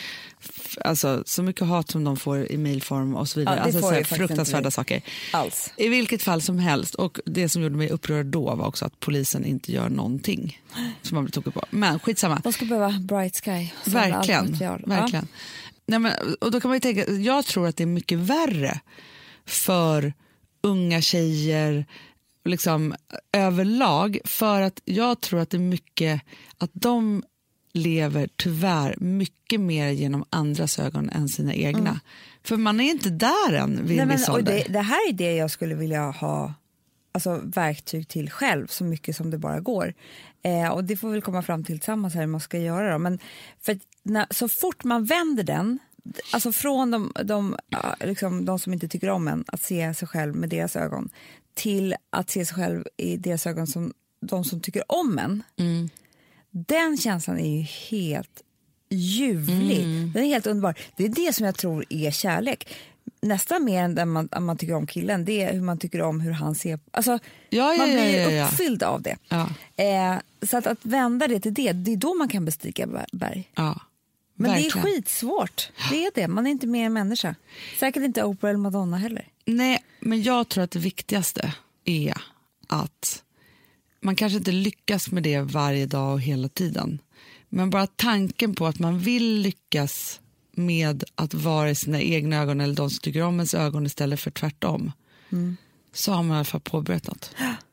alltså 0.80 1.22
så 1.26 1.42
mycket 1.42 1.66
hat 1.66 1.90
som 1.90 2.04
de 2.04 2.16
får 2.16 2.52
i 2.52 2.56
mejlform 2.56 3.14
och 3.14 3.28
så 3.28 3.40
vidare. 3.40 3.56
Ja, 3.56 3.62
alltså 3.62 3.80
så 3.80 3.90
här 3.90 4.04
fruktansvärda 4.04 4.70
saker. 4.70 5.02
alls. 5.32 5.72
I 5.76 5.88
vilket 5.88 6.22
fall 6.22 6.42
som 6.42 6.58
helst. 6.58 6.94
Och 6.94 7.20
det 7.26 7.48
som 7.48 7.62
gjorde 7.62 7.76
mig 7.76 7.90
upprörd 7.90 8.26
då 8.26 8.54
var 8.54 8.66
också 8.66 8.84
att 8.84 9.00
polisen 9.00 9.44
inte 9.44 9.72
gör 9.72 9.88
någonting 9.88 10.60
som 11.02 11.14
man 11.14 11.24
blir 11.24 11.32
tokig 11.32 11.54
på. 11.54 11.64
Men 11.70 11.98
skitsamma. 11.98 12.40
De 12.44 12.52
ska 12.52 12.64
behöva 12.64 12.90
Bright 13.00 13.44
Sky. 13.44 13.68
Verkligen. 13.90 14.58
verkligen. 14.86 15.28
Nej, 15.86 15.98
men, 15.98 16.12
och 16.40 16.50
då 16.50 16.60
kan 16.60 16.68
man 16.68 16.76
ju 16.76 16.80
tänka, 16.80 17.10
jag 17.12 17.44
tror 17.46 17.68
att 17.68 17.76
det 17.76 17.84
är 17.84 17.86
mycket 17.86 18.18
värre 18.18 18.80
för 19.46 20.12
unga 20.60 21.00
tjejer 21.00 21.86
liksom, 22.44 22.94
överlag. 23.32 24.18
För 24.24 24.60
att 24.60 24.80
jag 24.84 25.20
tror 25.20 25.40
att 25.40 25.50
det 25.50 25.56
är 25.56 25.58
mycket 25.58 26.22
att 26.58 26.70
de 26.72 27.22
lever 27.72 28.28
tyvärr 28.36 28.94
mycket 28.98 29.60
mer 29.60 29.88
genom 29.88 30.24
andras 30.30 30.78
ögon 30.78 31.10
än 31.10 31.28
sina 31.28 31.54
egna. 31.54 32.00
För 32.44 32.56
man 32.56 32.80
är 32.80 32.90
inte 32.90 33.10
där 33.10 33.52
än 33.52 33.86
vid 33.86 34.00
Mm. 34.00 34.08
Nej, 34.08 34.18
men, 34.26 34.34
och 34.34 34.44
det, 34.44 34.66
det 34.68 34.80
här 34.80 35.08
är 35.08 35.12
det 35.12 35.36
jag 35.36 35.50
skulle 35.50 35.74
vilja 35.74 36.10
ha 36.10 36.54
alltså, 37.12 37.40
verktyg 37.44 38.08
till 38.08 38.30
själv 38.30 38.66
så 38.66 38.84
mycket 38.84 39.16
som 39.16 39.30
det 39.30 39.38
bara 39.38 39.60
går. 39.60 39.94
Eh, 40.42 40.68
och 40.68 40.84
Det 40.84 40.96
får 40.96 41.10
vi 41.10 41.20
komma 41.20 41.42
fram 41.42 41.64
till 41.64 41.78
tillsammans 41.78 42.14
här 42.14 42.20
hur 42.20 42.28
man 42.28 42.40
ska 42.40 42.58
göra. 42.58 42.92
Då. 42.92 42.98
Men 42.98 43.18
för 43.60 43.78
när, 44.02 44.26
så 44.30 44.48
fort 44.48 44.84
man 44.84 45.04
vänder 45.04 45.44
den, 45.44 45.78
alltså 46.32 46.52
från 46.52 46.90
de, 46.90 47.12
de, 47.24 47.56
liksom, 48.00 48.44
de 48.44 48.58
som 48.58 48.72
inte 48.72 48.88
tycker 48.88 49.10
om 49.10 49.28
en, 49.28 49.44
att 49.46 49.60
se 49.60 49.94
sig 49.94 50.08
själv 50.08 50.34
med 50.34 50.48
deras 50.48 50.76
ögon 50.76 51.08
till 51.54 51.94
att 52.10 52.30
se 52.30 52.46
sig 52.46 52.54
själv 52.56 52.84
i 52.96 53.16
deras 53.16 53.46
ögon 53.46 53.66
som 53.66 53.92
de 54.20 54.44
som 54.44 54.60
tycker 54.60 54.92
om 54.92 55.18
en. 55.18 55.42
Mm. 55.56 55.88
Den 56.50 56.96
känslan 56.98 57.38
är 57.38 57.56
ju 57.56 57.62
helt 57.62 58.42
ljuvlig. 58.90 59.78
Mm. 59.82 60.12
Den 60.12 60.24
är 60.24 60.28
helt 60.28 60.46
underbar. 60.46 60.78
Det 60.96 61.04
är 61.04 61.08
det 61.08 61.32
som 61.34 61.46
jag 61.46 61.54
tror 61.56 61.84
är 61.88 62.10
kärlek. 62.10 62.68
Nästan 63.22 63.64
mer 63.64 63.82
än 63.82 63.94
den 63.94 64.08
man, 64.08 64.28
man 64.40 64.56
tycker 64.56 64.74
om 64.74 64.86
killen, 64.86 65.24
det 65.24 65.42
är 65.42 65.52
hur 65.52 65.60
man 65.60 65.78
tycker 65.78 66.02
om 66.02 66.20
hur 66.20 66.32
han 66.32 66.54
ser 66.54 66.78
alltså, 66.90 67.12
Ja, 67.50 67.72
ja, 67.72 67.78
Man 67.78 67.86
blir 67.90 68.20
ja, 68.20 68.30
ja. 68.30 68.46
uppfylld 68.46 68.82
av 68.82 69.02
det. 69.02 69.16
Eh, 69.76 70.16
så 70.46 70.56
att, 70.56 70.66
att 70.66 70.78
vända 70.82 71.28
det 71.28 71.40
till 71.40 71.54
det, 71.54 71.72
det 71.72 71.92
är 71.92 71.96
då 71.96 72.14
man 72.14 72.28
kan 72.28 72.44
bestiga 72.44 72.86
ber- 72.86 73.06
berg. 73.12 73.50
Ja, 73.54 73.80
Men 74.36 74.50
det 74.50 74.56
är 74.58 74.62
verkligen. 74.62 74.86
skitsvårt. 74.86 75.70
Det 75.90 76.06
är 76.06 76.10
det. 76.14 76.28
Man 76.28 76.46
är 76.46 76.50
inte 76.50 76.66
mer 76.66 76.86
än 76.86 76.92
människa. 76.92 77.34
Säkert 77.78 78.02
inte 78.02 78.24
Oprah 78.24 78.50
eller 78.50 78.58
Madonna 78.58 78.96
heller. 78.96 79.28
Nej, 79.44 79.84
men 80.00 80.22
jag 80.22 80.48
tror 80.48 80.64
att 80.64 80.70
det 80.70 80.78
viktigaste 80.78 81.54
är 81.84 82.14
att 82.66 83.22
man 84.00 84.16
kanske 84.16 84.38
inte 84.38 84.52
lyckas 84.52 85.10
med 85.10 85.22
det 85.22 85.40
varje 85.40 85.86
dag 85.86 86.12
och 86.12 86.20
hela 86.20 86.48
tiden. 86.48 86.98
Men 87.48 87.70
bara 87.70 87.86
tanken 87.86 88.54
på 88.54 88.66
att 88.66 88.78
man 88.78 88.98
vill 88.98 89.40
lyckas 89.40 90.20
med 90.52 91.04
att 91.14 91.34
vara 91.34 91.70
i 91.70 91.74
sina 91.74 92.00
egna 92.00 92.36
ögon 92.36 92.60
eller 92.60 92.74
de 92.74 92.90
som 92.90 93.00
tycker 93.00 93.22
om 93.22 93.34
ens 93.34 93.54
ögon 93.54 93.86
istället 93.86 94.20
för 94.20 94.30
tvärtom. 94.30 94.92
Så 95.92 96.12
har 96.12 96.22
man 96.22 96.34
i 96.34 96.38
alla 96.38 96.44
fall 96.44 96.60
påbörjat 96.60 97.06
något. 97.06 97.34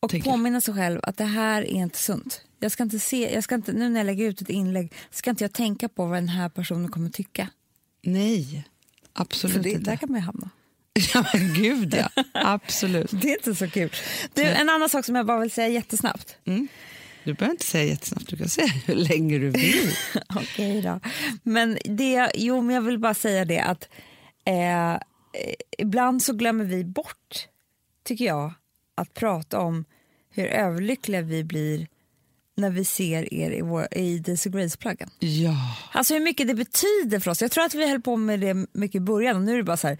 Och 0.00 0.14
påminna 0.24 0.60
sig 0.60 0.74
själv 0.74 1.00
att 1.02 1.16
det 1.16 1.24
här 1.24 1.62
är 1.62 1.66
inte 1.66 1.98
sunt. 1.98 2.40
Jag 2.60 2.72
ska 2.72 2.82
inte 2.82 2.98
se, 2.98 3.34
jag 3.34 3.44
ska 3.44 3.54
inte, 3.54 3.72
nu 3.72 3.88
när 3.88 4.00
jag 4.00 4.06
lägger 4.06 4.24
ut 4.24 4.40
ett 4.40 4.50
inlägg 4.50 4.92
ska 5.10 5.30
inte 5.30 5.44
jag 5.44 5.52
tänka 5.52 5.88
på 5.88 6.06
vad 6.06 6.16
den 6.16 6.28
här 6.28 6.48
personen 6.48 6.88
kommer 6.90 7.10
tycka. 7.10 7.48
Nej, 8.02 8.64
För 9.14 9.22
absolut 9.22 9.62
det, 9.62 9.70
inte. 9.70 9.90
där 9.90 9.96
kan 9.96 10.12
man 10.12 10.20
ju 10.20 10.26
hamna. 10.26 10.50
Ja, 11.14 11.24
men 11.34 11.54
gud 11.54 11.94
ja. 11.94 12.24
Absolut. 12.32 13.10
Det 13.22 13.30
är 13.30 13.36
inte 13.36 13.54
så 13.54 13.70
kul. 13.70 13.90
Du, 14.34 14.42
en 14.42 14.68
annan 14.68 14.88
sak 14.88 15.04
som 15.04 15.14
jag 15.14 15.26
bara 15.26 15.40
vill 15.40 15.50
säga 15.50 15.68
jättesnabbt. 15.68 16.36
Du 17.24 17.34
behöver 17.34 17.50
inte 17.52 17.66
säga 17.66 17.84
jättesnabbt, 17.84 18.28
du 18.28 18.36
kan 18.36 18.48
säga 18.48 18.66
hur 18.86 18.94
länge 18.94 19.38
du 19.38 19.50
vill. 19.50 19.90
Okej 20.28 20.82
då. 20.82 21.00
Men 21.42 21.78
det, 21.84 22.30
jo, 22.34 22.60
men 22.60 22.74
jag 22.74 22.82
vill 22.82 22.98
bara 22.98 23.14
säga 23.14 23.44
det 23.44 23.60
att 23.60 23.88
eh, 24.44 24.92
eh, 24.92 24.98
ibland 25.78 26.22
så 26.22 26.32
glömmer 26.32 26.64
vi 26.64 26.84
bort, 26.84 27.46
tycker 28.04 28.24
jag, 28.24 28.52
att 29.00 29.14
prata 29.14 29.60
om 29.60 29.84
hur 30.30 30.46
överlyckliga 30.46 31.22
vi 31.22 31.44
blir 31.44 31.86
när 32.56 32.70
vi 32.70 32.84
ser 32.84 33.34
er 33.34 33.50
i, 33.50 33.60
vår, 33.60 33.88
i 33.90 34.18
Daisy 34.18 34.50
Grace-plaggen. 34.50 35.10
Ja. 35.18 35.76
Alltså 35.92 36.14
hur 36.14 36.20
mycket 36.20 36.48
det 36.48 36.54
betyder 36.54 37.20
för 37.20 37.30
oss. 37.30 37.42
Jag 37.42 37.50
tror 37.50 37.64
att 37.64 37.74
vi 37.74 37.88
höll 37.88 38.00
på 38.00 38.16
med 38.16 38.40
det 38.40 38.66
mycket 38.72 38.94
i 38.94 39.00
början 39.00 39.36
och 39.36 39.42
nu 39.42 39.52
är 39.52 39.56
det 39.56 39.62
bara 39.62 39.76
så 39.76 39.88
här 39.88 39.98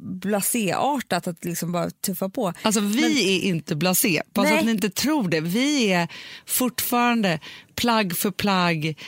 blasé-artat 0.00 1.26
att 1.26 1.44
liksom 1.44 1.72
bara 1.72 1.90
tuffa 1.90 2.28
på. 2.28 2.52
Alltså 2.62 2.80
vi 2.80 3.36
är 3.36 3.40
inte 3.40 3.76
blasé, 3.76 4.22
bara 4.34 4.48
så 4.48 4.54
att 4.54 4.64
ni 4.64 4.70
inte 4.70 4.90
tror 4.90 5.28
det. 5.28 5.40
Vi 5.40 5.92
är 5.92 6.08
fortfarande 6.46 7.40
plagg 7.74 8.16
för 8.16 8.30
plagg, 8.30 8.98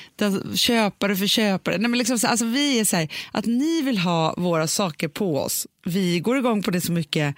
köpare 0.55 1.17
för 1.17 1.27
köpare. 1.27 1.79
Nej, 1.79 1.89
men 1.89 1.99
liksom 1.99 2.19
så, 2.19 2.27
alltså 2.27 2.45
vi 2.45 2.81
är 2.81 2.85
så 2.85 2.97
här, 2.97 3.13
att 3.33 3.47
ni 3.47 3.83
vill 3.83 3.99
ha 3.99 4.35
våra 4.37 4.67
saker 4.67 5.09
på 5.09 5.39
oss. 5.39 5.67
Vi 5.85 6.21
går 6.21 6.39
igång 6.39 6.63
på 6.63 6.71
det 6.71 6.81
så 6.81 6.93
mycket. 6.93 7.35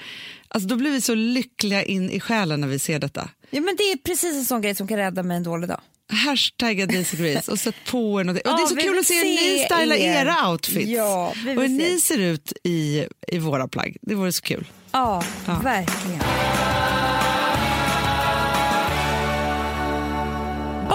Alltså 0.49 0.69
då 0.69 0.77
blir 0.77 0.91
vi 0.91 1.01
så 1.01 1.15
lyckliga 1.15 1.83
in 1.83 2.11
i 2.11 2.21
själen 2.21 2.61
när 2.61 2.69
vi 2.69 2.79
ser 2.79 2.99
detta. 2.99 3.29
Ja, 3.51 3.61
men 3.61 3.77
det 3.77 3.83
är 3.83 3.97
precis 3.97 4.35
en 4.35 4.45
sån 4.45 4.61
grej 4.63 4.75
som 4.75 4.89
kan 4.89 4.97
rädda 4.97 5.23
mig 5.23 5.37
en 5.37 5.43
dålig 5.43 5.69
dag. 5.69 5.81
Hashtagga 6.13 6.87
Daisy 6.87 7.17
Grace 7.17 7.51
och 7.53 7.59
sätt 7.59 7.75
på 7.91 8.21
er 8.21 8.25
något. 8.25 8.37
Och 8.37 8.43
det 8.45 8.51
Ja, 8.51 8.63
är 8.63 8.67
så 8.67 8.77
kul 8.77 8.99
att 8.99 9.07
se 9.07 9.15
hur 9.15 9.25
ni 9.25 9.65
stylar 9.71 9.97
er. 9.97 10.13
era 10.27 10.49
outfits. 10.51 10.87
Ja, 10.91 11.33
vi 11.45 11.57
och 11.57 11.61
hur 11.63 11.69
se. 11.69 11.75
ni 11.75 12.01
ser 12.01 12.19
ut 12.19 12.53
i, 12.65 13.07
i 13.29 13.39
våra 13.39 13.69
plagg. 13.69 13.97
Det 14.03 14.15
vore 14.15 14.33
så 14.33 14.43
kul. 14.43 14.67
Ja, 14.93 15.23
verkligen. 15.63 16.21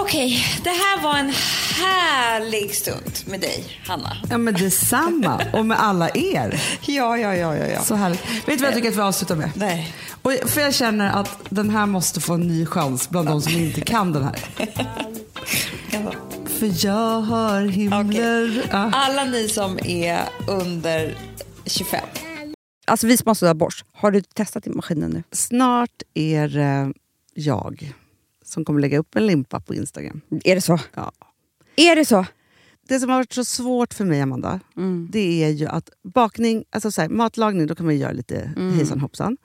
Okej, 0.08 0.44
det 0.64 0.70
här 0.70 1.02
var 1.02 1.18
en 1.18 1.32
härlig 1.76 2.74
stund 2.74 3.12
med 3.26 3.40
dig, 3.40 3.64
Hanna. 3.86 4.16
Ja 4.30 4.38
men 4.38 4.54
detsamma 4.54 5.42
och 5.52 5.66
med 5.66 5.80
alla 5.80 6.08
er. 6.08 6.62
Ja, 6.80 7.18
ja, 7.18 7.34
ja, 7.34 7.56
ja. 7.56 7.66
ja. 7.66 7.80
Så 7.82 7.94
härligt. 7.94 8.20
Vet 8.20 8.46
du 8.46 8.56
vad 8.56 8.66
jag 8.66 8.74
tycker 8.74 8.88
att 8.88 8.96
vi 8.96 9.00
avslutar 9.00 9.36
med? 9.36 9.50
Nej. 9.54 9.94
Och 10.22 10.32
för 10.32 10.60
jag 10.60 10.74
känner 10.74 11.10
att 11.10 11.38
den 11.48 11.70
här 11.70 11.86
måste 11.86 12.20
få 12.20 12.34
en 12.34 12.40
ny 12.40 12.66
chans 12.66 13.10
bland 13.10 13.28
de 13.28 13.42
som 13.42 13.52
inte 13.52 13.80
kan 13.80 14.12
den 14.12 14.24
här. 14.24 14.36
För 16.46 16.86
jag 16.86 17.22
hör 17.22 17.62
himlar... 17.62 18.62
Ja. 18.70 18.90
Alla 18.92 19.24
ni 19.24 19.48
som 19.48 19.78
är 19.84 20.20
under 20.46 21.16
25. 21.66 22.00
Alltså 22.86 23.06
vi 23.06 23.16
sponsrar 23.16 23.54
Bosch. 23.54 23.84
Har 23.92 24.10
du 24.10 24.22
testat 24.22 24.66
i 24.66 24.70
maskinen 24.70 25.10
nu? 25.10 25.22
Snart 25.32 26.02
är 26.14 26.48
det 26.48 26.92
jag 27.34 27.94
som 28.48 28.64
kommer 28.64 28.80
lägga 28.80 28.98
upp 28.98 29.16
en 29.16 29.26
limpa 29.26 29.60
på 29.60 29.74
Instagram. 29.74 30.20
Är 30.44 30.54
det 30.54 30.60
så? 30.60 30.78
Ja. 30.94 31.12
Är 31.76 31.96
det 31.96 32.04
så? 32.04 32.26
Det 32.88 33.00
som 33.00 33.10
har 33.10 33.16
varit 33.16 33.32
så 33.32 33.44
svårt 33.44 33.94
för 33.94 34.04
mig, 34.04 34.20
Amanda, 34.20 34.60
det 35.10 35.44
är 35.44 35.48
ju 35.48 35.66
att 35.66 35.90
bakning, 36.14 36.64
alltså 36.70 36.90
så 36.90 37.00
här, 37.00 37.08
matlagning, 37.08 37.66
då 37.66 37.74
kan 37.74 37.86
man 37.86 37.94
ju 37.94 38.00
göra 38.00 38.12
lite 38.12 38.52
hejsan 38.76 39.00
hoppsan. 39.00 39.36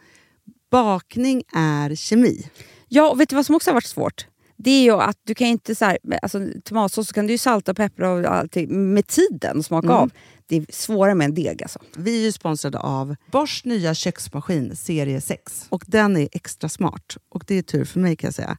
Bakning 0.72 1.44
är 1.54 1.96
kemi. 1.96 2.48
Ja, 2.88 3.10
och 3.10 3.20
vet 3.20 3.30
du 3.30 3.36
vad 3.36 3.46
som 3.46 3.56
också 3.56 3.70
har 3.70 3.74
varit 3.74 3.86
svårt? 3.86 4.28
Det 4.58 4.72
är 4.72 4.84
ju 4.84 4.92
att 4.92 5.18
du 5.24 5.36
kan 5.36 5.48
inte 5.48 5.76
så 5.76 5.86
här, 5.86 5.98
alltså 6.22 6.48
tomatsås 6.64 7.08
så 7.08 7.14
kan 7.14 7.28
du 7.28 7.34
ju 7.34 7.38
salta 7.38 7.72
och 7.72 7.78
peppra 7.78 8.12
och 8.12 8.26
allting 8.26 8.94
med 8.94 9.08
tiden 9.08 9.58
och 9.58 9.66
smaka 9.66 9.90
av. 9.90 10.12
Det 10.48 10.56
är 10.56 10.66
svårare 10.70 11.16
med 11.16 11.26
en 11.26 11.34
deg 11.34 11.64
alltså. 11.64 11.80
Vi 11.98 12.20
är 12.20 12.22
ju 12.22 12.32
sponsrade 12.32 12.80
av 12.80 13.16
Bosch 13.32 13.62
nya 13.66 13.94
köksmaskin 13.94 14.76
serie 14.76 15.22
6. 15.22 15.66
Och 15.70 15.84
den 15.88 16.18
är 16.18 16.30
extra 16.32 16.70
smart. 16.70 17.18
Och 17.30 17.44
det 17.48 17.56
är 17.56 17.62
tur 17.62 17.86
för 17.86 18.00
mig 18.00 18.16
kan 18.16 18.28
jag 18.28 18.36
säga. 18.36 18.58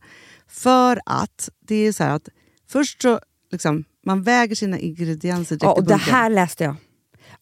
För 0.54 1.00
att 1.06 1.48
det 1.66 1.74
är 1.74 1.92
så 1.92 2.04
här 2.04 2.10
att 2.16 2.28
först 2.68 3.02
så 3.02 3.20
liksom, 3.52 3.84
man 4.06 4.22
väger 4.22 4.54
sina 4.56 4.78
ingredienser 4.78 5.56
direkt 5.56 5.62
Ja, 5.64 5.72
och 5.72 5.84
det 5.84 5.94
här 5.96 6.30
läste 6.30 6.64
jag 6.64 6.76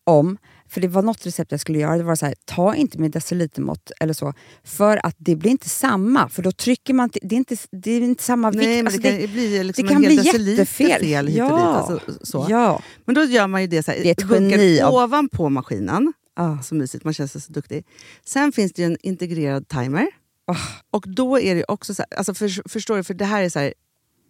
om. 0.05 0.39
För 0.69 0.81
det 0.81 0.89
var 0.89 1.03
något 1.03 1.27
recept 1.27 1.51
jag 1.51 1.61
skulle 1.61 1.79
göra. 1.79 1.97
Det 1.97 2.03
var 2.03 2.17
så 2.17 2.27
här, 2.27 2.35
ta 2.45 2.75
inte 2.75 2.99
med 2.99 3.11
decilitermått 3.11 3.91
eller 4.01 4.15
så. 4.15 4.35
För 4.65 5.07
att 5.07 5.17
det 5.19 5.37
blir 5.37 5.51
inte 5.51 5.69
samma. 5.69 6.29
För 6.29 6.43
då 6.43 6.53
trycker 6.53 6.95
man... 6.95 7.11
Det 7.23 7.35
är 7.35 7.39
inte, 7.39 7.57
det 7.73 7.91
är 7.91 8.01
inte 8.01 8.23
samma 8.23 8.51
vikt. 8.51 8.63
Nej, 8.65 8.81
Alltså, 8.81 9.01
det 9.01 9.19
kan 9.21 9.33
bli 9.33 9.65
liksom 9.65 9.87
det 9.87 9.93
en 9.95 10.03
kan 10.03 10.03
bli 10.03 10.15
jättefel. 10.15 11.01
fel 11.01 11.27
hit 11.27 11.27
och 11.27 11.27
dit. 11.27 11.37
Ja. 11.37 11.59
Alltså, 11.59 12.01
så. 12.23 12.47
Ja. 12.51 12.83
Men 13.05 13.15
då 13.15 13.25
gör 13.25 13.47
man 13.47 13.61
ju 13.61 13.67
det 13.67 13.83
så 13.83 13.91
här, 13.91 13.99
Det 14.03 14.09
är 14.09 14.13
ett 14.13 14.29
bunkar 14.29 14.59
geni 14.59 14.81
av- 14.81 14.95
ovanpå 14.95 15.49
maskinen. 15.49 16.13
Ah. 16.37 16.59
Så 16.63 16.75
mysigt, 16.75 17.05
man 17.05 17.15
känns 17.15 17.45
så 17.45 17.53
duktig. 17.53 17.85
Sen 18.25 18.53
finns 18.53 18.73
det 18.73 18.83
ju 18.83 18.87
en 18.87 18.97
integrerad 19.03 19.69
timer. 19.69 20.07
Ah. 20.45 20.57
Och 20.91 21.05
då 21.09 21.41
är 21.41 21.55
det 21.55 21.65
också 21.69 21.95
så 21.95 22.03
här, 22.03 22.19
alltså 22.19 22.35
för, 22.35 22.69
förstår 22.69 22.97
du, 22.97 23.05
för 23.05 23.15
det 23.15 23.25
här 23.25 23.43
är 23.43 23.49
så 23.49 23.59
här, 23.59 23.75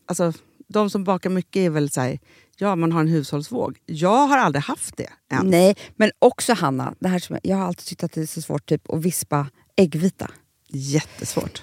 alltså 0.07 0.33
de 0.69 0.91
som 0.91 1.05
bakar 1.05 1.31
mycket 1.31 1.61
är 1.61 1.71
väl 1.71 1.91
så 1.91 2.01
här, 2.01 2.19
ja 2.59 2.77
man 2.77 2.93
har 2.93 3.01
en 3.01 3.09
hushållsvåg. 3.09 3.79
Jag 3.87 4.27
har 4.27 4.39
aldrig 4.39 4.63
haft 4.63 4.97
det 4.97 5.09
än. 5.33 5.47
Nej, 5.47 5.77
men 5.97 6.11
också 6.19 6.53
Hanna, 6.55 6.95
det 7.01 7.09
här 7.09 7.19
som 7.19 7.35
jag, 7.43 7.53
jag 7.53 7.57
har 7.57 7.67
alltid 7.67 7.87
tyckt 7.87 8.05
att 8.05 8.13
det 8.13 8.21
är 8.21 8.27
så 8.27 8.43
svårt 8.43 8.67
typ, 8.67 8.91
att 8.91 9.03
vispa 9.03 9.47
äggvita. 9.77 10.31
Jättesvårt. 10.69 11.63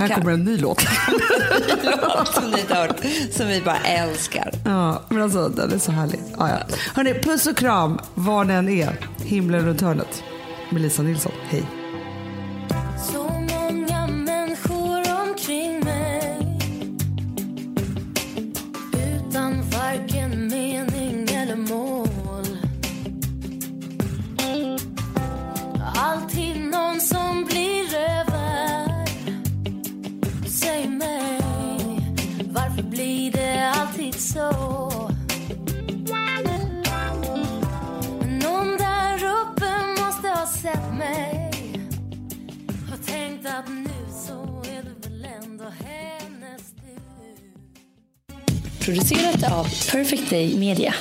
Här 0.00 0.08
kommer 0.08 0.32
en 0.32 0.44
ny 0.44 0.58
låt. 0.58 0.80
som 2.34 2.50
ni 2.50 2.60
inte 2.60 2.74
har 2.74 2.86
hört, 2.86 3.00
som 3.32 3.48
vi 3.48 3.60
bara 3.60 3.78
älskar. 3.78 4.52
Ja, 4.64 5.02
men 5.08 5.22
alltså 5.22 5.48
den 5.48 5.72
är 5.72 5.78
så 5.78 5.92
härlig. 5.92 6.20
Ja, 6.38 6.48
ja. 6.48 6.76
Hörrni, 6.94 7.14
puss 7.14 7.46
och 7.46 7.56
kram 7.56 7.98
var 8.14 8.44
ni 8.44 8.54
än 8.54 8.68
är. 8.68 8.98
Himlen 9.24 9.66
runt 9.66 9.80
hörnet. 9.80 10.22
Med 10.70 10.82
Lisa 10.82 11.02
Nilsson. 11.02 11.32
Hej. 11.48 11.64
Så? 34.32 35.10
Men 38.20 38.38
någon 38.38 38.76
där 38.76 39.14
uppe 39.14 39.70
måste 40.00 40.28
ha 40.28 40.46
sett 40.46 40.94
mig 40.98 41.50
och 42.92 43.06
tänkt 43.06 43.46
att 43.46 43.68
nu 43.68 43.90
så 44.26 44.62
är 44.70 44.82
det 44.82 45.08
väl 45.08 45.26
ändå 45.42 45.64
hennes 45.64 46.62
tur 46.72 47.00
Producerat 48.84 49.52
av 49.52 49.64
Perfect 49.64 50.30
Day 50.30 50.58
Media. 50.58 50.94